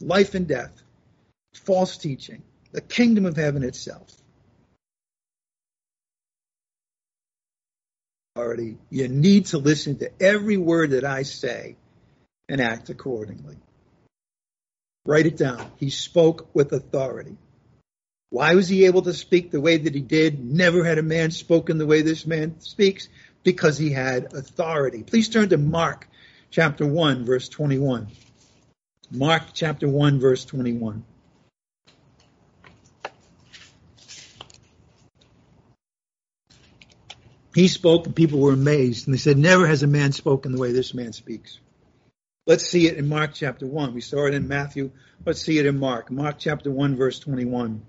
life 0.00 0.34
and 0.34 0.46
death, 0.46 0.82
false 1.54 1.96
teaching, 1.96 2.42
the 2.72 2.80
kingdom 2.80 3.26
of 3.26 3.36
heaven 3.36 3.62
itself. 3.62 4.10
Authority. 8.34 8.78
You 8.90 9.08
need 9.08 9.46
to 9.46 9.58
listen 9.58 9.98
to 9.98 10.10
every 10.20 10.56
word 10.56 10.90
that 10.90 11.04
I 11.04 11.22
say 11.22 11.76
and 12.48 12.60
act 12.60 12.88
accordingly. 12.88 13.56
Write 15.04 15.26
it 15.26 15.36
down. 15.36 15.70
He 15.76 15.90
spoke 15.90 16.54
with 16.54 16.72
authority. 16.72 17.36
Why 18.30 18.54
was 18.54 18.68
he 18.68 18.84
able 18.84 19.02
to 19.02 19.14
speak 19.14 19.50
the 19.50 19.60
way 19.60 19.78
that 19.78 19.94
he 19.94 20.02
did? 20.02 20.44
Never 20.44 20.84
had 20.84 20.98
a 20.98 21.02
man 21.02 21.30
spoken 21.30 21.78
the 21.78 21.86
way 21.86 22.02
this 22.02 22.26
man 22.26 22.60
speaks 22.60 23.08
because 23.42 23.78
he 23.78 23.90
had 23.90 24.34
authority. 24.34 25.02
Please 25.02 25.30
turn 25.30 25.48
to 25.48 25.56
Mark 25.56 26.06
chapter 26.50 26.86
1, 26.86 27.24
verse 27.24 27.48
21. 27.48 28.08
Mark 29.10 29.44
chapter 29.54 29.88
1, 29.88 30.20
verse 30.20 30.44
21. 30.44 31.04
He 37.58 37.66
spoke 37.66 38.06
and 38.06 38.14
people 38.14 38.38
were 38.38 38.52
amazed 38.52 39.08
and 39.08 39.14
they 39.14 39.18
said, 39.18 39.36
never 39.36 39.66
has 39.66 39.82
a 39.82 39.88
man 39.88 40.12
spoken 40.12 40.52
the 40.52 40.60
way 40.60 40.70
this 40.70 40.94
man 40.94 41.12
speaks. 41.12 41.58
Let's 42.46 42.64
see 42.64 42.86
it 42.86 42.96
in 42.96 43.08
Mark 43.08 43.32
chapter 43.34 43.66
1. 43.66 43.94
We 43.94 44.00
saw 44.00 44.26
it 44.26 44.34
in 44.34 44.46
Matthew. 44.46 44.92
Let's 45.26 45.42
see 45.42 45.58
it 45.58 45.66
in 45.66 45.76
Mark. 45.76 46.08
Mark 46.08 46.36
chapter 46.38 46.70
1 46.70 46.94
verse 46.94 47.18
21. 47.18 47.82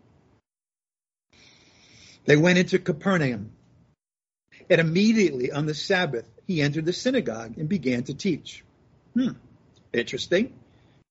They 2.26 2.36
went 2.36 2.57
into 2.57 2.80
Capernaum 2.80 3.51
and 4.72 4.82
immediately 4.82 5.51
on 5.51 5.67
the 5.67 5.76
Sabbath 5.76 6.28
he 6.47 6.63
entered 6.63 6.88
the 6.88 6.91
synagogue 6.91 7.59
and 7.59 7.70
began 7.70 8.03
to 8.05 8.15
teach. 8.15 8.63
Hmm, 9.13 9.34
interesting, 9.93 10.51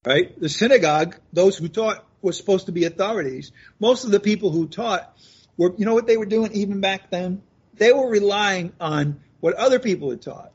right? 0.05 0.37
The 0.41 0.49
synagogue, 0.49 1.15
those 1.33 1.57
who 1.57 1.69
taught 1.69 2.05
were 2.23 2.33
supposed 2.33 2.67
to 2.67 2.73
be 2.73 2.87
authorities. 2.87 3.53
Most 3.79 4.05
of 4.05 4.11
the 4.11 4.19
people 4.19 4.51
who 4.51 4.67
taught 4.67 5.17
were, 5.57 5.73
you 5.79 5.85
know 5.85 5.95
what 5.95 6.09
they 6.09 6.17
were 6.17 6.27
doing 6.27 6.51
even 6.55 6.81
back 6.81 7.09
then? 7.11 7.43
They 7.79 7.93
were 7.93 8.09
relying 8.09 8.73
on 8.81 9.21
what 9.41 9.55
other 9.55 9.79
people 9.79 10.11
had 10.11 10.23
taught. 10.23 10.53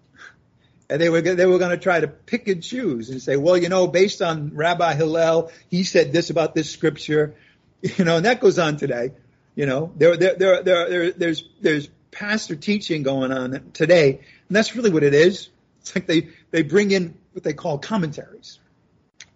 And 0.90 1.02
they 1.02 1.10
were, 1.10 1.22
they 1.22 1.46
were 1.46 1.58
going 1.58 1.72
to 1.72 1.78
try 1.78 2.00
to 2.00 2.08
pick 2.08 2.48
and 2.48 2.62
choose 2.62 3.10
and 3.10 3.22
say, 3.22 3.38
well, 3.38 3.58
you 3.58 3.70
know, 3.70 3.88
based 3.88 4.22
on 4.22 4.52
Rabbi 4.54 4.94
Hillel, 4.94 5.52
he 5.70 5.84
said 5.84 6.12
this 6.12 6.30
about 6.30 6.54
this 6.54 6.70
scripture, 6.70 7.36
you 7.82 8.06
know, 8.06 8.18
and 8.18 8.26
that 8.26 8.40
goes 8.40 8.60
on 8.60 8.78
today. 8.78 9.12
You 9.56 9.66
know, 9.66 9.92
there, 9.96 10.18
there, 10.18 10.36
there, 10.36 10.64
there, 10.64 10.90
there 10.90 11.12
there's, 11.12 11.44
there's 11.62 11.88
pastor 12.12 12.56
teaching 12.56 13.04
going 13.04 13.32
on 13.32 13.72
today, 13.74 14.20
and 14.48 14.56
that's 14.56 14.76
really 14.76 14.90
what 14.90 15.04
it 15.04 15.14
is. 15.14 15.50
It's 15.82 15.96
like 15.96 16.08
they, 16.08 16.30
they 16.52 16.64
bring 16.64 16.92
in 16.92 17.18
what 17.34 17.44
they 17.44 17.54
call 17.54 17.78
commentaries, 17.78 18.60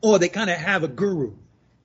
or 0.01 0.17
they 0.19 0.29
kind 0.29 0.49
of 0.49 0.57
have 0.57 0.83
a 0.83 0.87
guru. 0.87 1.33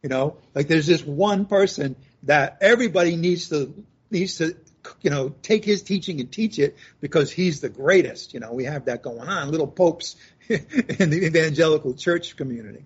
You 0.03 0.09
know, 0.09 0.37
like 0.55 0.67
there's 0.67 0.87
this 0.87 1.05
one 1.05 1.47
person 1.47 1.97
that 2.25 2.59
everybody 2.61 3.17
needs 3.17 3.49
to 3.51 3.73
needs 4.11 4.39
to 4.39 4.57
you 5.01 5.11
know 5.11 5.35
take 5.43 5.65
his 5.65 5.83
teaching 5.83 6.21
and 6.21 6.31
teach 6.31 6.59
it 6.59 6.77
because 7.01 7.31
he's 7.31 7.61
the 7.61 7.69
greatest. 7.69 8.35
You 8.35 8.41
know, 8.41 8.53
we 8.53 8.65
have 8.65 8.87
that 8.87 9.03
going 9.03 9.29
on. 9.29 9.51
Little 9.51 9.67
popes 9.67 10.17
in 10.49 11.11
the 11.11 11.25
evangelical 11.27 11.95
church 11.95 12.37
community. 12.37 12.85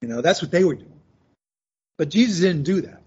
You 0.00 0.08
know, 0.08 0.20
that's 0.20 0.42
what 0.42 0.50
they 0.50 0.64
were 0.64 0.74
doing. 0.74 1.00
But 1.96 2.08
Jesus 2.08 2.40
didn't 2.40 2.64
do 2.64 2.80
that. 2.82 3.02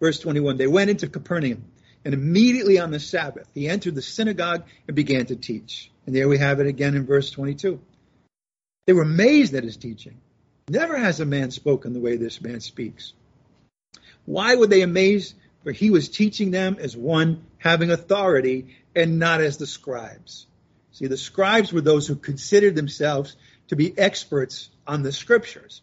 Verse 0.00 0.18
21, 0.18 0.56
they 0.56 0.66
went 0.66 0.88
into 0.88 1.08
Capernaum, 1.08 1.64
and 2.04 2.14
immediately 2.14 2.78
on 2.78 2.90
the 2.90 2.98
Sabbath, 2.98 3.46
he 3.52 3.68
entered 3.68 3.94
the 3.94 4.02
synagogue 4.02 4.64
and 4.86 4.96
began 4.96 5.26
to 5.26 5.36
teach. 5.36 5.90
And 6.06 6.16
there 6.16 6.28
we 6.28 6.38
have 6.38 6.60
it 6.60 6.66
again 6.66 6.94
in 6.94 7.04
verse 7.04 7.30
22. 7.30 7.78
They 8.86 8.94
were 8.94 9.02
amazed 9.02 9.54
at 9.54 9.64
his 9.64 9.76
teaching. 9.76 10.16
Never 10.70 10.96
has 10.96 11.20
a 11.20 11.26
man 11.26 11.50
spoken 11.50 11.92
the 11.92 12.00
way 12.00 12.16
this 12.16 12.40
man 12.40 12.60
speaks. 12.60 13.12
Why 14.24 14.56
were 14.56 14.66
they 14.66 14.82
amazed? 14.82 15.34
For 15.64 15.72
he 15.72 15.90
was 15.90 16.08
teaching 16.08 16.50
them 16.50 16.76
as 16.80 16.96
one 16.96 17.44
having 17.58 17.90
authority 17.90 18.76
and 18.94 19.18
not 19.18 19.40
as 19.40 19.58
the 19.58 19.66
scribes. 19.66 20.46
See, 20.92 21.06
the 21.06 21.16
scribes 21.16 21.72
were 21.72 21.80
those 21.80 22.06
who 22.06 22.16
considered 22.16 22.74
themselves 22.74 23.36
to 23.68 23.76
be 23.76 23.96
experts 23.96 24.68
on 24.86 25.02
the 25.02 25.12
scriptures. 25.12 25.82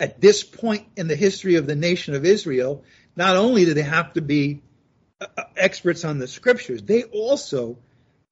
At 0.00 0.20
this 0.20 0.44
point 0.44 0.86
in 0.96 1.08
the 1.08 1.16
history 1.16 1.56
of 1.56 1.66
the 1.66 1.74
nation 1.74 2.14
of 2.14 2.24
Israel, 2.24 2.84
not 3.16 3.36
only 3.36 3.64
did 3.64 3.76
they 3.76 3.82
have 3.82 4.12
to 4.14 4.22
be 4.22 4.62
uh, 5.20 5.26
uh, 5.36 5.42
experts 5.56 6.04
on 6.04 6.18
the 6.18 6.28
scriptures, 6.28 6.82
they 6.82 7.02
also 7.02 7.76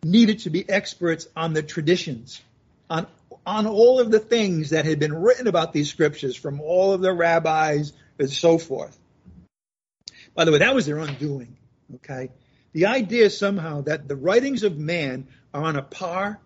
needed 0.04 0.40
to 0.40 0.50
be 0.50 0.68
experts 0.68 1.26
on 1.36 1.52
the 1.52 1.62
traditions, 1.62 2.40
on, 2.88 3.06
on 3.44 3.66
all 3.66 3.98
of 3.98 4.10
the 4.10 4.20
things 4.20 4.70
that 4.70 4.84
had 4.84 5.00
been 5.00 5.14
written 5.14 5.48
about 5.48 5.72
these 5.72 5.90
scriptures 5.90 6.36
from 6.36 6.60
all 6.60 6.92
of 6.92 7.00
the 7.00 7.12
rabbis 7.12 7.92
and 8.18 8.30
so 8.30 8.58
forth. 8.58 8.96
By 10.36 10.44
the 10.44 10.52
way, 10.52 10.58
that 10.58 10.74
was 10.74 10.86
their 10.86 10.98
undoing. 10.98 11.56
Okay. 11.96 12.30
The 12.72 12.86
idea 12.86 13.30
somehow 13.30 13.80
that 13.82 14.06
the 14.06 14.16
writings 14.16 14.62
of 14.62 14.76
man 14.78 15.28
are 15.52 15.64
on 15.64 15.76
a 15.76 15.82
par 15.82 16.38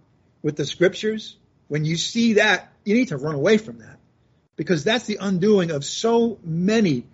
with 0.43 0.57
the 0.57 0.64
scriptures, 0.64 1.36
when 1.66 1.84
you 1.84 1.97
see 1.97 2.34
that, 2.34 2.72
you 2.84 2.95
need 2.95 3.09
to 3.09 3.16
run 3.16 3.34
away 3.34 3.59
from 3.59 3.78
that. 3.78 3.99
Because 4.57 4.84
that's 4.84 5.07
the 5.07 5.18
undoing 5.20 5.72
of 5.72 5.84
so 5.84 6.38
many 6.45 7.05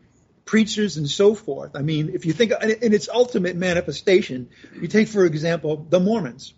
preachers 0.45 0.99
and 0.99 1.09
so 1.09 1.35
forth. 1.35 1.75
I 1.75 1.83
mean, 1.83 2.11
if 2.13 2.27
you 2.27 2.33
think 2.33 2.53
in 2.53 2.93
its 2.93 3.09
ultimate 3.09 3.57
manifestation, 3.57 4.51
you 4.81 4.87
take, 4.87 5.09
for 5.09 5.25
example, 5.25 5.87
the 5.89 5.99
Mormons. 5.99 6.53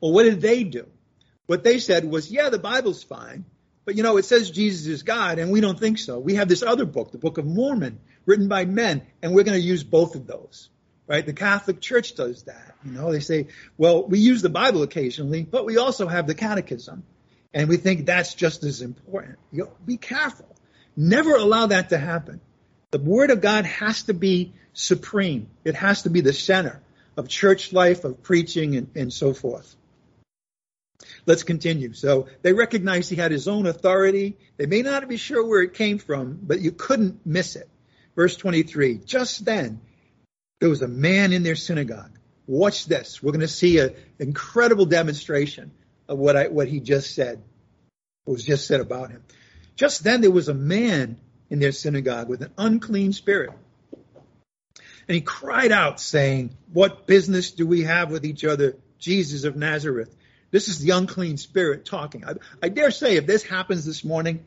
Well, 0.00 0.12
what 0.12 0.22
did 0.22 0.40
they 0.40 0.64
do? 0.64 0.86
What 1.46 1.64
they 1.64 1.78
said 1.78 2.04
was, 2.04 2.30
yeah, 2.30 2.48
the 2.48 2.58
Bible's 2.58 3.02
fine, 3.02 3.44
but 3.90 3.96
you 3.96 4.04
know, 4.04 4.18
it 4.18 4.24
says 4.24 4.52
Jesus 4.52 4.86
is 4.86 5.02
God, 5.02 5.40
and 5.40 5.50
we 5.50 5.60
don't 5.60 5.76
think 5.76 5.98
so. 5.98 6.20
We 6.20 6.36
have 6.36 6.46
this 6.46 6.62
other 6.62 6.84
book, 6.84 7.10
the 7.10 7.18
Book 7.18 7.38
of 7.38 7.44
Mormon, 7.44 7.98
written 8.24 8.46
by 8.46 8.64
men, 8.64 9.02
and 9.20 9.34
we're 9.34 9.42
going 9.42 9.60
to 9.60 9.66
use 9.66 9.82
both 9.82 10.14
of 10.14 10.28
those. 10.28 10.68
Right? 11.08 11.26
The 11.26 11.32
Catholic 11.32 11.80
Church 11.80 12.14
does 12.14 12.44
that. 12.44 12.76
You 12.84 12.92
know, 12.92 13.10
they 13.10 13.18
say, 13.18 13.48
well, 13.76 14.06
we 14.06 14.20
use 14.20 14.42
the 14.42 14.48
Bible 14.48 14.84
occasionally, 14.84 15.42
but 15.42 15.66
we 15.66 15.76
also 15.76 16.06
have 16.06 16.28
the 16.28 16.36
Catechism, 16.36 17.02
and 17.52 17.68
we 17.68 17.78
think 17.78 18.06
that's 18.06 18.32
just 18.34 18.62
as 18.62 18.80
important. 18.80 19.40
You 19.50 19.64
know, 19.64 19.72
be 19.84 19.96
careful. 19.96 20.46
Never 20.96 21.34
allow 21.34 21.66
that 21.66 21.88
to 21.88 21.98
happen. 21.98 22.40
The 22.92 23.00
Word 23.00 23.32
of 23.32 23.40
God 23.40 23.66
has 23.66 24.04
to 24.04 24.14
be 24.14 24.52
supreme. 24.72 25.48
It 25.64 25.74
has 25.74 26.02
to 26.02 26.10
be 26.10 26.20
the 26.20 26.32
center 26.32 26.80
of 27.16 27.26
church 27.26 27.72
life, 27.72 28.04
of 28.04 28.22
preaching, 28.22 28.76
and, 28.76 28.88
and 28.94 29.12
so 29.12 29.34
forth. 29.34 29.74
Let's 31.26 31.42
continue. 31.42 31.92
So 31.92 32.28
they 32.42 32.52
recognized 32.52 33.10
he 33.10 33.16
had 33.16 33.32
his 33.32 33.48
own 33.48 33.66
authority. 33.66 34.36
They 34.56 34.66
may 34.66 34.82
not 34.82 35.08
be 35.08 35.16
sure 35.16 35.46
where 35.46 35.62
it 35.62 35.74
came 35.74 35.98
from, 35.98 36.38
but 36.42 36.60
you 36.60 36.72
couldn't 36.72 37.24
miss 37.26 37.56
it. 37.56 37.68
Verse 38.16 38.36
23. 38.36 38.98
Just 38.98 39.44
then, 39.44 39.80
there 40.60 40.68
was 40.68 40.82
a 40.82 40.88
man 40.88 41.32
in 41.32 41.42
their 41.42 41.56
synagogue. 41.56 42.18
Watch 42.46 42.86
this. 42.86 43.22
We're 43.22 43.32
going 43.32 43.40
to 43.40 43.48
see 43.48 43.78
an 43.78 43.94
incredible 44.18 44.86
demonstration 44.86 45.70
of 46.08 46.18
what 46.18 46.36
I, 46.36 46.48
what 46.48 46.68
he 46.68 46.80
just 46.80 47.14
said, 47.14 47.42
what 48.24 48.34
was 48.34 48.44
just 48.44 48.66
said 48.66 48.80
about 48.80 49.10
him. 49.10 49.22
Just 49.76 50.02
then, 50.04 50.20
there 50.20 50.30
was 50.30 50.48
a 50.48 50.54
man 50.54 51.18
in 51.48 51.60
their 51.60 51.72
synagogue 51.72 52.28
with 52.28 52.42
an 52.42 52.52
unclean 52.58 53.12
spirit. 53.12 53.52
And 54.74 55.14
he 55.14 55.20
cried 55.20 55.72
out, 55.72 56.00
saying, 56.00 56.56
What 56.72 57.06
business 57.06 57.52
do 57.52 57.66
we 57.66 57.84
have 57.84 58.10
with 58.10 58.24
each 58.24 58.44
other, 58.44 58.76
Jesus 58.98 59.44
of 59.44 59.56
Nazareth? 59.56 60.14
This 60.50 60.68
is 60.68 60.80
the 60.80 60.90
unclean 60.90 61.36
spirit 61.36 61.84
talking. 61.84 62.24
I, 62.24 62.34
I 62.62 62.68
dare 62.68 62.90
say 62.90 63.16
if 63.16 63.26
this 63.26 63.42
happens 63.42 63.84
this 63.84 64.04
morning, 64.04 64.44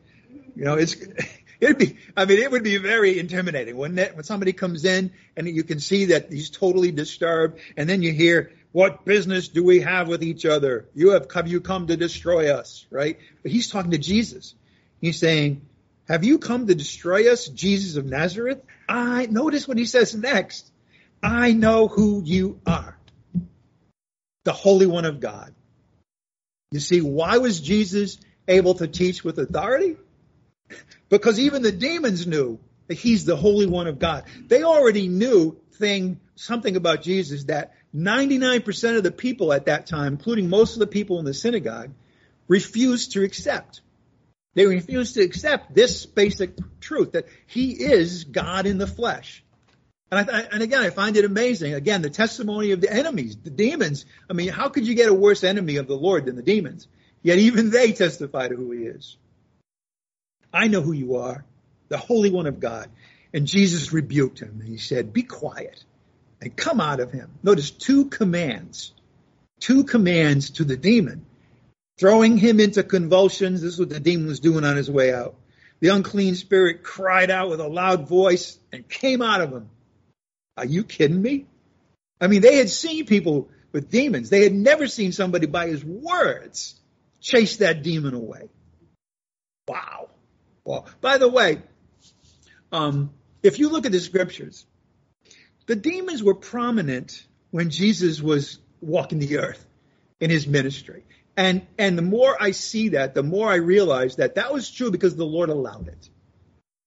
you 0.54 0.64
know, 0.64 0.74
it's, 0.74 0.96
it'd 1.60 1.78
be, 1.78 1.96
I 2.16 2.24
mean, 2.24 2.38
it 2.38 2.50
would 2.50 2.62
be 2.62 2.76
very 2.76 3.18
intimidating, 3.18 3.76
wouldn't 3.76 3.98
it? 3.98 4.14
When 4.14 4.24
somebody 4.24 4.52
comes 4.52 4.84
in 4.84 5.12
and 5.36 5.48
you 5.48 5.64
can 5.64 5.80
see 5.80 6.06
that 6.06 6.30
he's 6.30 6.50
totally 6.50 6.92
disturbed 6.92 7.60
and 7.76 7.88
then 7.88 8.02
you 8.02 8.12
hear, 8.12 8.52
what 8.72 9.04
business 9.04 9.48
do 9.48 9.62
we 9.62 9.80
have 9.80 10.08
with 10.08 10.24
each 10.24 10.44
other? 10.44 10.88
You 10.94 11.10
have 11.10 11.28
come, 11.28 11.46
you 11.46 11.60
come 11.60 11.86
to 11.86 11.96
destroy 11.96 12.52
us, 12.52 12.86
right? 12.90 13.18
But 13.42 13.52
he's 13.52 13.70
talking 13.70 13.92
to 13.92 13.98
Jesus. 13.98 14.54
He's 15.00 15.18
saying, 15.18 15.62
have 16.08 16.24
you 16.24 16.38
come 16.38 16.66
to 16.66 16.74
destroy 16.74 17.32
us, 17.32 17.46
Jesus 17.46 17.96
of 17.96 18.04
Nazareth? 18.04 18.62
I 18.88 19.26
notice 19.26 19.66
what 19.66 19.78
he 19.78 19.86
says 19.86 20.14
next. 20.14 20.70
I 21.22 21.52
know 21.52 21.88
who 21.88 22.22
you 22.24 22.60
are. 22.66 22.98
The 24.44 24.52
Holy 24.52 24.86
One 24.86 25.06
of 25.06 25.20
God. 25.20 25.54
You 26.74 26.80
see, 26.80 27.00
why 27.00 27.38
was 27.38 27.60
Jesus 27.60 28.18
able 28.48 28.74
to 28.74 28.88
teach 28.88 29.22
with 29.22 29.38
authority? 29.38 29.96
Because 31.08 31.38
even 31.38 31.62
the 31.62 31.70
demons 31.70 32.26
knew 32.26 32.58
that 32.88 32.96
he's 32.96 33.24
the 33.24 33.36
Holy 33.36 33.66
One 33.66 33.86
of 33.86 34.00
God. 34.00 34.24
They 34.48 34.64
already 34.64 35.06
knew 35.06 35.56
thing, 35.74 36.18
something 36.34 36.74
about 36.74 37.02
Jesus 37.02 37.44
that 37.44 37.74
99% 37.94 38.96
of 38.96 39.04
the 39.04 39.12
people 39.12 39.52
at 39.52 39.66
that 39.66 39.86
time, 39.86 40.14
including 40.14 40.48
most 40.48 40.72
of 40.72 40.80
the 40.80 40.88
people 40.88 41.20
in 41.20 41.24
the 41.24 41.32
synagogue, 41.32 41.92
refused 42.48 43.12
to 43.12 43.22
accept. 43.22 43.80
They 44.54 44.66
refused 44.66 45.14
to 45.14 45.22
accept 45.22 45.76
this 45.76 46.06
basic 46.06 46.56
truth 46.80 47.12
that 47.12 47.26
he 47.46 47.70
is 47.70 48.24
God 48.24 48.66
in 48.66 48.78
the 48.78 48.88
flesh. 48.88 49.43
And, 50.10 50.30
I, 50.30 50.40
and 50.40 50.62
again, 50.62 50.82
I 50.82 50.90
find 50.90 51.16
it 51.16 51.24
amazing. 51.24 51.74
Again, 51.74 52.02
the 52.02 52.10
testimony 52.10 52.72
of 52.72 52.80
the 52.80 52.92
enemies, 52.92 53.36
the 53.36 53.50
demons. 53.50 54.04
I 54.28 54.32
mean, 54.32 54.48
how 54.48 54.68
could 54.68 54.86
you 54.86 54.94
get 54.94 55.08
a 55.08 55.14
worse 55.14 55.44
enemy 55.44 55.76
of 55.76 55.86
the 55.86 55.96
Lord 55.96 56.26
than 56.26 56.36
the 56.36 56.42
demons? 56.42 56.86
Yet 57.22 57.38
even 57.38 57.70
they 57.70 57.92
testify 57.92 58.48
to 58.48 58.54
who 58.54 58.70
he 58.72 58.84
is. 58.84 59.16
I 60.52 60.68
know 60.68 60.82
who 60.82 60.92
you 60.92 61.16
are, 61.16 61.44
the 61.88 61.98
Holy 61.98 62.30
One 62.30 62.46
of 62.46 62.60
God. 62.60 62.90
And 63.32 63.46
Jesus 63.46 63.92
rebuked 63.92 64.38
him. 64.38 64.60
And 64.60 64.68
he 64.68 64.78
said, 64.78 65.12
Be 65.12 65.22
quiet 65.22 65.82
and 66.40 66.54
come 66.54 66.80
out 66.80 67.00
of 67.00 67.10
him. 67.10 67.30
Notice 67.42 67.70
two 67.70 68.06
commands, 68.06 68.92
two 69.58 69.84
commands 69.84 70.50
to 70.50 70.64
the 70.64 70.76
demon 70.76 71.26
throwing 71.98 72.36
him 72.36 72.60
into 72.60 72.82
convulsions. 72.82 73.62
This 73.62 73.74
is 73.74 73.78
what 73.78 73.88
the 73.88 74.00
demon 74.00 74.26
was 74.26 74.40
doing 74.40 74.64
on 74.64 74.76
his 74.76 74.90
way 74.90 75.12
out. 75.12 75.34
The 75.80 75.88
unclean 75.88 76.34
spirit 76.34 76.82
cried 76.82 77.30
out 77.30 77.50
with 77.50 77.60
a 77.60 77.68
loud 77.68 78.08
voice 78.08 78.58
and 78.72 78.88
came 78.88 79.22
out 79.22 79.40
of 79.40 79.52
him. 79.52 79.68
Are 80.56 80.66
you 80.66 80.84
kidding 80.84 81.20
me? 81.20 81.46
I 82.20 82.28
mean, 82.28 82.40
they 82.40 82.56
had 82.56 82.70
seen 82.70 83.06
people 83.06 83.48
with 83.72 83.90
demons. 83.90 84.30
They 84.30 84.44
had 84.44 84.54
never 84.54 84.86
seen 84.86 85.12
somebody 85.12 85.46
by 85.46 85.68
his 85.68 85.84
words 85.84 86.78
chase 87.20 87.56
that 87.58 87.82
demon 87.82 88.14
away. 88.14 88.48
Wow. 89.66 90.10
Well, 90.64 90.86
by 91.00 91.18
the 91.18 91.28
way, 91.28 91.62
um, 92.72 93.10
if 93.42 93.58
you 93.58 93.68
look 93.68 93.86
at 93.86 93.92
the 93.92 94.00
scriptures, 94.00 94.64
the 95.66 95.76
demons 95.76 96.22
were 96.22 96.34
prominent 96.34 97.26
when 97.50 97.70
Jesus 97.70 98.20
was 98.22 98.58
walking 98.80 99.18
the 99.18 99.38
earth 99.38 99.64
in 100.20 100.30
his 100.30 100.46
ministry. 100.46 101.04
And 101.36 101.66
and 101.78 101.98
the 101.98 102.02
more 102.02 102.36
I 102.40 102.52
see 102.52 102.90
that, 102.90 103.14
the 103.14 103.22
more 103.22 103.50
I 103.50 103.56
realize 103.56 104.16
that 104.16 104.36
that 104.36 104.52
was 104.52 104.70
true 104.70 104.90
because 104.90 105.16
the 105.16 105.26
Lord 105.26 105.48
allowed 105.48 105.88
it. 105.88 106.08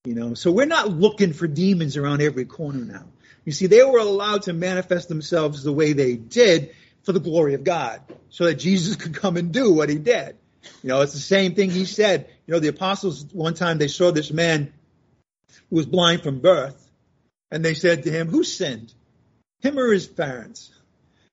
You 0.05 0.15
know, 0.15 0.33
so 0.35 0.51
we're 0.51 0.65
not 0.65 0.89
looking 0.89 1.33
for 1.33 1.47
demons 1.47 1.97
around 1.97 2.21
every 2.21 2.45
corner 2.45 2.85
now. 2.85 3.05
You 3.47 3.53
see, 3.53 3.67
they 3.67 3.81
were 3.81 3.99
allowed 3.99 4.41
to 4.43 4.53
manifest 4.53 5.07
themselves 5.07 5.63
the 5.63 5.71
way 5.71 5.93
they 5.93 6.17
did 6.17 6.75
for 7.03 7.13
the 7.13 7.21
glory 7.21 7.53
of 7.53 7.63
God, 7.63 8.01
so 8.29 8.43
that 8.43 8.55
Jesus 8.55 8.97
could 8.97 9.15
come 9.15 9.37
and 9.37 9.53
do 9.53 9.71
what 9.71 9.87
he 9.87 9.95
did. 9.95 10.35
You 10.83 10.89
know, 10.89 10.99
it's 10.99 11.13
the 11.13 11.19
same 11.19 11.55
thing 11.55 11.69
he 11.69 11.85
said. 11.85 12.27
You 12.45 12.55
know, 12.55 12.59
the 12.59 12.67
apostles 12.67 13.25
one 13.31 13.53
time 13.53 13.77
they 13.77 13.87
saw 13.87 14.11
this 14.11 14.33
man 14.33 14.73
who 15.69 15.77
was 15.77 15.85
blind 15.85 16.23
from 16.23 16.41
birth, 16.41 16.91
And 17.49 17.63
they 17.63 17.73
said 17.73 18.03
to 18.03 18.11
him, 18.11 18.27
Who 18.27 18.43
sinned? 18.43 18.93
Him 19.61 19.79
or 19.79 19.93
his 19.93 20.07
parents? 20.07 20.69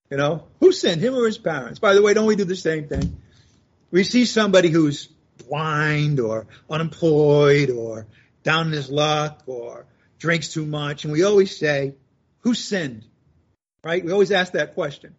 You 0.08 0.16
know, 0.16 0.44
who 0.60 0.70
sinned? 0.70 1.00
Him 1.00 1.16
or 1.16 1.26
his 1.26 1.38
parents? 1.38 1.80
By 1.80 1.94
the 1.94 2.02
way, 2.02 2.14
don't 2.14 2.26
we 2.26 2.36
do 2.36 2.44
the 2.44 2.54
same 2.54 2.86
thing? 2.86 3.20
We 3.90 4.04
see 4.04 4.24
somebody 4.24 4.68
who's 4.68 5.08
blind 5.48 6.20
or 6.20 6.46
unemployed 6.70 7.70
or 7.70 8.06
down 8.44 8.68
in 8.68 8.72
his 8.72 8.88
luck 8.88 9.42
or 9.46 9.86
drinks 10.24 10.52
too 10.52 10.64
much, 10.64 11.04
and 11.04 11.12
we 11.12 11.24
always 11.24 11.56
say, 11.56 11.94
Who 12.44 12.54
sinned? 12.54 13.06
Right? 13.82 14.04
We 14.04 14.12
always 14.12 14.30
ask 14.30 14.52
that 14.52 14.74
question. 14.74 15.14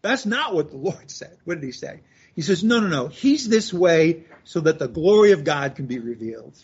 That's 0.00 0.24
not 0.24 0.54
what 0.54 0.70
the 0.70 0.76
Lord 0.76 1.10
said. 1.10 1.36
What 1.44 1.56
did 1.56 1.64
he 1.64 1.72
say? 1.72 2.00
He 2.34 2.42
says, 2.42 2.62
No, 2.62 2.80
no, 2.80 2.86
no. 2.86 3.08
He's 3.08 3.48
this 3.48 3.74
way 3.74 4.24
so 4.44 4.60
that 4.60 4.78
the 4.78 4.88
glory 4.88 5.32
of 5.32 5.44
God 5.44 5.74
can 5.74 5.86
be 5.86 5.98
revealed. 5.98 6.56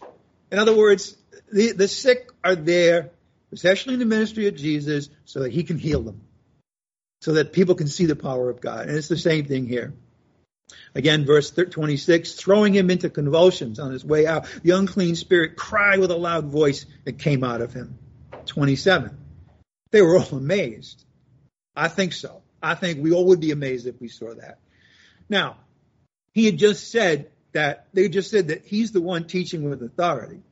In 0.52 0.58
other 0.58 0.74
words, 0.74 1.16
the, 1.52 1.72
the 1.72 1.88
sick 1.88 2.30
are 2.44 2.54
there, 2.54 3.10
especially 3.52 3.94
in 3.94 4.00
the 4.00 4.06
ministry 4.06 4.46
of 4.46 4.54
Jesus, 4.54 5.08
so 5.24 5.40
that 5.40 5.52
he 5.52 5.64
can 5.64 5.78
heal 5.78 6.00
them, 6.00 6.20
so 7.20 7.32
that 7.34 7.52
people 7.52 7.74
can 7.74 7.88
see 7.88 8.06
the 8.06 8.16
power 8.16 8.48
of 8.48 8.60
God. 8.60 8.86
And 8.88 8.96
it's 8.96 9.08
the 9.08 9.16
same 9.16 9.46
thing 9.46 9.66
here. 9.66 9.94
Again, 10.94 11.26
verse 11.26 11.50
26, 11.50 12.34
throwing 12.34 12.72
him 12.72 12.88
into 12.88 13.10
convulsions 13.10 13.80
on 13.80 13.90
his 13.90 14.04
way 14.04 14.26
out, 14.26 14.46
the 14.62 14.70
unclean 14.70 15.16
spirit 15.16 15.56
cried 15.56 15.98
with 15.98 16.12
a 16.12 16.16
loud 16.16 16.46
voice 16.46 16.86
that 17.04 17.18
came 17.18 17.42
out 17.42 17.60
of 17.60 17.72
him. 17.72 17.98
27. 18.46 19.23
They 19.95 20.03
were 20.03 20.18
all 20.18 20.36
amazed. 20.38 21.05
I 21.76 21.86
think 21.86 22.14
so. 22.14 22.42
I 22.61 22.74
think 22.74 23.01
we 23.01 23.12
all 23.12 23.26
would 23.26 23.38
be 23.38 23.53
amazed 23.53 23.86
if 23.86 24.01
we 24.01 24.09
saw 24.09 24.34
that. 24.34 24.59
Now, 25.28 25.57
he 26.32 26.47
had 26.47 26.59
just 26.59 26.90
said 26.90 27.30
that, 27.53 27.86
they 27.92 28.09
just 28.09 28.28
said 28.28 28.49
that 28.49 28.64
he's 28.64 28.90
the 28.90 29.01
one 29.01 29.28
teaching 29.28 29.70
with 29.70 29.84
authority. 29.84 30.42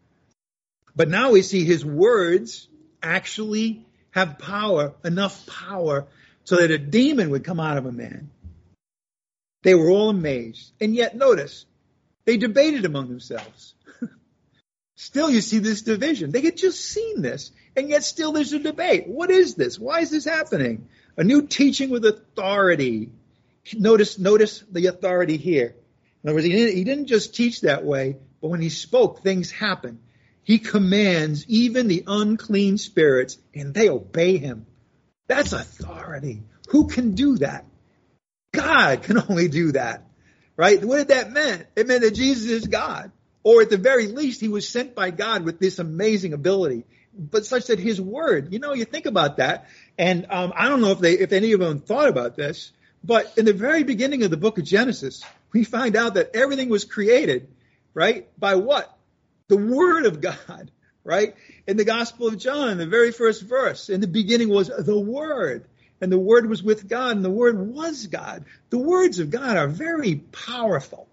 But 0.95 1.09
now 1.09 1.33
we 1.33 1.43
see 1.43 1.65
his 1.65 1.85
words 1.85 2.69
actually 3.03 3.85
have 4.13 4.39
power, 4.39 4.95
enough 5.03 5.45
power, 5.45 6.07
so 6.45 6.59
that 6.59 6.71
a 6.71 6.79
demon 6.79 7.31
would 7.31 7.43
come 7.43 7.59
out 7.59 7.79
of 7.79 7.87
a 7.87 7.91
man. 7.91 8.31
They 9.65 9.75
were 9.75 9.91
all 9.91 10.11
amazed. 10.11 10.71
And 10.81 10.95
yet, 10.95 11.17
notice, 11.17 11.67
they 12.27 12.37
debated 12.37 12.85
among 12.85 13.09
themselves. 13.09 13.75
still, 14.95 15.29
you 15.29 15.41
see 15.41 15.59
this 15.59 15.83
division. 15.83 16.31
They 16.31 16.43
had 16.43 16.57
just 16.57 16.79
seen 16.79 17.23
this, 17.23 17.51
and 17.77 17.89
yet 17.89 18.05
still 18.05 18.33
there's 18.33 18.53
a 18.53 18.59
debate. 18.59 19.07
What 19.07 19.31
is 19.31 19.55
this? 19.55 19.79
Why 19.79 20.01
is 20.01 20.11
this 20.11 20.25
happening? 20.25 20.89
A 21.17 21.25
new 21.25 21.47
teaching 21.47 21.91
with 21.91 22.05
authority. 22.05 23.11
Notice, 23.75 24.19
notice 24.19 24.65
the 24.71 24.87
authority 24.87 25.37
here. 25.37 25.75
In 26.23 26.29
other 26.29 26.35
words, 26.35 26.47
he 26.47 26.53
didn't, 26.53 26.77
he 26.77 26.85
didn't 26.85 27.07
just 27.07 27.35
teach 27.35 27.63
that 27.63 27.85
way, 27.85 28.17
but 28.41 28.49
when 28.49 28.61
he 28.61 28.69
spoke, 28.69 29.23
things 29.23 29.51
happen. 29.51 30.01
He 30.45 30.59
commands 30.59 31.47
even 31.49 31.89
the 31.89 32.05
unclean 32.07 32.79
spirits, 32.79 33.39
and 33.55 33.73
they 33.73 33.89
obey 33.89 34.39
him. 34.39 34.67
That's 35.29 35.53
authority. 35.53 36.43
Who 36.69 36.89
can 36.89 37.15
do 37.15 37.39
that? 37.39 37.65
God 38.53 39.03
can 39.03 39.23
only 39.29 39.49
do 39.49 39.73
that. 39.73 40.07
Right? 40.57 40.85
What 40.85 40.99
did 40.99 41.09
that 41.09 41.33
mean? 41.33 41.65
It 41.77 41.87
meant 41.87 42.03
that 42.03 42.15
Jesus 42.15 42.51
is 42.51 42.67
God. 42.67 43.13
Or 43.45 43.63
at 43.63 43.71
the 43.71 43.79
very 43.79 44.09
least, 44.09 44.41
he 44.41 44.49
was 44.49 44.69
sent 44.69 44.95
by 44.95 45.11
God 45.11 45.45
with 45.45 45.59
this 45.59 45.79
amazing 45.79 46.33
ability. 46.33 46.85
But 47.15 47.45
such 47.47 47.67
that 47.67 47.79
his 47.79 48.01
word, 48.01 48.53
you 48.53 48.59
know, 48.59 48.73
you 48.73 48.85
think 48.85 49.07
about 49.07 49.37
that, 49.37 49.69
and 49.99 50.27
um, 50.31 50.53
I 50.57 50.69
don't 50.69 50.81
know 50.81 50.93
if 50.93 50.99
they, 50.99 51.13
if 51.13 51.33
any 51.33 51.53
of 51.53 51.61
them 51.61 51.79
thought 51.79 52.09
about 52.09 52.37
this, 52.37 52.73
but 53.05 53.37
in 53.37 53.45
the 53.45 53.53
very 53.53 53.83
beginning 53.83 54.23
of 54.23 54.31
the 54.31 54.37
book 54.37 54.59
of 54.59 54.65
Genesis, 54.65 55.23
we 55.53 55.65
find 55.65 55.97
out 55.97 56.15
that 56.15 56.35
everything 56.35 56.69
was 56.69 56.85
created, 56.85 57.49
right? 57.93 58.29
By 58.39 58.55
what? 58.55 58.97
The 59.49 59.59
word 59.59 60.07
of 60.07 60.21
God, 60.21 60.71
right? 61.05 61.35
In 61.67 61.77
the 61.77 61.85
Gospel 61.85 62.29
of 62.29 62.39
John, 62.39 62.79
the 62.79 62.87
very 62.87 63.13
first 63.13 63.43
verse, 63.43 63.91
in 63.91 64.01
the 64.01 64.07
beginning 64.07 64.49
was 64.49 64.69
the 64.69 64.99
word 64.99 65.67
and 66.03 66.11
the 66.11 66.19
Word 66.19 66.49
was 66.49 66.65
with 66.65 66.89
God, 66.89 67.15
and 67.15 67.25
the 67.25 67.31
Word 67.31 67.57
was 67.57 68.09
God. 68.09 68.45
The 68.71 68.79
words 68.79 69.21
of 69.21 69.31
God 69.31 69.57
are 69.57 69.69
very 69.69 70.17
powerful, 70.17 71.07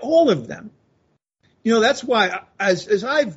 all 0.00 0.30
of 0.30 0.46
them. 0.46 0.70
You 1.64 1.74
know, 1.74 1.80
that's 1.80 2.04
why, 2.04 2.42
as, 2.58 2.86
as 2.86 3.02
I've 3.02 3.36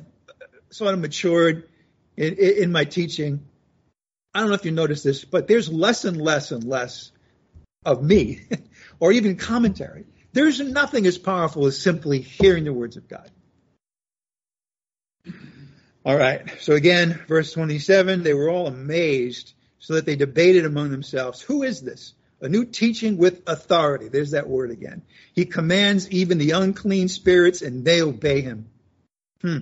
sort 0.70 0.94
of 0.94 1.00
matured 1.00 1.68
in, 2.16 2.34
in 2.34 2.72
my 2.72 2.84
teaching, 2.84 3.44
I 4.34 4.40
don't 4.40 4.48
know 4.48 4.54
if 4.54 4.64
you 4.64 4.72
noticed 4.72 5.04
this, 5.04 5.24
but 5.24 5.48
there's 5.48 5.70
less 5.70 6.04
and 6.04 6.20
less 6.20 6.52
and 6.52 6.64
less 6.64 7.12
of 7.84 8.02
me, 8.02 8.42
or 9.00 9.12
even 9.12 9.36
commentary. 9.36 10.04
There's 10.32 10.60
nothing 10.60 11.06
as 11.06 11.18
powerful 11.18 11.66
as 11.66 11.78
simply 11.78 12.20
hearing 12.20 12.64
the 12.64 12.72
words 12.72 12.96
of 12.96 13.08
God. 13.08 13.30
All 16.04 16.16
right. 16.16 16.42
So 16.60 16.74
again, 16.74 17.20
verse 17.28 17.52
27, 17.52 18.22
they 18.22 18.34
were 18.34 18.50
all 18.50 18.66
amazed 18.66 19.52
so 19.78 19.94
that 19.94 20.06
they 20.06 20.16
debated 20.16 20.64
among 20.64 20.90
themselves, 20.90 21.40
who 21.40 21.62
is 21.62 21.80
this? 21.80 22.14
A 22.40 22.48
new 22.48 22.64
teaching 22.64 23.18
with 23.18 23.42
authority. 23.46 24.08
There's 24.08 24.32
that 24.32 24.48
word 24.48 24.70
again. 24.70 25.02
He 25.32 25.44
commands 25.44 26.10
even 26.10 26.38
the 26.38 26.52
unclean 26.52 27.08
spirits 27.08 27.62
and 27.62 27.84
they 27.84 28.02
obey 28.02 28.40
him. 28.40 28.68
Hmm. 29.42 29.58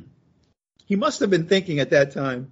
He 0.91 0.97
must 0.97 1.21
have 1.21 1.31
been 1.31 1.47
thinking 1.47 1.79
at 1.79 1.91
that 1.91 2.11
time, 2.11 2.51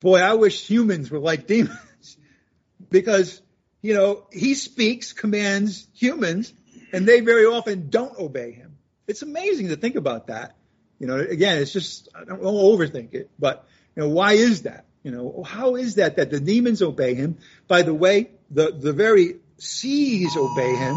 boy, 0.00 0.20
I 0.20 0.32
wish 0.32 0.66
humans 0.66 1.10
were 1.10 1.18
like 1.18 1.46
demons. 1.46 2.16
because, 2.90 3.42
you 3.82 3.92
know, 3.92 4.24
he 4.32 4.54
speaks, 4.54 5.12
commands 5.12 5.86
humans, 5.92 6.54
and 6.90 7.06
they 7.06 7.20
very 7.20 7.44
often 7.44 7.90
don't 7.90 8.18
obey 8.18 8.52
him. 8.52 8.78
It's 9.06 9.20
amazing 9.20 9.68
to 9.68 9.76
think 9.76 9.96
about 9.96 10.28
that. 10.28 10.56
You 10.98 11.06
know, 11.06 11.18
again, 11.18 11.58
it's 11.58 11.70
just, 11.70 12.08
I 12.14 12.24
don't, 12.24 12.42
don't 12.42 12.54
overthink 12.54 13.12
it, 13.12 13.28
but, 13.38 13.68
you 13.94 14.04
know, 14.04 14.08
why 14.08 14.32
is 14.32 14.62
that? 14.62 14.86
You 15.02 15.10
know, 15.10 15.42
how 15.46 15.76
is 15.76 15.96
that 15.96 16.16
that 16.16 16.30
the 16.30 16.40
demons 16.40 16.80
obey 16.80 17.12
him? 17.12 17.36
By 17.68 17.82
the 17.82 17.92
way, 17.92 18.30
the, 18.50 18.70
the 18.70 18.94
very 18.94 19.36
seas 19.58 20.34
obey 20.34 20.76
him. 20.76 20.96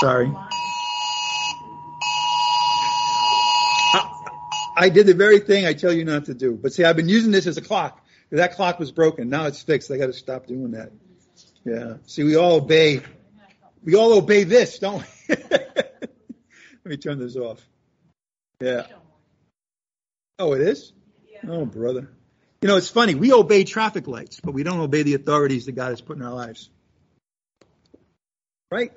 Sorry. 0.00 0.32
I, 4.76 4.88
did 4.90 5.06
the 5.06 5.14
very 5.14 5.40
thing 5.40 5.66
I 5.66 5.72
tell 5.72 5.92
you 5.92 6.04
not 6.04 6.26
to 6.26 6.34
do. 6.34 6.52
But 6.52 6.72
see, 6.72 6.84
I've 6.84 6.96
been 6.96 7.08
using 7.08 7.32
this 7.32 7.46
as 7.46 7.56
a 7.56 7.62
clock. 7.62 8.04
That 8.30 8.54
clock 8.54 8.78
was 8.78 8.92
broken. 8.92 9.28
Now 9.28 9.46
it's 9.46 9.62
fixed. 9.62 9.90
I 9.90 9.96
got 9.96 10.06
to 10.06 10.12
stop 10.12 10.46
doing 10.46 10.72
that. 10.72 10.90
Yeah. 11.64 11.94
See, 12.06 12.24
we 12.24 12.36
all 12.36 12.56
obey. 12.56 13.02
We 13.82 13.94
all 13.94 14.12
obey 14.12 14.44
this, 14.44 14.78
don't 14.78 15.04
we? 15.28 15.36
Let 15.50 16.84
me 16.84 16.96
turn 16.96 17.18
this 17.18 17.36
off. 17.36 17.64
Yeah. 18.60 18.86
Oh, 20.38 20.52
it 20.52 20.60
is? 20.60 20.92
Oh, 21.48 21.64
brother. 21.64 22.10
You 22.62 22.68
know, 22.68 22.76
it's 22.76 22.88
funny. 22.88 23.14
We 23.14 23.32
obey 23.32 23.64
traffic 23.64 24.08
lights, 24.08 24.40
but 24.40 24.52
we 24.52 24.62
don't 24.62 24.80
obey 24.80 25.02
the 25.02 25.14
authorities 25.14 25.66
that 25.66 25.72
God 25.72 25.90
has 25.90 26.00
put 26.00 26.16
in 26.16 26.22
our 26.22 26.32
lives. 26.32 26.70
Right? 28.70 28.92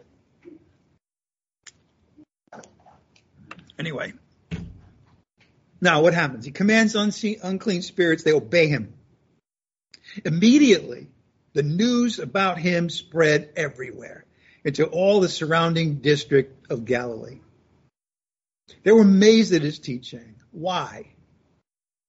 Anyway. 3.78 4.14
Now, 5.82 6.02
what 6.02 6.14
happens? 6.14 6.46
He 6.46 6.52
commands 6.52 6.96
unseen, 6.96 7.40
unclean 7.44 7.82
spirits, 7.82 8.24
they 8.24 8.34
obey 8.34 8.68
him. 8.68 8.94
Immediately, 10.26 11.08
the 11.54 11.64
news 11.64 12.20
about 12.20 12.58
him 12.58 12.90
spread 12.90 13.50
everywhere 13.56 14.26
into 14.64 14.86
all 14.86 15.20
the 15.20 15.30
surrounding 15.30 15.96
district 15.96 16.72
of 16.72 16.86
Galilee. 16.86 17.40
They 18.84 18.92
were 18.92 19.02
amazed 19.02 19.54
at 19.54 19.62
his 19.62 19.80
teaching. 19.80 20.36
Why? 20.52 21.14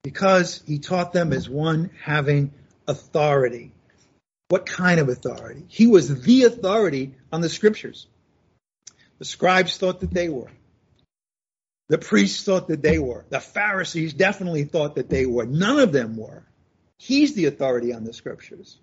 because 0.02 0.62
he 0.66 0.78
taught 0.78 1.12
them 1.12 1.32
as 1.32 1.48
one 1.48 1.90
having 2.02 2.52
authority. 2.88 3.72
What 4.48 4.66
kind 4.66 4.98
of 4.98 5.08
authority? 5.08 5.64
He 5.68 5.86
was 5.86 6.22
the 6.22 6.44
authority 6.44 7.14
on 7.32 7.40
the 7.40 7.48
scriptures. 7.48 8.06
The 9.18 9.24
scribes 9.24 9.76
thought 9.76 10.00
that 10.00 10.12
they 10.12 10.28
were. 10.28 10.50
The 11.90 11.98
priests 11.98 12.44
thought 12.44 12.68
that 12.68 12.82
they 12.82 13.00
were. 13.00 13.26
The 13.30 13.40
Pharisees 13.40 14.14
definitely 14.14 14.62
thought 14.62 14.94
that 14.94 15.10
they 15.10 15.26
were. 15.26 15.44
None 15.44 15.80
of 15.80 15.90
them 15.90 16.16
were. 16.16 16.46
He's 16.96 17.34
the 17.34 17.46
authority 17.46 17.92
on 17.92 18.04
the 18.04 18.12
scriptures. 18.12 18.78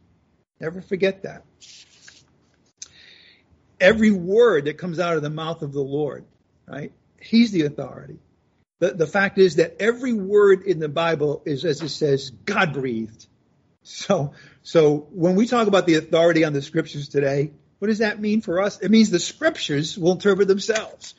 Never 0.60 0.82
forget 0.82 1.24
that. 1.24 1.46
Every 3.80 4.12
word 4.12 4.66
that 4.66 4.78
comes 4.78 5.00
out 5.00 5.16
of 5.16 5.22
the 5.24 5.30
mouth 5.30 5.62
of 5.62 5.72
the 5.72 5.82
Lord, 5.82 6.26
right? 6.68 6.92
He's 7.22 7.52
the 7.52 7.62
authority. 7.62 8.20
The, 8.80 8.92
the 8.92 9.08
fact 9.08 9.38
is 9.38 9.56
that 9.56 9.78
every 9.80 10.12
word 10.12 10.64
in 10.64 10.80
the 10.80 10.90
Bible 10.90 11.44
is, 11.46 11.64
as 11.64 11.82
it 11.82 11.90
says, 11.90 12.32
God 12.32 12.74
breathed. 12.74 13.26
So, 13.84 14.34
so 14.64 15.08
when 15.12 15.36
we 15.36 15.48
talk 15.48 15.70
about 15.70 15.86
the 15.86 15.96
authority 15.96 16.44
on 16.44 16.52
the 16.52 16.62
scriptures 16.62 17.08
today, 17.08 17.52
what 17.80 17.88
does 17.88 18.00
that 18.00 18.20
mean 18.20 18.42
for 18.42 18.62
us? 18.62 18.82
It 18.82 18.92
means 18.92 19.12
the 19.12 19.20
scriptures 19.20 19.98
will 19.98 20.12
interpret 20.12 20.50
themselves. 20.50 21.16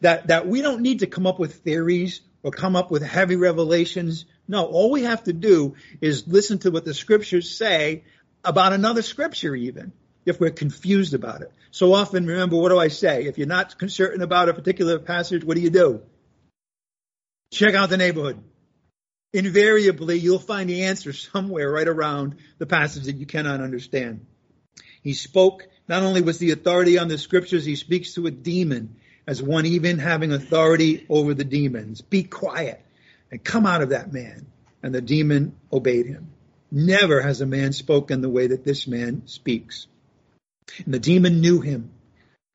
That, 0.00 0.28
that 0.28 0.46
we 0.46 0.62
don't 0.62 0.80
need 0.80 1.00
to 1.00 1.06
come 1.06 1.26
up 1.26 1.38
with 1.38 1.56
theories 1.56 2.22
or 2.42 2.50
come 2.50 2.76
up 2.76 2.90
with 2.90 3.02
heavy 3.02 3.36
revelations. 3.36 4.24
No, 4.48 4.64
all 4.64 4.90
we 4.90 5.02
have 5.02 5.24
to 5.24 5.32
do 5.32 5.74
is 6.00 6.26
listen 6.26 6.58
to 6.60 6.70
what 6.70 6.84
the 6.84 6.94
scriptures 6.94 7.50
say 7.50 8.04
about 8.42 8.72
another 8.72 9.02
scripture 9.02 9.54
even, 9.54 9.92
if 10.24 10.40
we're 10.40 10.50
confused 10.50 11.14
about 11.14 11.42
it. 11.42 11.52
So 11.70 11.92
often, 11.92 12.26
remember, 12.26 12.56
what 12.56 12.70
do 12.70 12.78
I 12.78 12.88
say? 12.88 13.24
If 13.24 13.38
you're 13.38 13.46
not 13.46 13.74
certain 13.88 14.22
about 14.22 14.48
a 14.48 14.54
particular 14.54 14.98
passage, 14.98 15.44
what 15.44 15.56
do 15.56 15.62
you 15.62 15.70
do? 15.70 16.02
Check 17.52 17.74
out 17.74 17.90
the 17.90 17.96
neighborhood. 17.96 18.42
invariably 19.32 20.18
you'll 20.18 20.38
find 20.38 20.68
the 20.68 20.84
answer 20.84 21.12
somewhere 21.12 21.70
right 21.70 21.86
around 21.86 22.36
the 22.58 22.66
passage 22.66 23.04
that 23.04 23.16
you 23.16 23.26
cannot 23.26 23.60
understand. 23.60 24.26
He 25.02 25.14
spoke, 25.14 25.68
not 25.88 26.02
only 26.02 26.20
was 26.20 26.38
the 26.38 26.50
authority 26.50 26.98
on 26.98 27.08
the 27.08 27.18
scriptures, 27.18 27.64
he 27.64 27.76
speaks 27.76 28.14
to 28.14 28.26
a 28.26 28.30
demon 28.30 28.96
as 29.30 29.40
one 29.40 29.64
even 29.64 30.00
having 30.00 30.32
authority 30.32 31.06
over 31.08 31.34
the 31.34 31.44
demons. 31.44 32.00
Be 32.00 32.24
quiet 32.24 32.84
and 33.30 33.44
come 33.44 33.64
out 33.64 33.80
of 33.80 33.90
that 33.90 34.12
man. 34.12 34.46
And 34.82 34.92
the 34.92 35.00
demon 35.00 35.54
obeyed 35.72 36.06
him. 36.06 36.32
Never 36.72 37.22
has 37.22 37.40
a 37.40 37.46
man 37.46 37.72
spoken 37.72 38.22
the 38.22 38.28
way 38.28 38.48
that 38.48 38.64
this 38.64 38.88
man 38.88 39.28
speaks. 39.28 39.86
And 40.84 40.92
the 40.92 40.98
demon 40.98 41.40
knew 41.40 41.60
him. 41.60 41.92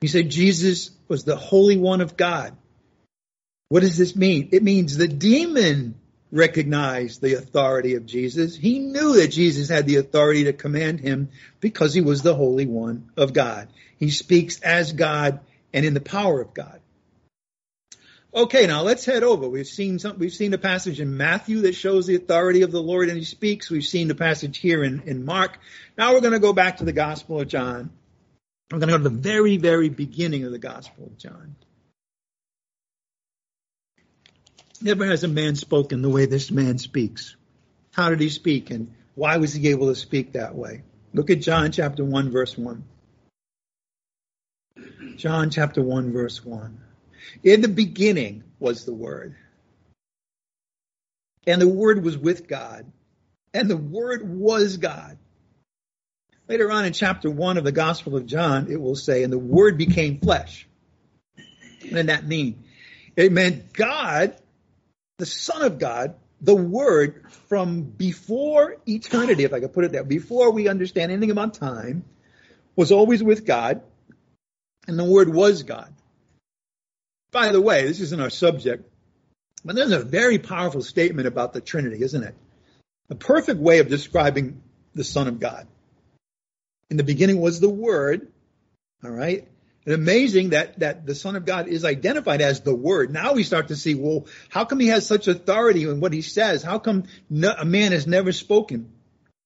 He 0.02 0.06
said 0.06 0.28
Jesus 0.28 0.90
was 1.08 1.24
the 1.24 1.36
Holy 1.36 1.78
One 1.78 2.02
of 2.02 2.14
God. 2.14 2.54
What 3.70 3.80
does 3.80 3.96
this 3.96 4.14
mean? 4.14 4.50
It 4.52 4.62
means 4.62 4.98
the 4.98 5.08
demon 5.08 5.94
recognized 6.30 7.22
the 7.22 7.38
authority 7.38 7.94
of 7.94 8.04
Jesus. 8.04 8.54
He 8.54 8.80
knew 8.80 9.16
that 9.16 9.28
Jesus 9.28 9.70
had 9.70 9.86
the 9.86 9.96
authority 9.96 10.44
to 10.44 10.52
command 10.52 11.00
him 11.00 11.30
because 11.58 11.94
he 11.94 12.02
was 12.02 12.20
the 12.20 12.34
Holy 12.34 12.66
One 12.66 13.12
of 13.16 13.32
God. 13.32 13.68
He 13.96 14.10
speaks 14.10 14.60
as 14.60 14.92
God 14.92 15.40
and 15.76 15.84
in 15.84 15.92
the 15.92 16.00
power 16.00 16.40
of 16.40 16.54
God. 16.54 16.80
Okay, 18.34 18.66
now 18.66 18.82
let's 18.82 19.04
head 19.04 19.22
over. 19.22 19.46
We've 19.46 19.66
seen 19.66 19.98
some, 19.98 20.18
we've 20.18 20.32
seen 20.32 20.54
a 20.54 20.58
passage 20.58 21.00
in 21.00 21.18
Matthew 21.18 21.60
that 21.62 21.74
shows 21.74 22.06
the 22.06 22.16
authority 22.16 22.62
of 22.62 22.72
the 22.72 22.82
Lord 22.82 23.10
and 23.10 23.18
he 23.18 23.24
speaks. 23.24 23.70
We've 23.70 23.84
seen 23.84 24.08
the 24.08 24.14
passage 24.14 24.56
here 24.56 24.82
in, 24.82 25.02
in 25.02 25.26
Mark. 25.26 25.58
Now 25.98 26.14
we're 26.14 26.22
going 26.22 26.32
to 26.32 26.38
go 26.38 26.54
back 26.54 26.78
to 26.78 26.84
the 26.84 26.94
Gospel 26.94 27.42
of 27.42 27.48
John. 27.48 27.90
We're 28.70 28.78
going 28.78 28.88
to 28.88 28.98
go 28.98 29.04
to 29.04 29.08
the 29.10 29.20
very, 29.20 29.58
very 29.58 29.90
beginning 29.90 30.44
of 30.44 30.52
the 30.52 30.58
Gospel 30.58 31.04
of 31.06 31.18
John. 31.18 31.56
Never 34.80 35.04
has 35.04 35.24
a 35.24 35.28
man 35.28 35.56
spoken 35.56 36.00
the 36.00 36.08
way 36.08 36.24
this 36.24 36.50
man 36.50 36.78
speaks. 36.78 37.36
How 37.92 38.08
did 38.08 38.20
he 38.20 38.30
speak 38.30 38.70
and 38.70 38.94
why 39.14 39.36
was 39.36 39.52
he 39.52 39.68
able 39.68 39.88
to 39.88 39.94
speak 39.94 40.32
that 40.32 40.54
way? 40.54 40.84
Look 41.12 41.28
at 41.28 41.40
John 41.42 41.70
chapter 41.70 42.02
1 42.02 42.30
verse 42.30 42.56
1. 42.56 42.82
John 45.16 45.50
chapter 45.50 45.82
1 45.82 46.12
verse 46.12 46.44
1. 46.44 46.78
In 47.42 47.60
the 47.60 47.68
beginning 47.68 48.44
was 48.58 48.84
the 48.84 48.92
Word. 48.92 49.34
And 51.46 51.60
the 51.60 51.68
Word 51.68 52.02
was 52.02 52.18
with 52.18 52.48
God. 52.48 52.90
And 53.54 53.70
the 53.70 53.76
Word 53.76 54.28
was 54.28 54.76
God. 54.76 55.18
Later 56.48 56.70
on 56.70 56.84
in 56.84 56.92
chapter 56.92 57.30
1 57.30 57.56
of 57.56 57.64
the 57.64 57.72
Gospel 57.72 58.16
of 58.16 58.26
John, 58.26 58.70
it 58.70 58.80
will 58.80 58.94
say, 58.94 59.22
and 59.22 59.32
the 59.32 59.38
Word 59.38 59.78
became 59.78 60.20
flesh. 60.20 60.68
What 61.82 61.94
did 61.94 62.06
that 62.08 62.26
mean? 62.26 62.64
It 63.16 63.32
meant 63.32 63.72
God, 63.72 64.36
the 65.18 65.26
Son 65.26 65.62
of 65.62 65.78
God, 65.78 66.14
the 66.40 66.54
Word 66.54 67.24
from 67.48 67.82
before 67.82 68.76
eternity, 68.86 69.44
if 69.44 69.52
I 69.52 69.60
could 69.60 69.72
put 69.72 69.84
it 69.84 69.92
there, 69.92 70.04
before 70.04 70.52
we 70.52 70.68
understand 70.68 71.10
anything 71.10 71.30
about 71.30 71.54
time, 71.54 72.04
was 72.76 72.92
always 72.92 73.22
with 73.22 73.46
God, 73.46 73.80
and 74.86 74.98
the 74.98 75.04
Word 75.04 75.32
was 75.32 75.62
God. 75.62 75.92
By 77.32 77.52
the 77.52 77.60
way, 77.60 77.86
this 77.86 78.00
isn't 78.00 78.20
our 78.20 78.30
subject, 78.30 78.88
but 79.64 79.76
there's 79.76 79.92
a 79.92 79.98
very 79.98 80.38
powerful 80.38 80.82
statement 80.82 81.26
about 81.26 81.52
the 81.52 81.60
Trinity, 81.60 82.02
isn't 82.02 82.22
it? 82.22 82.34
A 83.10 83.14
perfect 83.14 83.60
way 83.60 83.80
of 83.80 83.88
describing 83.88 84.62
the 84.94 85.04
Son 85.04 85.28
of 85.28 85.40
God. 85.40 85.66
In 86.90 86.96
the 86.96 87.04
beginning 87.04 87.40
was 87.40 87.60
the 87.60 87.68
Word, 87.68 88.28
all 89.04 89.10
right? 89.10 89.46
And 89.84 89.94
amazing 89.94 90.50
that, 90.50 90.80
that 90.80 91.06
the 91.06 91.14
Son 91.14 91.36
of 91.36 91.44
God 91.44 91.68
is 91.68 91.84
identified 91.84 92.40
as 92.40 92.60
the 92.60 92.74
Word. 92.74 93.12
Now 93.12 93.34
we 93.34 93.44
start 93.44 93.68
to 93.68 93.76
see, 93.76 93.94
well, 93.94 94.26
how 94.48 94.64
come 94.64 94.80
he 94.80 94.88
has 94.88 95.06
such 95.06 95.28
authority 95.28 95.84
in 95.84 96.00
what 96.00 96.12
he 96.12 96.22
says? 96.22 96.62
How 96.62 96.78
come 96.78 97.04
no, 97.30 97.54
a 97.56 97.64
man 97.64 97.92
has 97.92 98.06
never 98.06 98.32
spoken 98.32 98.92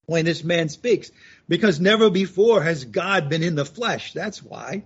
when 0.06 0.24
this 0.24 0.42
man 0.42 0.68
speaks? 0.70 1.10
Because 1.48 1.80
never 1.80 2.08
before 2.08 2.62
has 2.62 2.84
God 2.84 3.28
been 3.28 3.42
in 3.42 3.54
the 3.54 3.66
flesh. 3.66 4.12
That's 4.12 4.42
why. 4.42 4.84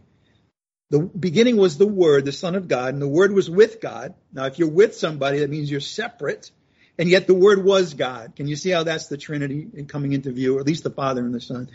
The 0.90 1.00
beginning 1.00 1.56
was 1.56 1.78
the 1.78 1.86
Word, 1.86 2.24
the 2.24 2.32
Son 2.32 2.54
of 2.54 2.68
God, 2.68 2.92
and 2.92 3.02
the 3.02 3.08
Word 3.08 3.32
was 3.32 3.48
with 3.48 3.80
God. 3.80 4.14
Now, 4.32 4.44
if 4.44 4.58
you're 4.58 4.68
with 4.68 4.94
somebody, 4.94 5.40
that 5.40 5.50
means 5.50 5.70
you're 5.70 5.80
separate, 5.80 6.50
and 6.98 7.08
yet 7.08 7.26
the 7.26 7.34
Word 7.34 7.64
was 7.64 7.94
God. 7.94 8.36
Can 8.36 8.46
you 8.46 8.56
see 8.56 8.70
how 8.70 8.84
that's 8.84 9.08
the 9.08 9.16
Trinity 9.16 9.66
coming 9.88 10.12
into 10.12 10.30
view, 10.30 10.56
or 10.56 10.60
at 10.60 10.66
least 10.66 10.84
the 10.84 10.90
Father 10.90 11.24
and 11.24 11.34
the 11.34 11.40
Son? 11.40 11.70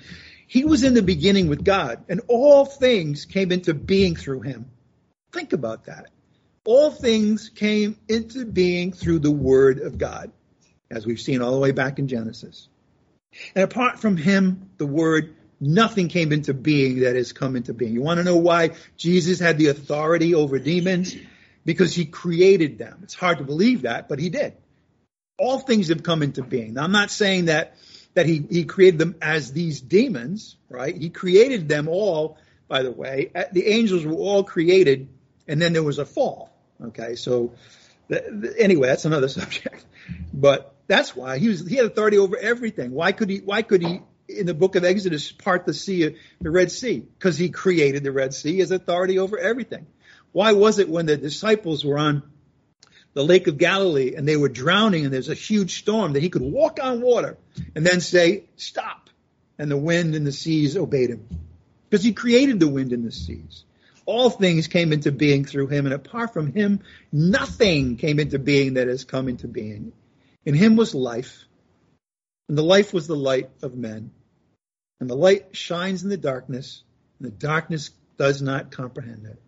He 0.48 0.64
was 0.64 0.84
in 0.84 0.94
the 0.94 1.02
beginning 1.02 1.48
with 1.48 1.64
God, 1.64 2.04
and 2.08 2.22
all 2.28 2.66
things 2.66 3.26
came 3.26 3.52
into 3.52 3.74
being 3.74 4.16
through 4.16 4.42
him. 4.42 4.70
Think 5.32 5.54
about 5.54 5.86
that. 5.86 6.10
All 6.64 6.92
things 6.92 7.50
came 7.50 7.98
into 8.08 8.46
being 8.46 8.94
through 8.94 9.20
the 9.20 9.32
Word 9.32 9.80
of 9.80 9.98
God, 9.98 10.32
as 10.92 11.06
we've 11.06 11.20
seen 11.20 11.42
all 11.42 11.52
the 11.52 11.60
way 11.60 11.72
back 11.72 12.00
in 12.00 12.08
Genesis. 12.08 12.68
And 13.56 13.64
apart 13.64 14.00
from 14.00 14.18
him, 14.18 14.70
the 14.78 14.88
Word 14.88 15.36
nothing 15.60 16.08
came 16.08 16.32
into 16.32 16.54
being 16.54 17.02
that 17.02 17.16
has 17.16 17.34
come 17.34 17.56
into 17.56 17.74
being. 17.74 17.94
You 17.94 18.02
want 18.02 18.20
to 18.20 18.24
know 18.24 18.38
why 18.38 18.72
Jesus 18.98 19.40
had 19.40 19.58
the 19.58 19.68
authority 19.68 20.34
over 20.36 20.60
demons? 20.60 21.16
Because 21.66 21.94
he 21.94 22.06
created 22.06 22.78
them. 22.78 23.00
It's 23.04 23.14
hard 23.14 23.40
to 23.40 23.44
believe 23.44 23.84
that, 23.84 24.08
but 24.08 24.20
he 24.20 24.30
did. 24.30 24.54
All 25.38 25.60
things 25.60 25.90
have 25.90 26.04
come 26.04 26.24
into 26.24 26.42
being. 26.42 26.74
Now, 26.74 26.84
I'm 26.84 26.92
not 26.92 27.12
saying 27.12 27.46
that 27.46 27.76
that 28.16 28.26
he, 28.26 28.44
he 28.50 28.66
created 28.66 28.98
them 28.98 29.16
as 29.22 29.54
these 29.54 29.80
demons, 29.80 30.58
right? 30.68 30.96
He 30.96 31.10
created 31.10 31.70
them 31.70 31.88
all, 31.88 32.38
by 32.68 32.82
the 32.82 32.92
way. 32.92 33.32
Uh, 33.34 33.44
the 33.52 33.68
angels 33.68 34.04
were 34.06 34.16
all 34.16 34.44
created, 34.44 35.08
and 35.48 35.62
then 35.62 35.74
there 35.74 35.84
was 35.84 36.00
a 36.00 36.06
fall. 36.06 36.50
Okay, 36.82 37.16
so 37.16 37.54
anyway, 38.58 38.88
that's 38.88 39.06
another 39.06 39.28
subject. 39.40 39.86
But 40.34 40.74
that's 40.88 41.16
why 41.16 41.38
he 41.38 41.50
was 41.50 41.68
he 41.68 41.76
had 41.76 41.86
authority 41.86 42.18
over 42.18 42.38
everything. 42.38 42.92
Why 42.92 43.12
could 43.12 43.30
he 43.30 43.38
why 43.38 43.62
could 43.62 43.82
he 43.82 44.02
in 44.30 44.46
the 44.46 44.54
book 44.54 44.76
of 44.76 44.84
Exodus 44.84 45.32
part 45.32 45.66
the 45.66 45.74
sea, 45.74 46.16
the 46.40 46.52
Red 46.52 46.72
Sea, 46.72 47.00
because 47.00 47.38
he 47.38 47.50
created 47.50 48.04
the 48.04 48.12
Red 48.12 48.34
Sea 48.34 48.62
as 48.62 48.72
authority 48.72 49.18
over 49.20 49.38
everything. 49.38 49.88
Why 50.32 50.54
was 50.54 50.80
it 50.80 50.90
when 50.90 51.08
the 51.08 51.18
disciples 51.18 51.84
were 51.84 51.98
on 51.98 52.24
the 53.14 53.24
Lake 53.24 53.48
of 53.48 53.58
Galilee 53.58 54.14
and 54.16 54.28
they 54.28 54.38
were 54.38 54.50
drowning 54.50 55.06
and 55.06 55.14
there's 55.14 55.30
a 55.30 55.34
huge 55.34 55.80
storm 55.80 56.14
that 56.14 56.22
he 56.22 56.30
could 56.30 56.44
walk 56.44 56.80
on 56.82 57.02
water 57.02 57.38
and 57.76 57.86
then 57.86 58.02
say, 58.02 58.46
stop. 58.56 59.10
And 59.58 59.70
the 59.70 59.78
wind 59.78 60.16
and 60.16 60.26
the 60.26 60.32
seas 60.32 60.78
obeyed 60.78 61.10
him 61.10 61.28
because 61.90 62.04
he 62.04 62.14
created 62.14 62.60
the 62.60 62.68
wind 62.68 62.94
and 62.94 63.04
the 63.04 63.12
seas. 63.12 63.66
All 64.06 64.30
things 64.30 64.68
came 64.68 64.94
into 64.94 65.12
being 65.12 65.44
through 65.44 65.68
him 65.68 65.86
and 65.86 65.94
apart 65.94 66.34
from 66.34 66.54
him, 66.54 66.80
nothing 67.12 67.98
came 67.98 68.20
into 68.20 68.40
being 68.40 68.76
that 68.76 68.88
has 68.88 69.04
come 69.04 69.28
into 69.28 69.48
being. 69.48 69.92
In 70.46 70.54
him 70.54 70.76
was 70.76 70.96
life 70.96 71.46
and 72.48 72.58
the 72.58 72.64
life 72.64 72.94
was 72.94 73.08
the 73.08 73.16
light 73.16 73.50
of 73.62 73.76
men. 73.76 74.12
And 75.00 75.10
the 75.10 75.16
light 75.16 75.56
shines 75.56 76.04
in 76.04 76.10
the 76.10 76.18
darkness, 76.18 76.84
and 77.20 77.28
the 77.28 77.36
darkness 77.36 77.92
does 78.18 78.42
not 78.42 78.72
comprehend 78.72 79.26
it. 79.26 79.42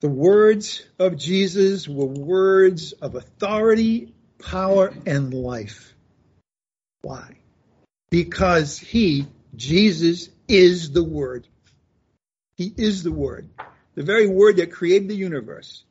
The 0.00 0.10
words 0.10 0.84
of 0.98 1.16
Jesus 1.16 1.88
were 1.88 2.04
words 2.04 2.92
of 2.92 3.14
authority, 3.14 4.12
power, 4.38 4.92
and 5.06 5.32
life. 5.32 5.94
Why? 7.00 7.36
Because 8.10 8.78
he, 8.78 9.26
Jesus, 9.56 10.28
is 10.46 10.90
the 10.90 11.04
Word. 11.04 11.46
He 12.56 12.72
is 12.76 13.02
the 13.02 13.12
Word. 13.12 13.48
The 13.94 14.02
very 14.02 14.26
Word 14.26 14.56
that 14.56 14.72
created 14.72 15.08
the 15.08 15.16
universe 15.16 15.84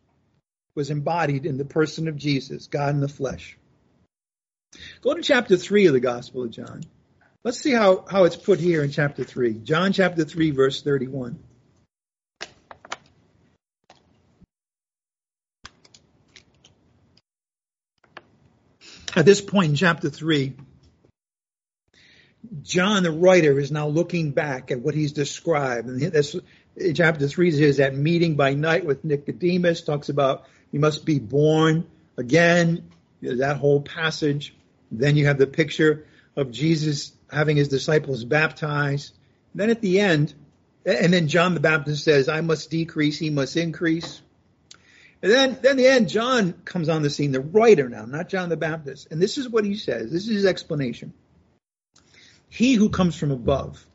was 0.76 0.92
embodied 0.92 1.46
in 1.46 1.58
the 1.58 1.66
person 1.66 2.08
of 2.08 2.16
Jesus, 2.16 2.68
God 2.68 2.94
in 2.94 3.02
the 3.02 3.08
flesh. 3.08 3.58
Go 5.02 5.14
to 5.14 5.22
chapter 5.22 5.58
3 5.58 5.88
of 5.88 5.94
the 5.94 6.00
Gospel 6.00 6.44
of 6.44 6.52
John. 6.52 6.84
Let's 7.44 7.60
see 7.60 7.74
how, 7.74 8.06
how 8.10 8.24
it's 8.24 8.38
put 8.38 8.62
here 8.62 8.86
in 8.86 8.92
chapter 8.92 9.26
3. 9.26 9.56
John 9.56 9.92
chapter 9.92 10.24
3, 10.24 10.52
verse 10.52 10.82
31. 10.82 11.38
At 19.14 19.26
this 19.26 19.42
point 19.42 19.72
in 19.72 19.76
chapter 19.76 20.10
3, 20.10 20.56
John, 22.62 23.04
the 23.04 23.12
writer, 23.12 23.60
is 23.60 23.74
now 23.74 23.90
looking 23.90 24.32
back 24.32 24.72
at 24.72 24.80
what 24.80 24.96
he's 24.96 25.12
described. 25.12 25.90
And 25.90 26.00
this, 26.00 26.38
chapter 26.96 27.28
3 27.28 27.50
is 27.62 27.78
that 27.78 27.94
meeting 27.94 28.36
by 28.36 28.54
night 28.54 28.86
with 28.86 29.04
Nicodemus, 29.04 29.82
talks 29.82 30.08
about 30.08 30.46
he 30.72 30.78
must 30.78 31.06
be 31.06 31.20
born 31.20 31.88
again. 32.16 32.90
That 33.22 33.58
whole 33.58 33.82
passage. 33.82 34.56
Then 34.92 35.18
you 35.18 35.26
have 35.26 35.38
the 35.38 35.48
picture 35.48 36.06
of 36.36 36.52
Jesus 36.52 37.12
having 37.34 37.58
his 37.58 37.68
disciples 37.68 38.24
baptized. 38.24 39.14
Then 39.56 39.70
at 39.70 39.82
the 39.82 40.00
end, 40.00 40.34
and 40.86 41.14
then 41.14 41.28
John 41.28 41.54
the 41.54 41.60
Baptist 41.60 42.04
says, 42.04 42.30
I 42.30 42.42
must 42.42 42.70
decrease, 42.70 43.18
he 43.18 43.30
must 43.30 43.56
increase. 43.56 44.22
And 45.22 45.32
then, 45.32 45.58
then 45.62 45.78
the 45.78 45.88
end, 45.88 46.10
John 46.10 46.54
comes 46.66 46.90
on 46.90 47.02
the 47.02 47.10
scene, 47.10 47.32
the 47.32 47.40
writer 47.40 47.88
now, 47.88 48.06
not 48.06 48.28
John 48.28 48.50
the 48.50 48.58
Baptist. 48.58 49.08
And 49.10 49.22
this 49.22 49.38
is 49.38 49.48
what 49.48 49.64
he 49.64 49.76
says. 49.76 50.12
This 50.12 50.28
is 50.28 50.36
his 50.36 50.46
explanation. 50.46 51.14
He 52.50 52.74
who 52.74 52.90
comes 52.90 53.16
from 53.16 53.32
above 53.32 53.86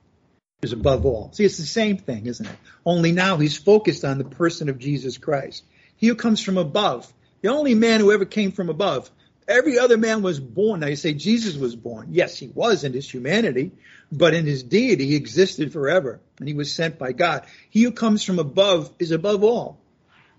is 0.63 0.73
above 0.73 1.05
all. 1.05 1.31
See, 1.33 1.45
it's 1.45 1.59
the 1.59 1.65
same 1.65 1.99
thing, 1.99 2.27
isn't 2.27 2.47
it? 2.47 2.57
Only 2.85 3.13
now 3.13 3.37
he's 3.37 3.57
focused 3.57 4.05
on 4.05 4.19
the 4.19 4.25
person 4.25 4.69
of 4.69 4.79
Jesus 4.79 5.19
Christ. 5.19 5.65
He 5.97 6.07
who 6.07 6.15
comes 6.15 6.43
from 6.43 6.57
above, 6.57 7.13
the 7.43 7.51
only 7.51 7.75
man 7.75 8.01
who 8.01 8.11
ever 8.11 8.25
came 8.25 8.53
from 8.53 8.71
above, 8.71 9.11
Every 9.49 9.79
other 9.79 9.97
man 9.97 10.21
was 10.21 10.39
born. 10.39 10.81
Now 10.81 10.89
you 10.89 10.97
say 10.97 11.15
Jesus 11.15 11.57
was 11.57 11.75
born. 11.75 12.09
Yes, 12.11 12.39
he 12.39 12.49
was 12.49 12.85
in 12.85 12.93
his 12.93 13.11
humanity, 13.11 13.73
but 14.13 14.35
in 14.35 14.45
his 14.45 14.63
deity, 14.63 15.07
he 15.07 15.17
existed 15.17 15.73
forever 15.73 16.21
and 16.39 16.47
he 16.47 16.55
was 16.55 16.73
sent 16.73 16.99
by 16.99 17.13
God. 17.13 17.47
He 17.71 17.83
who 17.83 17.93
comes 17.93 18.23
from 18.23 18.39
above 18.39 18.93
is 18.99 19.11
above 19.11 19.43
all. 19.43 19.79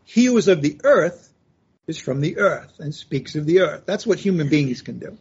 He 0.05 0.26
who 0.26 0.38
is 0.38 0.47
of 0.47 0.62
the 0.62 0.80
earth 0.84 1.34
is 1.88 1.97
from 1.97 2.22
the 2.22 2.38
earth 2.38 2.80
and 2.80 2.93
speaks 2.93 3.36
of 3.36 3.47
the 3.47 3.62
earth. 3.62 3.84
That's 3.88 4.05
what 4.05 4.20
human 4.20 4.47
beings 4.47 4.84
can 4.84 4.99
do. 4.99 5.18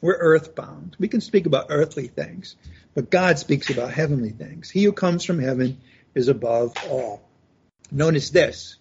We're 0.00 0.16
earthbound. 0.16 0.96
We 0.98 1.08
can 1.08 1.20
speak 1.20 1.46
about 1.46 1.66
earthly 1.68 2.06
things, 2.06 2.56
but 2.94 3.10
God 3.10 3.38
speaks 3.38 3.70
about 3.70 3.92
heavenly 3.92 4.30
things. 4.30 4.70
He 4.70 4.84
who 4.84 4.92
comes 4.92 5.24
from 5.24 5.40
heaven 5.40 5.80
is 6.14 6.28
above 6.28 6.74
all. 6.88 7.22
Notice 7.90 8.30
this 8.30 8.76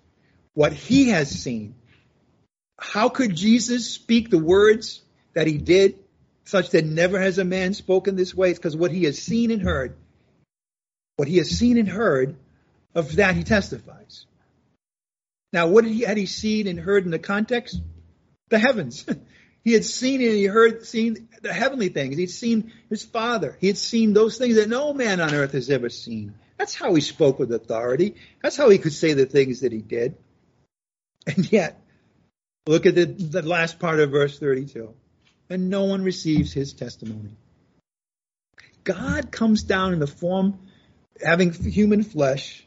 what 0.53 0.71
he 0.71 1.09
has 1.09 1.29
seen. 1.29 1.75
How 2.79 3.09
could 3.09 3.35
Jesus 3.35 3.89
speak 3.89 4.29
the 4.29 4.39
words 4.39 5.01
that 5.33 5.47
he 5.47 5.57
did, 5.57 5.99
such 6.45 6.71
that 6.71 6.85
never 6.85 7.19
has 7.19 7.37
a 7.37 7.45
man 7.45 7.73
spoken 7.73 8.15
this 8.15 8.33
way? 8.33 8.51
It's 8.51 8.59
because 8.59 8.75
what 8.75 8.91
he 8.91 9.03
has 9.03 9.21
seen 9.21 9.51
and 9.51 9.61
heard, 9.61 9.95
what 11.17 11.27
he 11.27 11.37
has 11.37 11.49
seen 11.49 11.77
and 11.77 11.87
heard, 11.87 12.37
of 12.95 13.17
that 13.17 13.35
he 13.35 13.43
testifies. 13.43 14.25
Now, 15.51 15.67
what 15.67 15.85
he, 15.85 16.01
had 16.01 16.17
he 16.17 16.25
seen 16.25 16.67
and 16.67 16.79
heard 16.79 17.05
in 17.05 17.11
the 17.11 17.19
context? 17.19 17.81
The 18.49 18.59
heavens. 18.59 19.05
he 19.63 19.73
had 19.73 19.85
seen 19.85 20.21
and 20.21 20.31
he 20.31 20.45
heard, 20.45 20.85
seen 20.85 21.29
the 21.41 21.53
heavenly 21.53 21.89
things. 21.89 22.17
He'd 22.17 22.31
seen 22.31 22.71
his 22.89 23.03
father. 23.03 23.57
He 23.59 23.67
had 23.67 23.77
seen 23.77 24.13
those 24.13 24.37
things 24.37 24.55
that 24.55 24.69
no 24.69 24.93
man 24.93 25.21
on 25.21 25.33
earth 25.33 25.53
has 25.53 25.69
ever 25.69 25.89
seen. 25.89 26.33
That's 26.57 26.75
how 26.75 26.93
he 26.93 27.01
spoke 27.01 27.39
with 27.39 27.51
authority. 27.51 28.15
That's 28.41 28.57
how 28.57 28.69
he 28.69 28.77
could 28.77 28.93
say 28.93 29.13
the 29.13 29.25
things 29.25 29.61
that 29.61 29.71
he 29.71 29.81
did. 29.81 30.17
And 31.25 31.51
yet, 31.51 31.81
look 32.69 32.85
at 32.85 32.93
the, 32.93 33.05
the 33.05 33.41
last 33.41 33.79
part 33.79 33.99
of 33.99 34.11
verse 34.11 34.37
32. 34.37 34.93
And 35.49 35.71
no 35.71 35.85
one 35.85 36.03
receives 36.03 36.53
his 36.53 36.73
testimony. 36.73 37.31
God 38.83 39.31
comes 39.31 39.63
down 39.63 39.93
in 39.93 39.99
the 39.99 40.05
form, 40.05 40.59
having 41.23 41.51
human 41.51 42.03
flesh, 42.03 42.63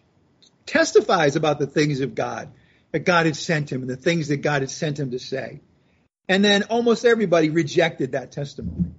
testifies 0.66 1.36
about 1.36 1.60
the 1.60 1.68
things 1.68 2.00
of 2.00 2.16
God 2.16 2.50
that 2.90 3.00
God 3.00 3.26
had 3.26 3.36
sent 3.36 3.70
him 3.70 3.82
and 3.82 3.90
the 3.90 3.96
things 3.96 4.26
that 4.28 4.38
God 4.38 4.62
had 4.62 4.70
sent 4.70 4.98
him 4.98 5.12
to 5.12 5.20
say. 5.20 5.60
And 6.28 6.44
then 6.44 6.64
almost 6.64 7.04
everybody 7.04 7.50
rejected 7.50 8.12
that 8.12 8.32
testimony. 8.32 8.90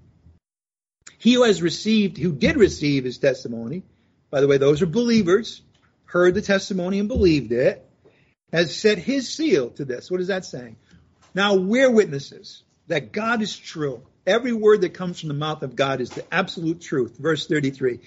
He 1.18 1.34
who 1.34 1.44
has 1.44 1.62
received, 1.62 2.18
who 2.18 2.32
did 2.32 2.56
receive 2.56 3.04
his 3.04 3.18
testimony, 3.18 3.84
by 4.30 4.40
the 4.40 4.48
way, 4.48 4.58
those 4.58 4.82
are 4.82 4.88
believers, 4.88 5.62
heard 6.06 6.34
the 6.34 6.42
testimony 6.42 7.00
and 7.00 7.10
believed 7.10 7.52
it, 7.52 7.86
has 8.54 8.74
set 8.74 9.00
his 9.00 9.34
seal 9.34 9.72
to 9.72 9.84
this. 9.84 10.10
What 10.10 10.22
is 10.22 10.28
that 10.28 10.46
saying? 10.46 10.78
Now 11.34 11.56
we're 11.56 11.92
witnesses 11.92 12.64
that 12.88 13.12
God 13.12 13.42
is 13.42 13.58
true. 13.58 14.04
Every 14.26 14.54
word 14.54 14.82
that 14.82 14.94
comes 14.94 15.20
from 15.20 15.30
the 15.30 15.36
mouth 15.36 15.64
of 15.64 15.76
God 15.76 16.00
is 16.00 16.10
the 16.10 16.26
absolute 16.34 16.82
truth. 16.82 17.18
Verse 17.18 17.48
33. 17.48 18.00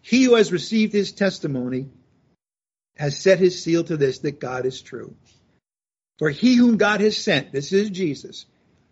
He 0.00 0.24
who 0.24 0.34
has 0.34 0.52
received 0.52 0.92
his 0.92 1.12
testimony 1.12 1.88
has 2.96 3.18
set 3.18 3.38
his 3.38 3.62
seal 3.62 3.84
to 3.84 3.96
this, 3.96 4.20
that 4.20 4.40
God 4.40 4.66
is 4.66 4.80
true. 4.80 5.14
For 6.18 6.30
he 6.30 6.56
whom 6.56 6.78
God 6.78 7.00
has 7.00 7.16
sent, 7.16 7.52
this 7.52 7.72
is 7.72 7.90
Jesus, 7.90 8.46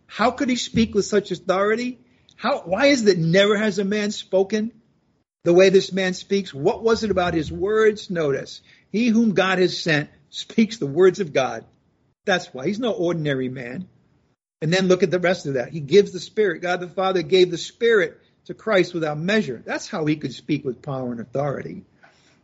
how 0.06 0.30
could 0.30 0.48
he 0.48 0.56
speak 0.56 0.94
with 0.94 1.04
such 1.04 1.32
authority? 1.32 1.98
How, 2.36 2.60
why 2.60 2.86
is 2.86 3.04
it 3.06 3.18
never 3.18 3.56
has 3.56 3.78
a 3.78 3.84
man 3.84 4.12
spoken 4.12 4.72
the 5.42 5.52
way 5.52 5.70
this 5.70 5.92
man 5.92 6.14
speaks? 6.14 6.54
What 6.54 6.82
was 6.82 7.02
it 7.02 7.10
about 7.10 7.34
his 7.34 7.50
words? 7.50 8.10
Notice, 8.10 8.60
he 8.92 9.08
whom 9.08 9.32
God 9.32 9.58
has 9.58 9.80
sent 9.80 10.10
speaks 10.30 10.78
the 10.78 10.86
words 10.86 11.18
of 11.18 11.32
God. 11.32 11.64
That's 12.26 12.52
why 12.52 12.66
he's 12.66 12.78
no 12.78 12.92
ordinary 12.92 13.48
man. 13.48 13.88
And 14.60 14.72
then 14.72 14.88
look 14.88 15.02
at 15.02 15.10
the 15.10 15.20
rest 15.20 15.46
of 15.46 15.54
that. 15.54 15.70
He 15.70 15.80
gives 15.80 16.12
the 16.12 16.20
Spirit. 16.20 16.60
God 16.60 16.80
the 16.80 16.88
Father 16.88 17.22
gave 17.22 17.50
the 17.50 17.58
Spirit 17.58 18.20
to 18.46 18.54
Christ 18.54 18.92
without 18.92 19.18
measure. 19.18 19.62
That's 19.64 19.88
how 19.88 20.04
he 20.04 20.16
could 20.16 20.32
speak 20.32 20.64
with 20.64 20.82
power 20.82 21.10
and 21.12 21.20
authority. 21.20 21.84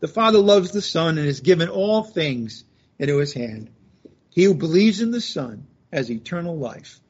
The 0.01 0.09
Father 0.09 0.39
loves 0.39 0.71
the 0.71 0.83
Son 0.83 1.19
and 1.19 1.27
has 1.27 1.41
given 1.41 1.69
all 1.69 2.03
things 2.03 2.65
into 2.99 3.19
his 3.19 3.33
hand. 3.33 3.71
He 4.31 4.45
who 4.45 4.55
believes 4.55 5.01
in 5.01 5.11
the 5.11 5.21
Son 5.21 5.67
has 5.93 6.11
eternal 6.11 6.57
life. 6.57 7.01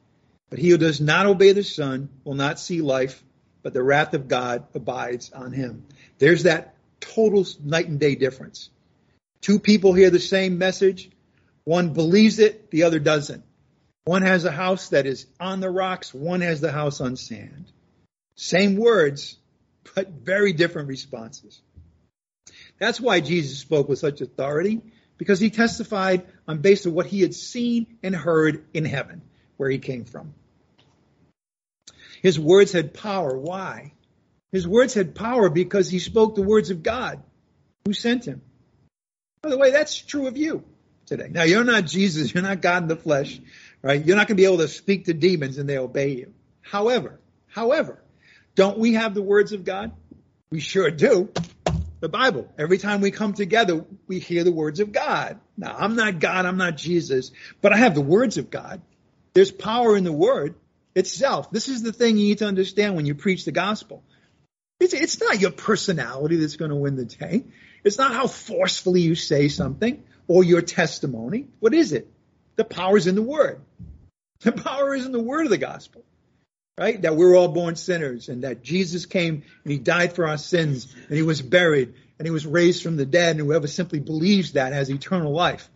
But 0.49 0.59
he 0.59 0.69
who 0.69 0.77
does 0.77 1.01
not 1.01 1.25
obey 1.25 1.51
the 1.53 1.63
Son 1.63 2.09
will 2.23 2.35
not 2.35 2.59
see 2.59 2.81
life, 2.81 3.23
but 3.61 3.73
the 3.73 3.83
wrath 3.83 4.13
of 4.13 4.27
God 4.27 4.65
abides 4.75 5.31
on 5.31 5.51
him. 5.51 5.85
There's 6.19 6.43
that 6.43 6.75
total 6.99 7.45
night 7.63 7.87
and 7.87 7.99
day 7.99 8.15
difference. 8.15 8.69
Two 9.41 9.59
people 9.59 9.93
hear 9.93 10.09
the 10.09 10.19
same 10.19 10.57
message. 10.57 11.09
One 11.65 11.93
believes 11.93 12.39
it, 12.39 12.71
the 12.71 12.83
other 12.83 12.99
doesn't. 12.99 13.43
One 14.05 14.21
has 14.21 14.43
a 14.43 14.51
house 14.51 14.89
that 14.89 15.05
is 15.05 15.25
on 15.39 15.61
the 15.61 15.69
rocks, 15.69 16.13
one 16.13 16.41
has 16.41 16.59
the 16.59 16.71
house 16.71 16.99
on 16.99 17.15
sand. 17.15 17.71
Same 18.35 18.75
words, 18.75 19.37
but 19.95 20.09
very 20.09 20.51
different 20.51 20.89
responses. 20.89 21.61
That's 22.79 22.99
why 22.99 23.21
Jesus 23.21 23.59
spoke 23.59 23.87
with 23.87 23.99
such 23.99 24.19
authority, 24.19 24.81
because 25.17 25.39
he 25.39 25.49
testified 25.49 26.25
on 26.47 26.57
basis 26.57 26.87
of 26.87 26.93
what 26.93 27.05
he 27.05 27.21
had 27.21 27.33
seen 27.33 27.97
and 28.03 28.13
heard 28.13 28.65
in 28.73 28.83
heaven, 28.83 29.21
where 29.55 29.69
he 29.69 29.77
came 29.77 30.03
from. 30.03 30.33
His 32.21 32.39
words 32.39 32.73
had 32.73 32.93
power. 32.93 33.37
Why? 33.37 33.93
His 34.51 34.67
words 34.67 34.93
had 34.93 35.15
power 35.15 35.49
because 35.49 35.89
he 35.89 35.99
spoke 35.99 36.35
the 36.35 36.41
words 36.41 36.71
of 36.71 36.83
God 36.83 37.23
who 37.85 37.93
sent 37.93 38.25
him. 38.25 38.41
By 39.41 39.49
the 39.49 39.57
way, 39.57 39.71
that's 39.71 39.97
true 39.97 40.27
of 40.27 40.37
you 40.37 40.63
today. 41.05 41.27
Now, 41.29 41.43
you're 41.43 41.63
not 41.63 41.85
Jesus. 41.85 42.33
You're 42.33 42.43
not 42.43 42.61
God 42.61 42.83
in 42.83 42.87
the 42.87 42.95
flesh, 42.95 43.39
right? 43.81 44.03
You're 44.03 44.15
not 44.15 44.27
going 44.27 44.37
to 44.37 44.41
be 44.41 44.45
able 44.45 44.59
to 44.59 44.67
speak 44.67 45.05
to 45.05 45.13
demons 45.13 45.57
and 45.57 45.67
they 45.67 45.77
obey 45.77 46.09
you. 46.09 46.33
However, 46.61 47.19
however, 47.47 48.01
don't 48.55 48.77
we 48.77 48.93
have 48.93 49.13
the 49.13 49.21
words 49.21 49.53
of 49.53 49.63
God? 49.63 49.91
We 50.51 50.59
sure 50.59 50.89
do. 50.91 51.31
The 51.99 52.09
Bible. 52.09 52.49
Every 52.57 52.77
time 52.77 52.99
we 52.99 53.11
come 53.11 53.33
together, 53.33 53.85
we 54.07 54.19
hear 54.19 54.43
the 54.43 54.51
words 54.51 54.79
of 54.81 54.91
God. 54.91 55.39
Now, 55.57 55.75
I'm 55.77 55.95
not 55.95 56.19
God. 56.19 56.45
I'm 56.45 56.57
not 56.57 56.75
Jesus, 56.75 57.31
but 57.61 57.71
I 57.71 57.77
have 57.77 57.95
the 57.95 58.01
words 58.01 58.37
of 58.37 58.49
God. 58.49 58.81
There's 59.33 59.51
power 59.51 59.95
in 59.95 60.03
the 60.03 60.11
word 60.11 60.55
itself. 60.95 61.49
This 61.51 61.69
is 61.69 61.81
the 61.81 61.93
thing 61.93 62.17
you 62.17 62.25
need 62.25 62.39
to 62.39 62.45
understand 62.45 62.95
when 62.95 63.05
you 63.05 63.15
preach 63.15 63.45
the 63.45 63.51
gospel. 63.51 64.03
It's, 64.79 64.93
it's 64.93 65.21
not 65.21 65.39
your 65.39 65.51
personality 65.51 66.35
that's 66.35 66.57
going 66.57 66.71
to 66.71 66.75
win 66.75 66.95
the 66.95 67.05
day. 67.05 67.45
It's 67.83 67.97
not 67.97 68.13
how 68.13 68.27
forcefully 68.27 69.01
you 69.01 69.15
say 69.15 69.47
something 69.47 70.03
or 70.27 70.43
your 70.43 70.61
testimony. 70.61 71.47
What 71.59 71.73
is 71.73 71.93
it? 71.93 72.11
The 72.55 72.63
power 72.63 72.97
is 72.97 73.07
in 73.07 73.15
the 73.15 73.21
word. 73.21 73.61
The 74.41 74.51
power 74.51 74.93
is 74.93 75.05
in 75.05 75.11
the 75.11 75.19
word 75.19 75.45
of 75.45 75.49
the 75.49 75.57
gospel, 75.57 76.03
right? 76.77 77.01
That 77.01 77.15
we're 77.15 77.35
all 77.35 77.47
born 77.47 77.75
sinners 77.75 78.29
and 78.29 78.43
that 78.43 78.61
Jesus 78.61 79.05
came 79.05 79.43
and 79.63 79.71
he 79.71 79.79
died 79.79 80.13
for 80.13 80.27
our 80.27 80.37
sins 80.37 80.93
and 81.07 81.15
he 81.15 81.23
was 81.23 81.41
buried 81.41 81.93
and 82.19 82.27
he 82.27 82.31
was 82.31 82.45
raised 82.45 82.83
from 82.83 82.97
the 82.97 83.05
dead 83.05 83.37
and 83.37 83.45
whoever 83.45 83.67
simply 83.67 83.99
believes 83.99 84.53
that 84.53 84.73
has 84.73 84.89
eternal 84.89 85.33
life. 85.33 85.69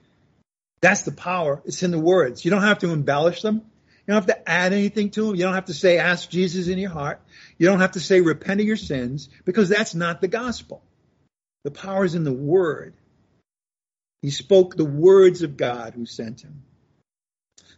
That's 0.81 1.03
the 1.03 1.11
power. 1.11 1.61
It's 1.65 1.83
in 1.83 1.91
the 1.91 1.99
words. 1.99 2.45
You 2.45 2.51
don't 2.51 2.61
have 2.61 2.79
to 2.79 2.91
embellish 2.91 3.41
them. 3.41 3.55
You 3.55 4.13
don't 4.13 4.27
have 4.27 4.37
to 4.37 4.49
add 4.49 4.73
anything 4.73 5.09
to 5.11 5.25
them. 5.25 5.35
You 5.35 5.43
don't 5.43 5.55
have 5.55 5.65
to 5.65 5.73
say, 5.73 5.97
ask 5.97 6.29
Jesus 6.29 6.67
in 6.67 6.77
your 6.77 6.91
heart. 6.91 7.21
You 7.57 7.67
don't 7.67 7.81
have 7.81 7.93
to 7.93 7.99
say, 7.99 8.21
repent 8.21 8.61
of 8.61 8.67
your 8.67 8.77
sins, 8.77 9.27
because 9.43 9.67
that's 9.67 9.95
not 9.95 10.21
the 10.21 10.29
gospel. 10.29 10.81
The 11.65 11.71
power 11.71 12.05
is 12.05 12.15
in 12.15 12.23
the 12.23 12.31
word. 12.31 12.93
He 14.27 14.31
spoke 14.31 14.75
the 14.75 14.83
words 14.83 15.41
of 15.41 15.55
God 15.55 15.93
who 15.93 16.05
sent 16.05 16.41
him. 16.41 16.63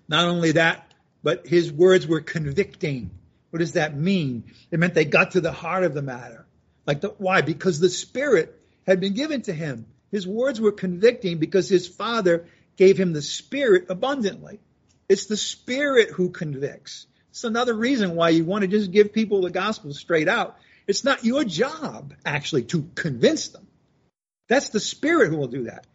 Not 0.07 0.25
only 0.25 0.53
that, 0.53 0.95
but 1.21 1.45
his 1.45 1.71
words 1.71 2.07
were 2.07 2.21
convicting. 2.21 3.11
What 3.51 3.59
does 3.59 3.73
that 3.73 3.95
mean? 3.95 4.45
It 4.71 4.79
meant 4.79 4.95
they 4.95 5.05
got 5.05 5.33
to 5.33 5.41
the 5.41 5.51
heart 5.51 5.83
of 5.83 5.93
the 5.93 6.01
matter. 6.01 6.47
Like 6.87 7.01
the, 7.01 7.09
why? 7.09 7.41
Because 7.41 7.79
the 7.79 7.87
Spirit 7.87 8.59
had 8.87 8.99
been 8.99 9.13
given 9.13 9.43
to 9.43 9.53
him. 9.53 9.85
His 10.09 10.25
words 10.25 10.59
were 10.59 10.71
convicting 10.71 11.37
because 11.37 11.69
his 11.69 11.87
Father 11.87 12.47
gave 12.77 12.99
him 12.99 13.13
the 13.13 13.21
Spirit 13.21 13.85
abundantly. 13.91 14.59
It's 15.07 15.27
the 15.27 15.37
Spirit 15.37 16.09
who 16.09 16.31
convicts. 16.31 17.05
It's 17.29 17.43
another 17.43 17.75
reason 17.75 18.15
why 18.15 18.29
you 18.29 18.43
want 18.43 18.63
to 18.63 18.67
just 18.67 18.89
give 18.89 19.13
people 19.13 19.41
the 19.41 19.51
gospel 19.51 19.93
straight 19.93 20.27
out. 20.27 20.57
It's 20.87 21.03
not 21.03 21.23
your 21.23 21.43
job, 21.43 22.15
actually, 22.25 22.63
to 22.63 22.89
convince 22.95 23.49
them. 23.49 23.67
That's 24.47 24.69
the 24.69 24.79
Spirit 24.79 25.29
who 25.29 25.37
will 25.37 25.47
do 25.47 25.65
that. 25.65 25.85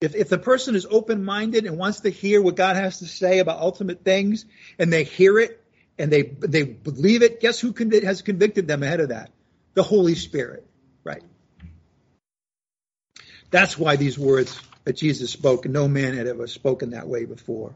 If, 0.00 0.14
if 0.14 0.28
the 0.28 0.38
person 0.38 0.76
is 0.76 0.86
open 0.88 1.24
minded 1.24 1.66
and 1.66 1.76
wants 1.76 2.00
to 2.00 2.10
hear 2.10 2.40
what 2.40 2.54
God 2.54 2.76
has 2.76 3.00
to 3.00 3.06
say 3.06 3.40
about 3.40 3.58
ultimate 3.58 4.04
things, 4.04 4.44
and 4.78 4.92
they 4.92 5.04
hear 5.04 5.38
it 5.38 5.64
and 5.98 6.12
they 6.12 6.22
they 6.22 6.62
believe 6.62 7.22
it, 7.22 7.40
guess 7.40 7.58
who 7.58 7.74
has 8.04 8.22
convicted 8.22 8.68
them 8.68 8.82
ahead 8.82 9.00
of 9.00 9.08
that? 9.08 9.30
The 9.74 9.82
Holy 9.82 10.14
Spirit, 10.14 10.64
right? 11.02 11.22
That's 13.50 13.76
why 13.76 13.96
these 13.96 14.18
words 14.18 14.60
that 14.84 14.96
Jesus 14.96 15.30
spoke, 15.30 15.66
no 15.66 15.88
man 15.88 16.14
had 16.14 16.26
ever 16.26 16.46
spoken 16.46 16.90
that 16.90 17.08
way 17.08 17.24
before. 17.24 17.74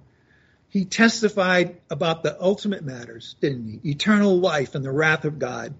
He 0.68 0.84
testified 0.84 1.80
about 1.90 2.22
the 2.22 2.40
ultimate 2.40 2.84
matters, 2.84 3.34
didn't 3.40 3.80
he? 3.82 3.90
Eternal 3.90 4.38
life 4.38 4.74
and 4.74 4.84
the 4.84 4.92
wrath 4.92 5.24
of 5.24 5.38
God 5.38 5.74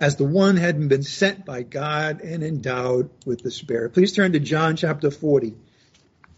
as 0.00 0.16
the 0.16 0.24
one 0.24 0.56
hadn't 0.56 0.88
been 0.88 1.02
sent 1.02 1.44
by 1.44 1.62
God 1.62 2.22
and 2.22 2.42
endowed 2.42 3.10
with 3.26 3.42
the 3.42 3.50
Spirit. 3.50 3.92
Please 3.92 4.12
turn 4.12 4.32
to 4.32 4.40
John 4.40 4.76
chapter 4.76 5.10
40. 5.10 5.54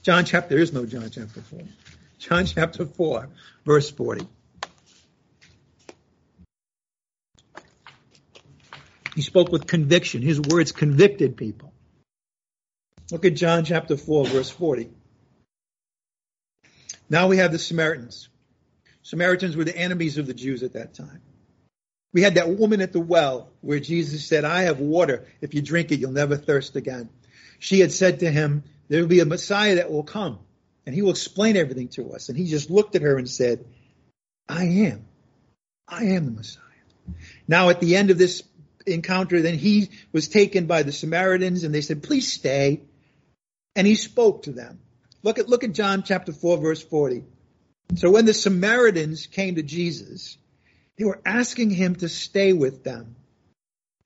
John 0.02 0.24
chapter, 0.24 0.56
there 0.56 0.62
is 0.62 0.72
no 0.72 0.84
John 0.84 1.08
chapter 1.10 1.40
4. 1.40 1.60
John 2.18 2.44
chapter 2.44 2.84
4, 2.84 3.28
verse 3.64 3.90
40. 3.90 4.26
He 9.14 9.22
spoke 9.22 9.52
with 9.52 9.66
conviction. 9.66 10.22
His 10.22 10.40
words 10.40 10.72
convicted 10.72 11.36
people. 11.36 11.72
Look 13.12 13.24
at 13.24 13.34
John 13.34 13.64
chapter 13.64 13.96
4, 13.96 14.26
verse 14.26 14.50
40. 14.50 14.90
Now 17.08 17.28
we 17.28 17.36
have 17.36 17.52
the 17.52 17.58
Samaritans. 17.58 18.28
Samaritans 19.02 19.54
were 19.54 19.64
the 19.64 19.76
enemies 19.76 20.18
of 20.18 20.26
the 20.26 20.34
Jews 20.34 20.62
at 20.62 20.72
that 20.72 20.94
time. 20.94 21.20
We 22.12 22.22
had 22.22 22.34
that 22.34 22.50
woman 22.50 22.80
at 22.80 22.92
the 22.92 23.00
well 23.00 23.48
where 23.60 23.80
Jesus 23.80 24.26
said, 24.26 24.44
I 24.44 24.62
have 24.62 24.78
water. 24.78 25.26
If 25.40 25.54
you 25.54 25.62
drink 25.62 25.92
it, 25.92 26.00
you'll 26.00 26.12
never 26.12 26.36
thirst 26.36 26.76
again. 26.76 27.08
She 27.58 27.80
had 27.80 27.92
said 27.92 28.20
to 28.20 28.30
him, 28.30 28.64
There 28.88 29.00
will 29.00 29.08
be 29.08 29.20
a 29.20 29.24
Messiah 29.24 29.76
that 29.76 29.90
will 29.90 30.02
come, 30.02 30.38
and 30.84 30.94
he 30.94 31.02
will 31.02 31.10
explain 31.10 31.56
everything 31.56 31.88
to 31.90 32.12
us. 32.12 32.28
And 32.28 32.36
he 32.36 32.44
just 32.44 32.70
looked 32.70 32.96
at 32.96 33.02
her 33.02 33.16
and 33.16 33.28
said, 33.28 33.64
I 34.48 34.64
am. 34.64 35.06
I 35.88 36.04
am 36.04 36.26
the 36.26 36.32
Messiah. 36.32 36.62
Now, 37.48 37.70
at 37.70 37.80
the 37.80 37.96
end 37.96 38.10
of 38.10 38.18
this 38.18 38.42
encounter, 38.86 39.40
then 39.40 39.56
he 39.56 39.90
was 40.12 40.28
taken 40.28 40.66
by 40.66 40.82
the 40.82 40.92
Samaritans, 40.92 41.64
and 41.64 41.74
they 41.74 41.80
said, 41.80 42.02
Please 42.02 42.30
stay. 42.30 42.82
And 43.74 43.86
he 43.86 43.94
spoke 43.94 44.42
to 44.42 44.52
them. 44.52 44.80
Look 45.22 45.38
at, 45.38 45.48
look 45.48 45.64
at 45.64 45.72
John 45.72 46.02
chapter 46.02 46.32
4, 46.32 46.58
verse 46.58 46.82
40. 46.82 47.24
So 47.94 48.10
when 48.10 48.26
the 48.26 48.34
Samaritans 48.34 49.26
came 49.26 49.54
to 49.54 49.62
Jesus, 49.62 50.36
they 51.02 51.06
were 51.06 51.20
asking 51.26 51.70
him 51.70 51.96
to 51.96 52.08
stay 52.08 52.52
with 52.52 52.84
them. 52.84 53.16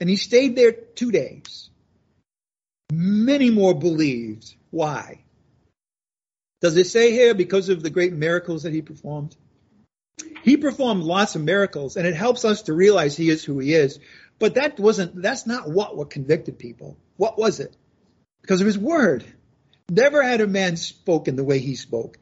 And 0.00 0.08
he 0.08 0.16
stayed 0.16 0.56
there 0.56 0.72
two 0.72 1.10
days. 1.12 1.68
Many 2.90 3.50
more 3.50 3.74
believed. 3.74 4.54
Why? 4.70 5.22
Does 6.62 6.74
it 6.78 6.86
say 6.86 7.12
here 7.12 7.34
because 7.34 7.68
of 7.68 7.82
the 7.82 7.90
great 7.90 8.14
miracles 8.14 8.62
that 8.62 8.72
he 8.72 8.80
performed? 8.80 9.36
He 10.42 10.56
performed 10.56 11.04
lots 11.04 11.34
of 11.34 11.42
miracles, 11.42 11.98
and 11.98 12.06
it 12.06 12.14
helps 12.14 12.46
us 12.46 12.62
to 12.62 12.72
realize 12.72 13.14
he 13.14 13.28
is 13.28 13.44
who 13.44 13.58
he 13.58 13.74
is. 13.74 13.98
But 14.38 14.54
that 14.54 14.80
wasn't, 14.80 15.20
that's 15.20 15.46
not 15.46 15.68
what 15.68 15.98
what 15.98 16.08
convicted 16.08 16.58
people. 16.58 16.96
What 17.18 17.36
was 17.36 17.60
it? 17.60 17.76
Because 18.40 18.62
of 18.62 18.66
his 18.66 18.78
word. 18.78 19.22
Never 19.90 20.22
had 20.22 20.40
a 20.40 20.46
man 20.46 20.78
spoken 20.78 21.36
the 21.36 21.44
way 21.44 21.58
he 21.58 21.74
spoke. 21.74 22.16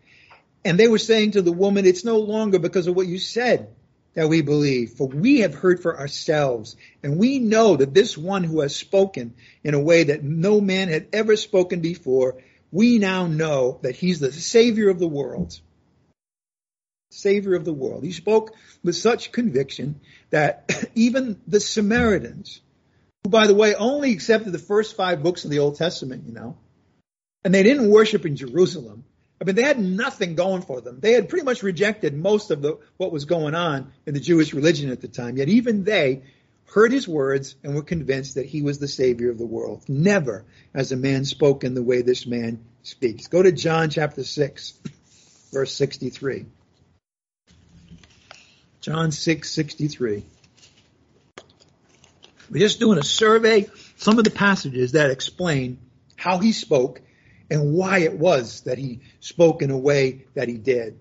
And 0.64 0.81
they 0.81 0.89
were 0.89 0.99
saying 0.99 1.33
to 1.33 1.43
the 1.43 1.53
woman, 1.53 1.87
it's 1.87 2.05
no 2.05 2.18
longer 2.18 2.59
because 2.59 2.89
of 2.89 2.97
what 2.97 3.07
you 3.07 3.20
said 3.20 3.68
that 4.14 4.28
we 4.28 4.42
believe, 4.42 4.92
for 4.92 5.08
we 5.08 5.40
have 5.40 5.54
heard 5.54 5.82
for 5.82 5.98
ourselves, 5.98 6.76
and 7.02 7.18
we 7.18 7.38
know 7.38 7.76
that 7.76 7.94
this 7.94 8.16
one 8.16 8.44
who 8.44 8.60
has 8.60 8.74
spoken 8.74 9.34
in 9.62 9.74
a 9.74 9.80
way 9.80 10.04
that 10.04 10.22
no 10.22 10.60
man 10.60 10.88
had 10.88 11.08
ever 11.12 11.36
spoken 11.36 11.80
before, 11.80 12.40
we 12.70 12.98
now 12.98 13.26
know 13.26 13.78
that 13.82 13.96
he's 13.96 14.20
the 14.20 14.32
Savior 14.32 14.88
of 14.88 14.98
the 14.98 15.08
world. 15.08 15.58
Savior 17.10 17.54
of 17.54 17.64
the 17.64 17.72
world. 17.72 18.04
He 18.04 18.12
spoke 18.12 18.54
with 18.82 18.96
such 18.96 19.32
conviction 19.32 20.00
that 20.30 20.90
even 20.94 21.40
the 21.46 21.60
Samaritans, 21.60 22.60
who, 23.22 23.30
by 23.30 23.46
the 23.46 23.54
way, 23.54 23.74
only 23.74 24.12
accepted 24.12 24.52
the 24.52 24.58
first 24.58 24.96
five 24.96 25.22
books 25.22 25.44
of 25.44 25.50
the 25.50 25.60
Old 25.60 25.76
Testament, 25.76 26.24
you 26.26 26.32
know, 26.32 26.56
and 27.44 27.54
they 27.54 27.62
didn't 27.62 27.90
worship 27.90 28.26
in 28.26 28.36
Jerusalem, 28.36 29.04
I 29.41 29.45
mean, 29.45 29.57
they 29.57 29.62
had 29.62 29.80
nothing 29.80 30.37
going 30.37 30.62
for 30.62 30.80
them. 30.80 31.01
They 31.01 31.12
had 31.12 31.28
pretty 31.28 31.45
much 31.45 31.62
rejected 31.62 32.14
most 32.14 32.51
of 32.51 32.62
the, 32.62 32.78
what 32.97 33.12
was 33.12 33.24
going 33.24 33.55
on 33.55 33.93
in 34.07 34.14
the 34.14 34.20
Jewish 34.20 34.55
religion 34.55 34.91
at 34.91 35.01
the 35.01 35.09
time. 35.09 35.37
Yet 35.37 35.49
even 35.49 35.85
they 35.85 36.22
heard 36.66 36.93
his 36.93 37.07
words 37.07 37.57
and 37.62 37.74
were 37.74 37.82
convinced 37.82 38.37
that 38.37 38.47
he 38.47 38.62
was 38.62 38.78
the 38.78 38.89
savior 38.89 39.30
of 39.30 39.39
the 39.39 39.47
world. 39.47 39.85
Never 39.89 40.45
has 40.74 40.93
a 40.93 40.97
man 40.97 41.24
spoken 41.24 41.74
the 41.74 41.82
way 41.82 42.03
this 42.03 42.26
man 42.26 42.64
speaks. 42.82 43.26
Go 43.26 43.43
to 43.43 43.53
John 43.53 43.91
chapter 43.91 44.24
6, 44.24 44.74
verse 45.53 45.72
63. 45.72 46.47
John 48.80 49.11
6, 49.11 49.51
63. 49.51 50.24
We're 52.51 52.59
just 52.59 52.78
doing 52.78 52.99
a 52.99 53.03
survey, 53.03 53.68
some 53.97 54.18
of 54.18 54.24
the 54.24 54.30
passages 54.30 54.93
that 54.93 55.11
explain 55.11 55.78
how 56.16 56.39
he 56.39 56.53
spoke 56.53 57.01
and 57.51 57.74
why 57.74 57.99
it 57.99 58.18
was 58.18 58.62
that 58.62 58.78
he 58.78 59.01
spoke 59.20 59.62
in 59.62 59.70
a 59.70 59.78
way 59.78 60.24
that 60.34 60.49
he 60.49 60.57
did. 60.57 60.99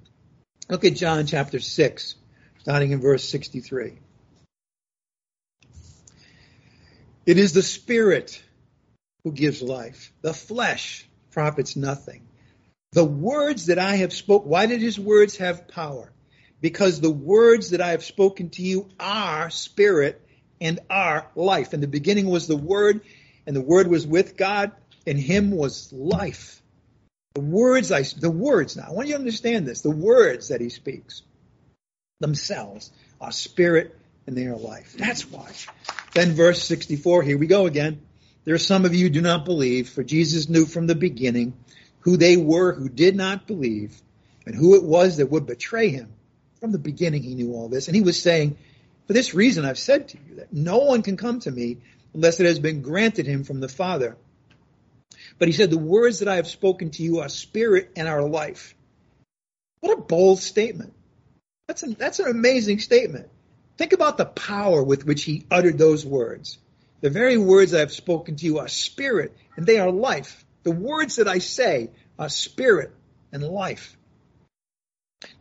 Look 0.69 0.85
at 0.85 0.95
John 0.95 1.25
chapter 1.25 1.59
6, 1.59 2.15
starting 2.59 2.91
in 2.91 3.01
verse 3.01 3.27
63. 3.27 3.99
It 7.25 7.37
is 7.37 7.53
the 7.53 7.61
Spirit 7.61 8.41
who 9.23 9.31
gives 9.31 9.61
life. 9.61 10.11
The 10.21 10.33
flesh 10.33 11.07
profits 11.31 11.75
nothing. 11.75 12.27
The 12.91 13.05
words 13.05 13.67
that 13.67 13.79
I 13.79 13.95
have 13.97 14.13
spoken, 14.13 14.49
why 14.49 14.65
did 14.65 14.81
his 14.81 14.99
words 14.99 15.37
have 15.37 15.67
power? 15.67 16.11
Because 16.61 16.99
the 17.01 17.09
words 17.09 17.71
that 17.71 17.81
I 17.81 17.89
have 17.89 18.03
spoken 18.03 18.49
to 18.51 18.61
you 18.61 18.89
are 18.99 19.49
spirit 19.49 20.21
and 20.61 20.79
are 20.89 21.29
life. 21.35 21.73
In 21.73 21.81
the 21.81 21.87
beginning 21.87 22.27
was 22.27 22.47
the 22.47 22.55
Word, 22.55 23.01
and 23.45 23.55
the 23.55 23.61
Word 23.61 23.87
was 23.87 24.05
with 24.05 24.37
God, 24.37 24.71
in 25.05 25.17
him 25.17 25.51
was 25.51 25.91
life. 25.91 26.61
The 27.35 27.41
words 27.41 27.91
I, 27.91 28.03
the 28.03 28.29
words 28.29 28.77
now, 28.77 28.85
I 28.87 28.91
want 28.91 29.07
you 29.07 29.15
to 29.15 29.19
understand 29.19 29.67
this. 29.67 29.81
The 29.81 29.89
words 29.89 30.49
that 30.49 30.61
he 30.61 30.69
speaks 30.69 31.23
themselves 32.19 32.91
are 33.19 33.31
spirit 33.31 33.97
and 34.27 34.37
they 34.37 34.45
are 34.45 34.55
life. 34.55 34.93
That's 34.97 35.29
why. 35.29 35.51
Then 36.13 36.33
verse 36.33 36.63
64, 36.63 37.23
here 37.23 37.37
we 37.37 37.47
go 37.47 37.65
again. 37.65 38.01
There 38.45 38.55
are 38.55 38.59
some 38.59 38.85
of 38.85 38.93
you 38.93 39.05
who 39.05 39.09
do 39.09 39.21
not 39.21 39.45
believe, 39.45 39.89
for 39.89 40.03
Jesus 40.03 40.49
knew 40.49 40.65
from 40.65 40.87
the 40.87 40.95
beginning 40.95 41.53
who 42.01 42.17
they 42.17 42.37
were 42.37 42.73
who 42.73 42.89
did 42.89 43.15
not 43.15 43.47
believe 43.47 43.99
and 44.45 44.53
who 44.53 44.75
it 44.75 44.83
was 44.83 45.17
that 45.17 45.31
would 45.31 45.45
betray 45.45 45.89
him. 45.89 46.13
From 46.59 46.71
the 46.71 46.79
beginning, 46.79 47.23
he 47.23 47.35
knew 47.35 47.53
all 47.53 47.69
this. 47.69 47.87
And 47.87 47.95
he 47.95 48.01
was 48.01 48.21
saying, 48.21 48.57
For 49.07 49.13
this 49.13 49.33
reason, 49.33 49.65
I've 49.65 49.79
said 49.79 50.09
to 50.09 50.17
you 50.17 50.35
that 50.35 50.53
no 50.53 50.79
one 50.79 51.01
can 51.01 51.17
come 51.17 51.39
to 51.41 51.51
me 51.51 51.77
unless 52.13 52.39
it 52.39 52.45
has 52.45 52.59
been 52.59 52.81
granted 52.81 53.25
him 53.25 53.43
from 53.43 53.59
the 53.59 53.69
Father. 53.69 54.17
But 55.43 55.49
he 55.49 55.53
said, 55.53 55.71
The 55.71 55.77
words 55.77 56.19
that 56.19 56.29
I 56.29 56.37
have 56.37 56.47
spoken 56.47 56.91
to 56.91 57.03
you 57.03 57.19
are 57.19 57.27
spirit 57.27 57.91
and 57.97 58.07
are 58.07 58.23
life. 58.23 58.75
What 59.81 59.97
a 59.97 60.01
bold 60.01 60.39
statement. 60.39 60.93
That's 61.67 61.83
an, 61.83 61.97
that's 61.99 62.19
an 62.19 62.29
amazing 62.29 62.79
statement. 62.79 63.27
Think 63.77 63.91
about 63.91 64.15
the 64.17 64.23
power 64.23 64.81
with 64.81 65.05
which 65.05 65.25
he 65.25 65.45
uttered 65.51 65.77
those 65.77 66.05
words. 66.05 66.59
The 67.01 67.09
very 67.09 67.35
words 67.35 67.73
I 67.73 67.79
have 67.79 67.91
spoken 67.91 68.37
to 68.37 68.45
you 68.45 68.59
are 68.59 68.69
spirit 68.69 69.35
and 69.57 69.65
they 69.65 69.79
are 69.79 69.91
life. 69.91 70.45
The 70.63 70.71
words 70.71 71.17
that 71.17 71.27
I 71.27 71.39
say 71.39 71.89
are 72.17 72.29
spirit 72.29 72.95
and 73.33 73.43
life. 73.43 73.97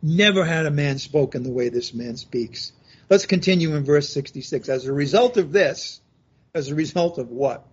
Never 0.01 0.43
had 0.43 0.65
a 0.65 0.69
man 0.69 0.99
spoken 0.99 1.43
the 1.43 1.49
way 1.49 1.69
this 1.69 1.93
man 1.93 2.17
speaks. 2.17 2.73
Let's 3.09 3.25
continue 3.25 3.73
in 3.73 3.85
verse 3.85 4.09
66. 4.09 4.67
As 4.67 4.85
a 4.85 4.91
result 4.91 5.37
of 5.37 5.53
this, 5.53 6.01
as 6.53 6.67
a 6.67 6.75
result 6.75 7.19
of 7.19 7.29
what? 7.29 7.65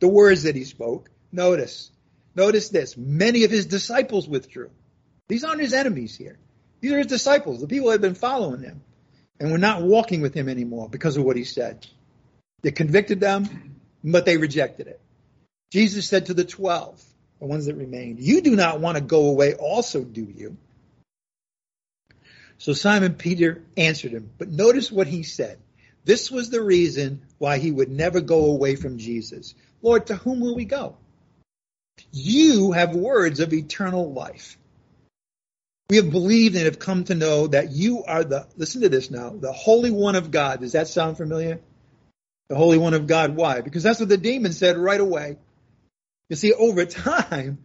The 0.00 0.08
words 0.08 0.42
that 0.42 0.56
he 0.56 0.64
spoke, 0.64 1.08
Notice, 1.34 1.90
notice 2.36 2.68
this. 2.68 2.96
Many 2.96 3.42
of 3.42 3.50
his 3.50 3.66
disciples 3.66 4.28
withdrew. 4.28 4.70
These 5.26 5.42
aren't 5.42 5.60
his 5.60 5.72
enemies 5.72 6.16
here. 6.16 6.38
These 6.80 6.92
are 6.92 6.98
his 6.98 7.08
disciples, 7.08 7.60
the 7.60 7.66
people 7.66 7.86
who 7.88 7.90
had 7.90 8.00
been 8.00 8.14
following 8.14 8.62
him 8.62 8.82
and 9.40 9.50
were 9.50 9.58
not 9.58 9.82
walking 9.82 10.20
with 10.20 10.32
him 10.32 10.48
anymore 10.48 10.88
because 10.88 11.16
of 11.16 11.24
what 11.24 11.36
he 11.36 11.42
said. 11.42 11.88
They 12.62 12.70
convicted 12.70 13.18
them, 13.18 13.80
but 14.04 14.26
they 14.26 14.36
rejected 14.36 14.86
it. 14.86 15.00
Jesus 15.72 16.06
said 16.06 16.26
to 16.26 16.34
the 16.34 16.44
twelve, 16.44 17.02
the 17.40 17.46
ones 17.46 17.66
that 17.66 17.74
remained, 17.74 18.20
You 18.20 18.40
do 18.40 18.54
not 18.54 18.78
want 18.78 18.96
to 18.96 19.02
go 19.02 19.26
away 19.26 19.54
also, 19.54 20.04
do 20.04 20.22
you? 20.22 20.56
So 22.58 22.74
Simon 22.74 23.14
Peter 23.14 23.64
answered 23.76 24.12
him, 24.12 24.30
but 24.38 24.50
notice 24.50 24.92
what 24.92 25.08
he 25.08 25.24
said. 25.24 25.58
This 26.04 26.30
was 26.30 26.50
the 26.50 26.62
reason 26.62 27.22
why 27.38 27.58
he 27.58 27.72
would 27.72 27.90
never 27.90 28.20
go 28.20 28.52
away 28.52 28.76
from 28.76 28.98
Jesus. 28.98 29.56
Lord, 29.82 30.06
to 30.06 30.14
whom 30.14 30.38
will 30.38 30.54
we 30.54 30.64
go? 30.64 30.96
You 32.12 32.72
have 32.72 32.94
words 32.94 33.40
of 33.40 33.52
eternal 33.52 34.12
life. 34.12 34.56
We 35.90 35.96
have 35.96 36.10
believed 36.10 36.56
and 36.56 36.64
have 36.64 36.78
come 36.78 37.04
to 37.04 37.14
know 37.14 37.48
that 37.48 37.70
you 37.72 38.04
are 38.04 38.24
the, 38.24 38.46
listen 38.56 38.82
to 38.82 38.88
this 38.88 39.10
now, 39.10 39.30
the 39.30 39.52
Holy 39.52 39.90
One 39.90 40.16
of 40.16 40.30
God. 40.30 40.60
Does 40.60 40.72
that 40.72 40.88
sound 40.88 41.16
familiar? 41.16 41.60
The 42.48 42.56
Holy 42.56 42.78
One 42.78 42.94
of 42.94 43.06
God. 43.06 43.36
Why? 43.36 43.60
Because 43.60 43.82
that's 43.82 44.00
what 44.00 44.08
the 44.08 44.16
demon 44.16 44.52
said 44.52 44.78
right 44.78 45.00
away. 45.00 45.36
You 46.30 46.36
see, 46.36 46.52
over 46.52 46.86
time, 46.86 47.58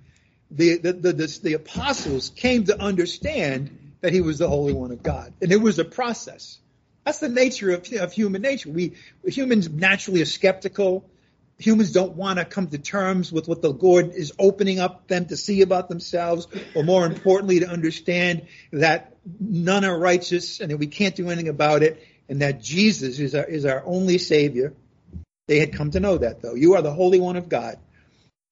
the, 0.52 0.78
the, 0.78 0.94
the, 0.94 1.14
the, 1.14 1.40
the 1.44 1.54
apostles 1.54 2.30
came 2.30 2.66
to 2.66 2.82
understand 2.82 3.94
that 4.02 4.14
he 4.14 4.22
was 4.22 4.40
the 4.40 4.50
Holy 4.50 4.74
One 4.74 4.92
of 4.92 5.02
God. 5.02 5.34
And 5.42 5.52
it 5.52 5.62
was 5.62 5.80
a 5.80 5.86
process. 5.86 6.60
That's 7.06 7.20
the 7.20 7.30
nature 7.30 7.72
of, 7.72 7.92
of 7.94 8.12
human 8.12 8.42
nature. 8.42 8.70
We 8.70 8.94
humans 9.26 9.70
naturally 9.70 10.22
are 10.22 10.26
skeptical 10.26 11.10
humans 11.60 11.92
don't 11.92 12.14
want 12.14 12.40
to 12.40 12.46
come 12.46 12.68
to 12.68 12.78
terms 12.78 13.32
with 13.32 13.48
what 13.48 13.62
the 13.62 13.72
Lord 13.72 14.14
is 14.14 14.32
opening 14.40 14.80
up 14.80 15.08
them 15.08 15.26
to 15.28 15.38
see 15.38 15.62
about 15.62 15.90
themselves, 15.90 16.48
or 16.74 16.84
more 16.84 17.06
importantly, 17.06 17.60
to 17.60 17.70
understand 17.70 18.48
that 18.72 19.18
none 19.40 19.86
are 19.86 19.98
righteous 19.98 20.62
and 20.62 20.72
that 20.72 20.78
we 20.78 20.88
can't 20.88 21.16
do 21.16 21.28
anything 21.28 21.50
about 21.50 21.84
it, 21.84 22.04
and 22.30 22.42
that 22.42 22.62
Jesus 22.62 23.20
is 23.20 23.36
our, 23.36 23.44
is 23.44 23.66
our 23.66 23.84
only 23.86 24.18
Savior. 24.18 24.74
They 25.48 25.60
had 25.60 25.74
come 25.74 25.92
to 25.92 26.00
know 26.00 26.18
that, 26.18 26.42
though. 26.42 26.56
You 26.56 26.76
are 26.76 26.82
the 26.82 26.94
Holy 26.94 27.20
One 27.20 27.36
of 27.36 27.50
God. 27.50 27.78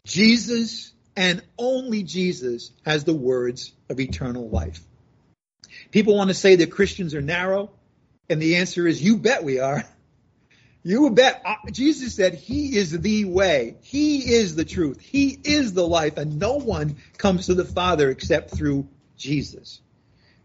Jesus 0.06 0.92
and 1.16 1.42
only 1.58 2.04
Jesus 2.04 2.72
has 2.86 3.04
the 3.04 3.14
words 3.14 3.72
of 3.90 4.00
eternal 4.00 4.50
life. 4.50 4.82
People 5.92 6.16
want 6.16 6.30
to 6.30 6.34
say 6.34 6.58
that 6.58 6.72
Christians 6.72 7.16
are 7.16 7.22
narrow, 7.22 7.72
and 8.30 8.42
the 8.42 8.58
answer 8.58 8.86
is, 8.88 9.02
you 9.02 9.18
bet 9.18 9.44
we 9.44 9.60
are. 9.60 9.84
You 10.84 11.10
bet. 11.10 11.42
Uh, 11.44 11.56
Jesus 11.72 12.16
said 12.16 12.34
he 12.34 12.78
is 12.78 12.92
the 12.92 13.26
way. 13.26 13.76
He 13.82 14.34
is 14.34 14.56
the 14.56 14.66
truth. 14.66 15.02
He 15.02 15.38
is 15.44 15.74
the 15.74 15.86
life. 15.88 16.18
And 16.18 16.40
no 16.40 16.54
one 16.54 16.98
comes 17.18 17.48
to 17.48 17.56
the 17.56 17.66
Father 17.66 18.10
except 18.10 18.52
through 18.56 18.88
Jesus. 19.18 19.82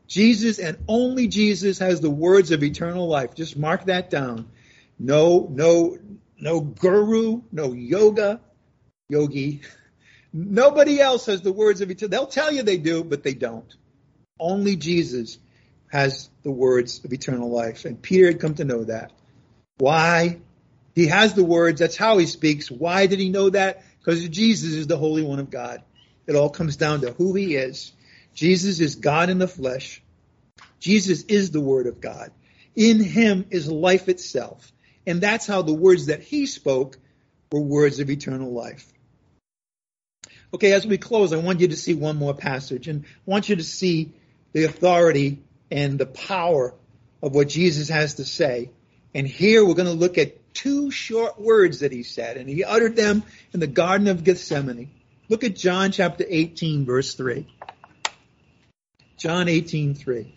Jesus 0.08 0.58
and 0.58 0.78
only 0.88 1.28
Jesus 1.28 1.78
has 1.78 2.00
the 2.00 2.10
words 2.10 2.50
of 2.50 2.62
eternal 2.62 3.08
life. 3.08 3.34
Just 3.34 3.56
mark 3.56 3.86
that 3.86 4.10
down. 4.10 4.48
No, 4.98 5.48
no, 5.50 5.96
no 6.38 6.60
guru, 6.60 7.42
no 7.50 7.72
yoga, 7.72 8.40
yogi. 9.08 9.62
Nobody 10.32 11.00
else 11.00 11.26
has 11.26 11.42
the 11.42 11.52
words 11.52 11.80
of 11.82 11.90
eternal. 11.90 12.10
Life. 12.10 12.10
They'll 12.10 12.44
tell 12.44 12.52
you 12.52 12.62
they 12.62 12.78
do, 12.78 13.04
but 13.04 13.22
they 13.22 13.34
don't. 13.34 13.74
Only 14.40 14.76
Jesus 14.76 15.38
has 15.88 16.30
the 16.42 16.50
words 16.50 17.04
of 17.04 17.12
eternal 17.12 17.50
life. 17.50 17.84
And 17.84 18.00
Peter 18.00 18.26
had 18.26 18.40
come 18.40 18.54
to 18.54 18.64
know 18.64 18.84
that. 18.84 19.12
Why? 19.82 20.38
He 20.94 21.08
has 21.08 21.34
the 21.34 21.42
words. 21.42 21.80
That's 21.80 21.96
how 21.96 22.18
he 22.18 22.26
speaks. 22.26 22.70
Why 22.70 23.06
did 23.06 23.18
he 23.18 23.30
know 23.30 23.50
that? 23.50 23.82
Because 23.98 24.28
Jesus 24.28 24.74
is 24.74 24.86
the 24.86 24.96
Holy 24.96 25.24
One 25.24 25.40
of 25.40 25.50
God. 25.50 25.82
It 26.24 26.36
all 26.36 26.50
comes 26.50 26.76
down 26.76 27.00
to 27.00 27.10
who 27.10 27.34
he 27.34 27.56
is. 27.56 27.90
Jesus 28.32 28.78
is 28.78 28.94
God 28.94 29.28
in 29.28 29.40
the 29.40 29.48
flesh. 29.48 30.00
Jesus 30.78 31.24
is 31.24 31.50
the 31.50 31.60
Word 31.60 31.88
of 31.88 32.00
God. 32.00 32.30
In 32.76 33.02
him 33.02 33.46
is 33.50 33.66
life 33.68 34.08
itself. 34.08 34.70
And 35.04 35.20
that's 35.20 35.48
how 35.48 35.62
the 35.62 35.74
words 35.74 36.06
that 36.06 36.22
he 36.22 36.46
spoke 36.46 36.96
were 37.50 37.60
words 37.60 37.98
of 37.98 38.08
eternal 38.08 38.52
life. 38.52 38.86
Okay, 40.54 40.70
as 40.74 40.86
we 40.86 40.96
close, 40.96 41.32
I 41.32 41.38
want 41.38 41.58
you 41.58 41.66
to 41.66 41.76
see 41.76 41.94
one 41.94 42.18
more 42.18 42.34
passage 42.34 42.86
and 42.86 43.04
I 43.04 43.08
want 43.26 43.48
you 43.48 43.56
to 43.56 43.64
see 43.64 44.12
the 44.52 44.62
authority 44.62 45.42
and 45.72 45.98
the 45.98 46.06
power 46.06 46.72
of 47.20 47.34
what 47.34 47.48
Jesus 47.48 47.88
has 47.88 48.14
to 48.14 48.24
say 48.24 48.70
and 49.14 49.26
here 49.26 49.64
we're 49.64 49.74
going 49.74 49.86
to 49.86 49.92
look 49.92 50.18
at 50.18 50.54
two 50.54 50.90
short 50.90 51.40
words 51.40 51.80
that 51.80 51.92
he 51.92 52.02
said, 52.02 52.36
and 52.36 52.48
he 52.48 52.64
uttered 52.64 52.96
them 52.96 53.22
in 53.52 53.60
the 53.60 53.66
Garden 53.66 54.08
of 54.08 54.24
Gethsemane. 54.24 54.90
Look 55.28 55.44
at 55.44 55.56
John 55.56 55.92
chapter 55.92 56.24
18, 56.26 56.84
verse 56.84 57.14
3. 57.14 57.46
John 59.18 59.48
18, 59.48 59.94
3. 59.94 60.34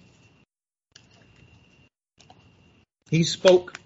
He 3.09 3.23
spoke, 3.23 3.79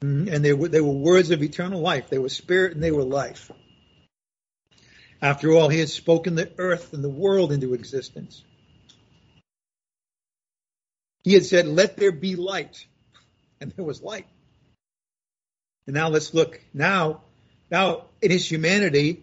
mm, 0.00 0.32
and 0.32 0.44
they 0.44 0.52
were, 0.52 0.68
they 0.68 0.80
were 0.80 0.92
words 0.92 1.30
of 1.30 1.42
eternal 1.42 1.80
life. 1.80 2.08
They 2.08 2.18
were 2.18 2.28
spirit 2.28 2.74
and 2.74 2.82
they 2.82 2.92
were 2.92 3.04
life. 3.04 3.50
After 5.20 5.52
all, 5.52 5.68
he 5.68 5.78
had 5.78 5.88
spoken 5.88 6.34
the 6.34 6.50
earth 6.58 6.92
and 6.92 7.02
the 7.02 7.08
world 7.08 7.50
into 7.50 7.74
existence. 7.74 8.42
He 11.22 11.32
had 11.32 11.46
said, 11.46 11.66
Let 11.66 11.96
there 11.96 12.12
be 12.12 12.36
light 12.36 12.86
and 13.64 13.72
there 13.72 13.84
was 13.84 14.02
light. 14.02 14.26
And 15.86 15.94
now 15.94 16.08
let's 16.08 16.34
look 16.34 16.60
now, 16.72 17.22
now 17.70 18.04
in 18.20 18.30
his 18.30 18.50
humanity, 18.50 19.22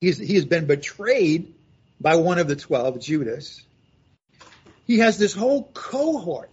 he's, 0.00 0.18
he 0.18 0.34
has 0.34 0.44
been 0.44 0.66
betrayed 0.66 1.54
by 2.00 2.16
one 2.16 2.38
of 2.38 2.48
the 2.48 2.56
12, 2.56 3.00
Judas. 3.00 3.62
He 4.86 4.98
has 4.98 5.18
this 5.18 5.32
whole 5.32 5.64
cohort 5.72 6.52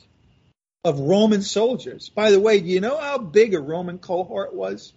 of 0.83 0.99
Roman 0.99 1.41
soldiers. 1.41 2.09
By 2.09 2.31
the 2.31 2.39
way, 2.39 2.59
do 2.59 2.67
you 2.67 2.81
know 2.81 2.97
how 2.97 3.17
big 3.17 3.55
a 3.55 3.59
Roman 3.59 3.97
cohort 3.97 4.53
was? 4.53 4.93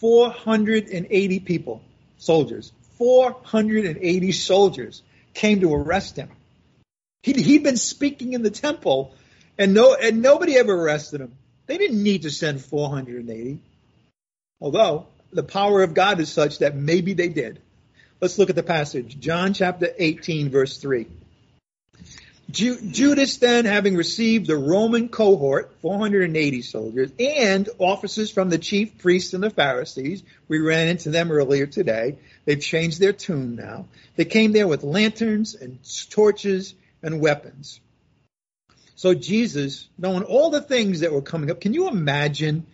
480 0.00 1.40
people, 1.40 1.82
soldiers. 2.16 2.72
480 2.96 4.32
soldiers 4.32 5.02
came 5.34 5.60
to 5.60 5.74
arrest 5.74 6.16
him. 6.16 6.30
He'd, 7.22 7.36
he'd 7.36 7.62
been 7.62 7.76
speaking 7.76 8.32
in 8.32 8.42
the 8.42 8.50
temple 8.50 9.14
and 9.58 9.74
no, 9.74 9.94
and 9.94 10.22
nobody 10.22 10.56
ever 10.56 10.74
arrested 10.74 11.20
him. 11.20 11.32
They 11.66 11.78
didn't 11.78 12.02
need 12.02 12.22
to 12.22 12.30
send 12.30 12.64
480. 12.64 13.58
Although 14.60 15.06
the 15.32 15.42
power 15.42 15.82
of 15.82 15.94
God 15.94 16.20
is 16.20 16.30
such 16.30 16.58
that 16.58 16.74
maybe 16.74 17.14
they 17.14 17.28
did. 17.28 17.60
Let's 18.20 18.38
look 18.38 18.50
at 18.50 18.56
the 18.56 18.62
passage. 18.62 19.18
John 19.18 19.52
chapter 19.52 19.88
18 19.98 20.50
verse 20.50 20.78
3. 20.78 21.06
Ju- 22.50 22.80
Judas 22.80 23.38
then, 23.38 23.64
having 23.64 23.96
received 23.96 24.46
the 24.46 24.56
Roman 24.56 25.08
cohort, 25.08 25.74
480 25.82 26.62
soldiers, 26.62 27.10
and 27.18 27.68
officers 27.78 28.30
from 28.30 28.50
the 28.50 28.58
chief 28.58 28.98
priests 28.98 29.34
and 29.34 29.42
the 29.42 29.50
Pharisees, 29.50 30.22
we 30.46 30.60
ran 30.60 30.86
into 30.88 31.10
them 31.10 31.32
earlier 31.32 31.66
today. 31.66 32.18
They've 32.44 32.60
changed 32.60 33.00
their 33.00 33.12
tune 33.12 33.56
now. 33.56 33.86
They 34.14 34.24
came 34.24 34.52
there 34.52 34.68
with 34.68 34.84
lanterns 34.84 35.56
and 35.56 35.80
torches 36.10 36.74
and 37.02 37.20
weapons. 37.20 37.80
So 38.96 39.12
Jesus, 39.12 39.88
knowing 39.98 40.22
all 40.22 40.48
the 40.48 40.62
things 40.62 41.00
that 41.00 41.12
were 41.12 41.20
coming 41.20 41.50
up, 41.50 41.60
can 41.60 41.74
you 41.74 41.86
imagine 41.86 42.66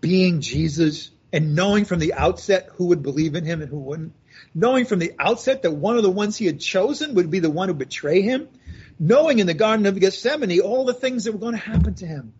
being 0.00 0.42
Jesus 0.42 1.10
and 1.32 1.56
knowing 1.56 1.86
from 1.86 2.00
the 2.00 2.12
outset 2.12 2.68
who 2.74 2.88
would 2.88 3.02
believe 3.02 3.34
in 3.34 3.46
him 3.46 3.62
and 3.62 3.70
who 3.70 3.78
wouldn't? 3.78 4.12
Knowing 4.54 4.84
from 4.84 4.98
the 4.98 5.14
outset 5.18 5.62
that 5.62 5.70
one 5.70 5.96
of 5.96 6.02
the 6.02 6.10
ones 6.10 6.36
he 6.36 6.44
had 6.44 6.60
chosen 6.60 7.14
would 7.14 7.30
be 7.30 7.38
the 7.38 7.48
one 7.48 7.68
who 7.68 7.74
betray 7.74 8.20
him? 8.20 8.46
Knowing 8.98 9.38
in 9.38 9.46
the 9.46 9.54
Garden 9.54 9.86
of 9.86 9.98
Gethsemane 9.98 10.60
all 10.60 10.84
the 10.84 10.92
things 10.92 11.24
that 11.24 11.32
were 11.32 11.38
going 11.38 11.54
to 11.54 11.58
happen 11.58 11.94
to 11.94 12.06
him. 12.06 12.34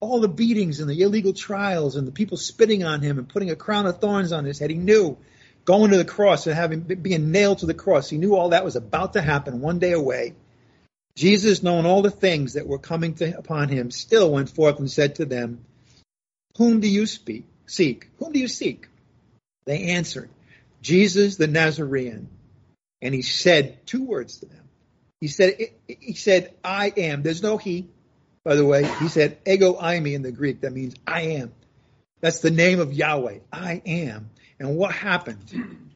All 0.00 0.20
the 0.20 0.28
beatings 0.28 0.80
and 0.80 0.90
the 0.90 1.00
illegal 1.00 1.32
trials 1.32 1.94
and 1.94 2.08
the 2.08 2.12
people 2.12 2.36
spitting 2.36 2.82
on 2.82 3.02
him 3.02 3.18
and 3.18 3.28
putting 3.28 3.50
a 3.50 3.56
crown 3.56 3.86
of 3.86 4.00
thorns 4.00 4.32
on 4.32 4.44
his 4.44 4.58
head. 4.58 4.70
He 4.70 4.76
knew 4.76 5.16
going 5.64 5.92
to 5.92 5.96
the 5.96 6.04
cross 6.04 6.48
and 6.48 6.56
having 6.56 6.80
being 6.80 7.30
nailed 7.30 7.58
to 7.58 7.66
the 7.66 7.74
cross. 7.74 8.10
He 8.10 8.18
knew 8.18 8.34
all 8.34 8.48
that 8.48 8.64
was 8.64 8.74
about 8.74 9.12
to 9.12 9.22
happen 9.22 9.60
one 9.60 9.78
day 9.78 9.92
away. 9.92 10.34
Jesus, 11.18 11.64
knowing 11.64 11.84
all 11.84 12.02
the 12.02 12.12
things 12.12 12.52
that 12.52 12.68
were 12.68 12.78
coming 12.78 13.14
to, 13.14 13.36
upon 13.36 13.68
him, 13.68 13.90
still 13.90 14.30
went 14.30 14.50
forth 14.50 14.78
and 14.78 14.88
said 14.88 15.16
to 15.16 15.24
them, 15.24 15.64
Whom 16.58 16.78
do 16.78 16.88
you 16.88 17.06
speak? 17.06 17.44
Seek. 17.66 18.08
Whom 18.18 18.30
do 18.30 18.38
you 18.38 18.46
seek? 18.46 18.86
They 19.66 19.88
answered, 19.88 20.30
Jesus 20.80 21.34
the 21.34 21.48
Nazarene. 21.48 22.28
And 23.02 23.12
he 23.12 23.22
said 23.22 23.84
two 23.84 24.04
words 24.04 24.38
to 24.38 24.46
them. 24.46 24.68
He 25.20 25.26
said, 25.26 25.56
he 25.88 26.14
said, 26.14 26.54
I 26.62 26.92
am. 26.96 27.24
There's 27.24 27.42
no 27.42 27.56
he, 27.56 27.88
by 28.44 28.54
the 28.54 28.64
way. 28.64 28.84
He 29.00 29.08
said, 29.08 29.38
ego 29.44 29.74
eimi 29.74 30.14
in 30.14 30.22
the 30.22 30.30
Greek. 30.30 30.60
That 30.60 30.72
means 30.72 30.94
I 31.04 31.22
am. 31.22 31.52
That's 32.20 32.38
the 32.38 32.52
name 32.52 32.78
of 32.78 32.92
Yahweh. 32.92 33.40
I 33.52 33.82
am. 33.84 34.30
And 34.60 34.76
what 34.76 34.92
happened? 34.92 35.88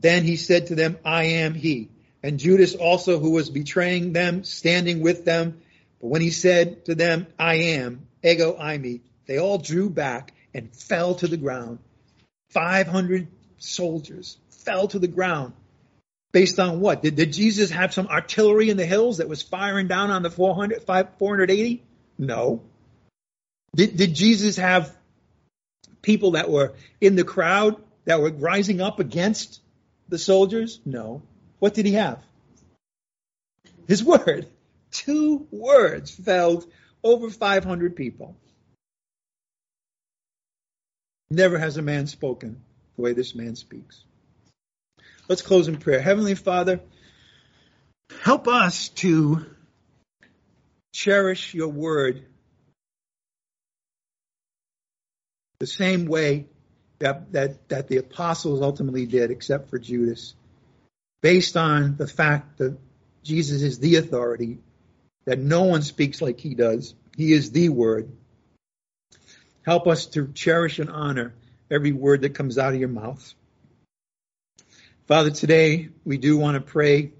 Then 0.00 0.24
he 0.24 0.36
said 0.36 0.68
to 0.68 0.74
them, 0.74 0.96
I 1.04 1.24
am 1.24 1.52
he 1.52 1.90
and 2.24 2.38
Judas 2.38 2.74
also, 2.74 3.18
who 3.18 3.32
was 3.32 3.50
betraying 3.50 4.14
them, 4.14 4.44
standing 4.44 5.02
with 5.02 5.26
them. 5.26 5.60
But 6.00 6.06
when 6.06 6.22
he 6.22 6.30
said 6.30 6.86
to 6.86 6.94
them, 6.94 7.26
I 7.38 7.56
am, 7.76 8.06
ego 8.22 8.56
eimi, 8.58 9.02
they 9.26 9.38
all 9.38 9.58
drew 9.58 9.90
back 9.90 10.32
and 10.54 10.74
fell 10.74 11.16
to 11.16 11.28
the 11.28 11.36
ground. 11.36 11.80
500 12.48 13.28
soldiers 13.58 14.38
fell 14.48 14.88
to 14.88 14.98
the 14.98 15.06
ground. 15.06 15.52
Based 16.32 16.58
on 16.58 16.80
what? 16.80 17.02
Did, 17.02 17.14
did 17.14 17.34
Jesus 17.34 17.70
have 17.70 17.92
some 17.92 18.06
artillery 18.06 18.70
in 18.70 18.78
the 18.78 18.86
hills 18.86 19.18
that 19.18 19.28
was 19.28 19.42
firing 19.42 19.86
down 19.86 20.10
on 20.10 20.22
the 20.22 20.30
400, 20.30 20.82
480? 20.82 21.82
No. 22.16 22.62
Did, 23.76 23.98
did 23.98 24.14
Jesus 24.14 24.56
have 24.56 24.96
people 26.00 26.30
that 26.32 26.48
were 26.48 26.72
in 27.02 27.16
the 27.16 27.24
crowd 27.24 27.76
that 28.06 28.22
were 28.22 28.30
rising 28.30 28.80
up 28.80 28.98
against 28.98 29.60
the 30.08 30.18
soldiers? 30.18 30.80
No. 30.86 31.20
What 31.64 31.72
did 31.72 31.86
he 31.86 31.94
have? 31.94 32.18
His 33.88 34.04
word. 34.04 34.46
Two 34.90 35.46
words 35.50 36.10
felled 36.10 36.70
over 37.02 37.30
500 37.30 37.96
people. 37.96 38.36
Never 41.30 41.58
has 41.58 41.78
a 41.78 41.82
man 41.82 42.06
spoken 42.06 42.62
the 42.96 43.02
way 43.02 43.14
this 43.14 43.34
man 43.34 43.56
speaks. 43.56 44.04
Let's 45.26 45.40
close 45.40 45.66
in 45.66 45.78
prayer. 45.78 46.02
Heavenly 46.02 46.34
Father, 46.34 46.80
help 48.20 48.46
us 48.46 48.90
to 49.00 49.46
cherish 50.92 51.54
your 51.54 51.68
word 51.68 52.26
the 55.60 55.66
same 55.66 56.04
way 56.04 56.44
that, 56.98 57.32
that, 57.32 57.70
that 57.70 57.88
the 57.88 57.96
apostles 57.96 58.60
ultimately 58.60 59.06
did, 59.06 59.30
except 59.30 59.70
for 59.70 59.78
Judas 59.78 60.34
based 61.24 61.56
on 61.56 61.96
the 61.96 62.06
fact 62.06 62.58
that 62.58 62.76
Jesus 63.22 63.62
is 63.62 63.78
the 63.78 63.96
authority, 63.96 64.58
that 65.24 65.38
no 65.38 65.62
one 65.62 65.80
speaks 65.80 66.20
like 66.20 66.38
he 66.38 66.54
does. 66.54 66.94
He 67.16 67.32
is 67.32 67.50
the 67.50 67.70
word. 67.70 68.12
Help 69.62 69.86
us 69.86 70.04
to 70.08 70.28
cherish 70.34 70.80
and 70.80 70.90
honor 70.90 71.32
every 71.70 71.92
word 71.92 72.20
that 72.20 72.34
comes 72.34 72.58
out 72.58 72.74
of 72.74 72.78
your 72.78 72.90
mouth. 72.90 73.34
Father, 75.06 75.30
today 75.30 75.88
we 76.04 76.18
do 76.18 76.36
want 76.36 76.56
to 76.56 76.60
pray 76.60 77.14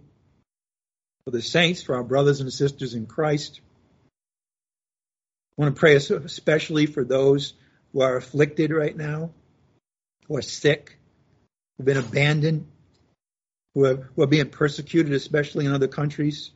for 1.24 1.30
the 1.30 1.40
saints, 1.40 1.82
for 1.82 1.94
our 1.94 2.04
brothers 2.04 2.42
and 2.42 2.52
sisters 2.52 2.92
in 2.92 3.06
Christ. 3.06 3.62
I 5.56 5.62
want 5.62 5.74
to 5.74 5.80
pray 5.80 5.94
especially 5.94 6.84
for 6.84 7.04
those 7.04 7.54
who 7.94 8.02
are 8.02 8.16
afflicted 8.16 8.70
right 8.70 8.94
now, 8.94 9.30
who 10.28 10.36
are 10.36 10.42
sick, 10.42 10.98
who've 11.78 11.86
been 11.86 11.96
abandoned, 11.96 12.66
who 13.74 13.84
are, 13.84 13.96
who 14.14 14.22
are 14.22 14.28
being 14.28 14.50
persecuted, 14.50 15.12
especially 15.12 15.66
in 15.66 15.72
other 15.72 15.88
countries. 15.88 16.50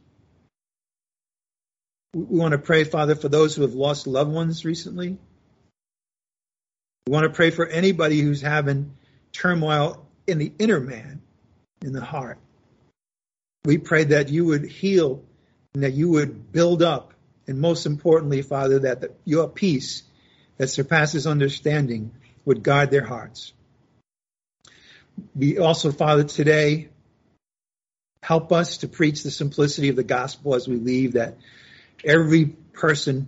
We 2.15 2.39
want 2.39 2.53
to 2.53 2.59
pray, 2.59 2.85
Father, 2.85 3.15
for 3.15 3.29
those 3.29 3.55
who 3.55 3.63
have 3.63 3.75
lost 3.75 4.07
loved 4.07 4.33
ones 4.33 4.65
recently. 4.65 5.19
We 7.07 7.13
want 7.13 7.25
to 7.25 7.31
pray 7.31 7.51
for 7.51 7.67
anybody 7.67 8.21
who's 8.21 8.41
having 8.41 8.95
turmoil 9.33 10.07
in 10.27 10.39
the 10.39 10.53
inner 10.59 10.81
man, 10.81 11.23
in 11.83 11.93
the 11.93 12.05
heart. 12.05 12.39
We 13.65 13.79
pray 13.79 14.05
that 14.05 14.29
you 14.29 14.47
would 14.47 14.65
heal 14.65 15.23
and 15.75 15.83
that 15.83 15.93
you 15.93 16.11
would 16.11 16.53
build 16.53 16.83
up. 16.83 17.15
And 17.47 17.61
most 17.61 17.87
importantly, 17.87 18.43
Father, 18.43 18.81
that 18.81 19.01
the, 19.01 19.13
your 19.25 19.49
peace 19.49 20.03
that 20.59 20.69
surpasses 20.69 21.27
understanding 21.27 22.13
would 22.45 22.63
guard 22.63 22.91
their 22.91 23.05
hearts. 23.05 23.53
We 25.35 25.59
also, 25.59 25.93
Father, 25.93 26.25
today 26.25 26.89
help 28.29 28.53
us 28.53 28.77
to 28.79 28.89
preach 28.89 29.23
the 29.23 29.31
simplicity 29.31 29.89
of 29.89 29.97
the 29.97 30.05
gospel 30.05 30.55
as 30.55 30.69
we 30.69 30.77
leave 30.77 31.15
that 31.15 31.39
every 32.05 32.45
person, 32.75 33.27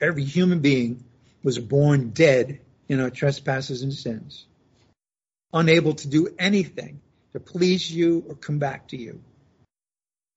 every 0.00 0.22
human 0.22 0.60
being 0.60 1.02
was 1.42 1.58
born 1.58 2.10
dead 2.10 2.60
in 2.88 3.00
our 3.00 3.10
trespasses 3.10 3.82
and 3.82 3.92
sins, 3.92 4.46
unable 5.52 5.94
to 5.94 6.06
do 6.06 6.28
anything 6.38 7.00
to 7.32 7.40
please 7.40 7.90
you 7.90 8.24
or 8.28 8.36
come 8.36 8.60
back 8.60 8.86
to 8.86 8.96
you. 8.96 9.20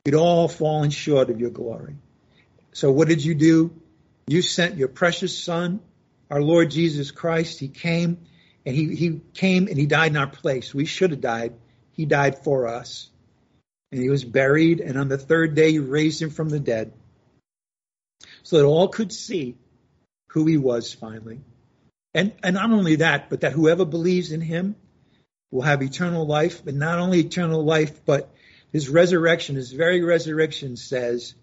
We'd 0.07 0.15
all 0.15 0.47
fallen 0.47 0.89
short 0.89 1.29
of 1.29 1.39
your 1.39 1.51
glory. 1.51 1.95
So 2.71 2.91
what 2.91 3.07
did 3.07 3.23
you 3.23 3.35
do? 3.35 3.79
You 4.25 4.41
sent 4.41 4.75
your 4.75 4.87
precious 4.87 5.37
son, 5.37 5.81
our 6.31 6.41
Lord 6.41 6.71
Jesus 6.71 7.11
Christ. 7.11 7.59
He 7.59 7.67
came 7.67 8.25
and 8.65 8.75
he, 8.75 8.95
he 8.95 9.21
came 9.35 9.67
and 9.67 9.77
he 9.77 9.85
died 9.85 10.09
in 10.09 10.17
our 10.17 10.25
place. 10.25 10.73
We 10.73 10.85
should 10.85 11.11
have 11.11 11.21
died. 11.21 11.53
He 11.91 12.05
died 12.05 12.43
for 12.43 12.65
us. 12.65 13.11
And 13.93 14.01
he 14.01 14.09
was 14.09 14.25
buried. 14.25 14.79
And 14.79 14.97
on 14.97 15.07
the 15.07 15.19
third 15.19 15.53
day, 15.53 15.69
you 15.69 15.83
raised 15.83 16.19
him 16.19 16.31
from 16.31 16.49
the 16.49 16.59
dead 16.59 16.93
so 18.41 18.57
that 18.57 18.65
all 18.65 18.87
could 18.87 19.13
see 19.13 19.55
who 20.29 20.47
he 20.47 20.57
was 20.57 20.91
finally. 20.91 21.41
And, 22.15 22.33
and 22.41 22.55
not 22.55 22.71
only 22.71 22.95
that, 22.95 23.29
but 23.29 23.41
that 23.41 23.51
whoever 23.51 23.85
believes 23.85 24.31
in 24.31 24.41
him 24.41 24.75
will 25.51 25.61
have 25.61 25.83
eternal 25.83 26.25
life, 26.25 26.65
but 26.65 26.73
not 26.73 26.97
only 26.97 27.19
eternal 27.19 27.63
life, 27.63 28.03
but 28.03 28.33
his 28.71 28.89
resurrection, 28.89 29.57
his 29.57 29.71
very 29.71 30.01
resurrection 30.01 30.75
says 30.75 31.35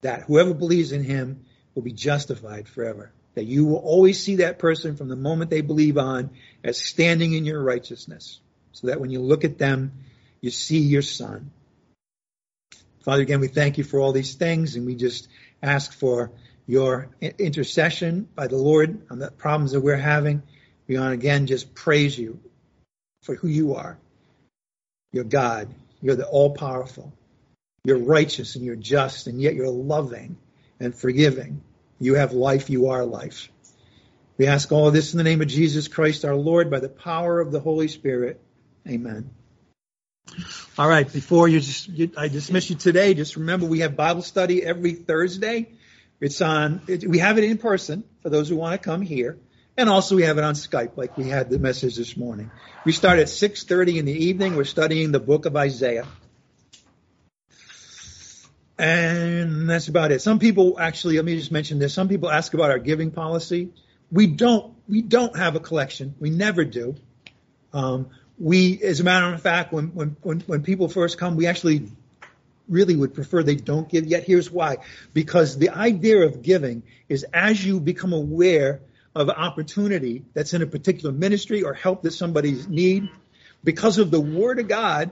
that 0.00 0.22
whoever 0.22 0.54
believes 0.54 0.92
in 0.92 1.04
him 1.04 1.44
will 1.74 1.82
be 1.82 1.92
justified 1.92 2.66
forever. 2.66 3.12
That 3.34 3.44
you 3.44 3.66
will 3.66 3.76
always 3.76 4.18
see 4.18 4.36
that 4.36 4.58
person 4.58 4.96
from 4.96 5.08
the 5.08 5.16
moment 5.16 5.50
they 5.50 5.60
believe 5.60 5.98
on 5.98 6.30
as 6.64 6.78
standing 6.78 7.34
in 7.34 7.44
your 7.44 7.62
righteousness. 7.62 8.40
So 8.72 8.86
that 8.86 9.02
when 9.02 9.10
you 9.10 9.20
look 9.20 9.44
at 9.44 9.58
them, 9.58 9.92
you 10.40 10.50
see 10.50 10.78
your 10.78 11.02
son. 11.02 11.50
Father, 13.02 13.22
again, 13.22 13.40
we 13.40 13.48
thank 13.48 13.78
you 13.78 13.84
for 13.84 13.98
all 13.98 14.12
these 14.12 14.34
things 14.34 14.76
and 14.76 14.86
we 14.86 14.94
just 14.94 15.28
ask 15.62 15.92
for 15.92 16.32
your 16.66 17.08
intercession 17.20 18.28
by 18.34 18.46
the 18.46 18.56
Lord 18.56 19.02
on 19.10 19.18
the 19.18 19.30
problems 19.30 19.72
that 19.72 19.80
we're 19.80 19.96
having. 19.96 20.42
We 20.86 20.98
want 20.98 21.14
again 21.14 21.46
just 21.46 21.74
praise 21.74 22.18
you 22.18 22.40
for 23.22 23.34
who 23.34 23.48
you 23.48 23.74
are. 23.74 23.98
You're 25.12 25.24
God. 25.24 25.74
You're 26.02 26.16
the 26.16 26.26
all 26.26 26.54
powerful. 26.54 27.12
You're 27.84 27.98
righteous 27.98 28.56
and 28.56 28.64
you're 28.64 28.76
just, 28.76 29.26
and 29.26 29.40
yet 29.40 29.54
you're 29.54 29.68
loving 29.68 30.36
and 30.78 30.94
forgiving. 30.94 31.62
You 31.98 32.14
have 32.14 32.32
life. 32.32 32.70
You 32.70 32.88
are 32.88 33.04
life. 33.04 33.50
We 34.38 34.46
ask 34.46 34.70
all 34.72 34.90
this 34.90 35.12
in 35.12 35.18
the 35.18 35.24
name 35.24 35.40
of 35.40 35.48
Jesus 35.48 35.88
Christ 35.88 36.24
our 36.24 36.34
Lord 36.34 36.70
by 36.70 36.80
the 36.80 36.88
power 36.88 37.40
of 37.40 37.52
the 37.52 37.60
Holy 37.60 37.88
Spirit. 37.88 38.40
Amen. 38.88 39.30
All 40.78 40.88
right, 40.88 41.10
before 41.10 41.48
you 41.48 41.60
just, 41.60 41.88
you, 41.88 42.10
I 42.16 42.28
dismiss 42.28 42.70
you 42.70 42.76
today, 42.76 43.14
just 43.14 43.36
remember 43.36 43.66
we 43.66 43.80
have 43.80 43.96
Bible 43.96 44.22
study 44.22 44.62
every 44.62 44.92
Thursday. 44.92 45.68
It's 46.20 46.40
on, 46.40 46.82
it, 46.86 47.06
we 47.06 47.18
have 47.18 47.38
it 47.38 47.44
in 47.44 47.58
person 47.58 48.04
for 48.22 48.30
those 48.30 48.48
who 48.48 48.56
want 48.56 48.80
to 48.80 48.84
come 48.84 49.02
here. 49.02 49.38
And 49.76 49.88
also 49.88 50.14
we 50.14 50.22
have 50.22 50.38
it 50.38 50.44
on 50.44 50.54
Skype, 50.54 50.96
like 50.96 51.16
we 51.16 51.28
had 51.28 51.50
the 51.50 51.58
message 51.58 51.96
this 51.96 52.16
morning. 52.16 52.50
We 52.84 52.92
start 52.92 53.18
at 53.18 53.26
6.30 53.26 53.98
in 53.98 54.04
the 54.04 54.26
evening. 54.26 54.56
We're 54.56 54.64
studying 54.64 55.12
the 55.12 55.20
book 55.20 55.46
of 55.46 55.56
Isaiah. 55.56 56.06
And 58.78 59.68
that's 59.68 59.88
about 59.88 60.12
it. 60.12 60.22
Some 60.22 60.38
people 60.38 60.78
actually, 60.78 61.16
let 61.16 61.24
me 61.24 61.36
just 61.36 61.52
mention 61.52 61.78
this. 61.78 61.92
Some 61.92 62.08
people 62.08 62.30
ask 62.30 62.54
about 62.54 62.70
our 62.70 62.78
giving 62.78 63.10
policy. 63.10 63.70
We 64.10 64.26
don't, 64.26 64.74
we 64.88 65.02
don't 65.02 65.36
have 65.36 65.56
a 65.56 65.60
collection. 65.60 66.14
We 66.20 66.30
never 66.30 66.64
do. 66.64 66.96
Um, 67.72 68.10
we, 68.40 68.82
as 68.82 69.00
a 69.00 69.04
matter 69.04 69.32
of 69.32 69.42
fact, 69.42 69.72
when, 69.72 69.88
when, 69.88 70.16
when, 70.22 70.40
when 70.40 70.62
people 70.62 70.88
first 70.88 71.18
come, 71.18 71.36
we 71.36 71.46
actually 71.46 71.88
really 72.68 72.96
would 72.96 73.12
prefer 73.12 73.42
they 73.42 73.54
don't 73.54 73.88
give. 73.88 74.06
Yet 74.06 74.24
here's 74.24 74.50
why. 74.50 74.78
Because 75.12 75.58
the 75.58 75.70
idea 75.70 76.22
of 76.22 76.42
giving 76.42 76.82
is 77.08 77.24
as 77.34 77.62
you 77.64 77.80
become 77.80 78.14
aware 78.14 78.80
of 79.14 79.28
opportunity 79.28 80.24
that's 80.32 80.54
in 80.54 80.62
a 80.62 80.66
particular 80.66 81.12
ministry 81.12 81.62
or 81.62 81.74
help 81.74 82.02
that 82.02 82.12
somebody's 82.12 82.66
need 82.66 83.10
because 83.62 83.98
of 83.98 84.10
the 84.10 84.20
word 84.20 84.58
of 84.58 84.68
God, 84.68 85.10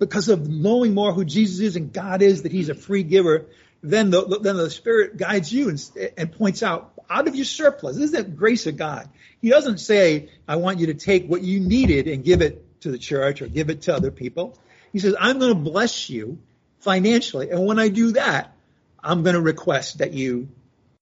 because 0.00 0.28
of 0.28 0.48
knowing 0.48 0.92
more 0.92 1.12
who 1.12 1.24
Jesus 1.24 1.60
is 1.60 1.76
and 1.76 1.92
God 1.92 2.20
is, 2.20 2.42
that 2.42 2.50
he's 2.50 2.68
a 2.68 2.74
free 2.74 3.04
giver, 3.04 3.46
then 3.82 4.10
the, 4.10 4.40
then 4.42 4.56
the 4.56 4.70
Spirit 4.70 5.16
guides 5.16 5.52
you 5.52 5.68
and, 5.68 5.90
and 6.16 6.32
points 6.32 6.64
out 6.64 6.93
out 7.10 7.28
of 7.28 7.34
your 7.34 7.44
surplus. 7.44 7.96
This 7.96 8.06
is 8.06 8.12
the 8.12 8.22
grace 8.22 8.66
of 8.66 8.76
God. 8.76 9.08
He 9.40 9.50
doesn't 9.50 9.78
say, 9.78 10.30
I 10.48 10.56
want 10.56 10.78
you 10.78 10.86
to 10.86 10.94
take 10.94 11.26
what 11.26 11.42
you 11.42 11.60
needed 11.60 12.08
and 12.08 12.24
give 12.24 12.42
it 12.42 12.80
to 12.82 12.90
the 12.90 12.98
church 12.98 13.42
or 13.42 13.46
give 13.46 13.70
it 13.70 13.82
to 13.82 13.94
other 13.94 14.10
people. 14.10 14.58
He 14.92 14.98
says, 14.98 15.14
I'm 15.18 15.38
going 15.38 15.54
to 15.54 15.70
bless 15.70 16.08
you 16.08 16.38
financially. 16.80 17.50
And 17.50 17.66
when 17.66 17.78
I 17.78 17.88
do 17.88 18.12
that, 18.12 18.54
I'm 19.02 19.22
going 19.22 19.34
to 19.34 19.40
request 19.40 19.98
that 19.98 20.12
you 20.12 20.48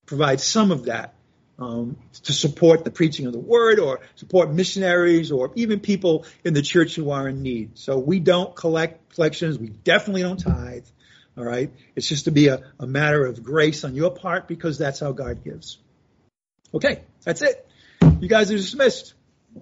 provide 0.06 0.40
some 0.40 0.70
of 0.70 0.86
that 0.86 1.14
um, 1.58 1.96
to 2.24 2.32
support 2.32 2.84
the 2.84 2.90
preaching 2.90 3.26
of 3.26 3.32
the 3.32 3.38
word 3.38 3.78
or 3.78 4.00
support 4.16 4.50
missionaries 4.50 5.30
or 5.30 5.52
even 5.54 5.80
people 5.80 6.26
in 6.44 6.54
the 6.54 6.62
church 6.62 6.94
who 6.96 7.10
are 7.10 7.28
in 7.28 7.42
need. 7.42 7.78
So 7.78 7.98
we 7.98 8.18
don't 8.18 8.54
collect 8.54 9.14
collections. 9.14 9.58
We 9.58 9.68
definitely 9.68 10.22
don't 10.22 10.38
tithe. 10.38 10.86
All 11.36 11.44
right. 11.44 11.70
It's 11.96 12.08
just 12.08 12.24
to 12.24 12.30
be 12.30 12.48
a, 12.48 12.62
a 12.78 12.86
matter 12.86 13.24
of 13.24 13.42
grace 13.42 13.84
on 13.84 13.94
your 13.94 14.10
part 14.10 14.48
because 14.48 14.78
that's 14.78 15.00
how 15.00 15.12
God 15.12 15.44
gives. 15.44 15.78
Okay. 16.74 17.00
That's 17.24 17.42
it. 17.42 17.66
You 18.20 18.28
guys 18.28 18.50
are 18.50 18.56
dismissed. 18.56 19.14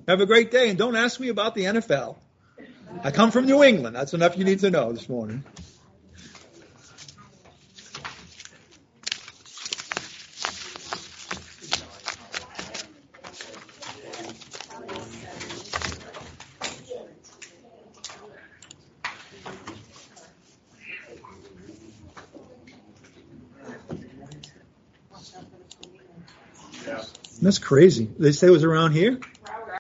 Have 0.07 0.21
a 0.21 0.27
great 0.27 0.51
day 0.51 0.69
and 0.69 0.79
don't 0.79 0.97
ask 0.97 1.19
me 1.19 1.29
about 1.29 1.55
the 1.55 1.65
NFL. 1.65 2.17
I 3.03 3.11
come 3.11 3.31
from 3.31 3.47
New 3.47 3.63
England. 3.63 3.97
That's 3.97 4.15
enough 4.15 4.37
you 4.37 4.45
need 4.45 4.61
to 4.61 4.71
know 4.71 4.93
this 4.93 5.09
morning. 5.09 5.45
That's 27.51 27.59
crazy. 27.59 28.09
They 28.17 28.31
say 28.31 28.47
it 28.47 28.51
was 28.51 28.63
around 28.63 28.93
here? 28.93 29.19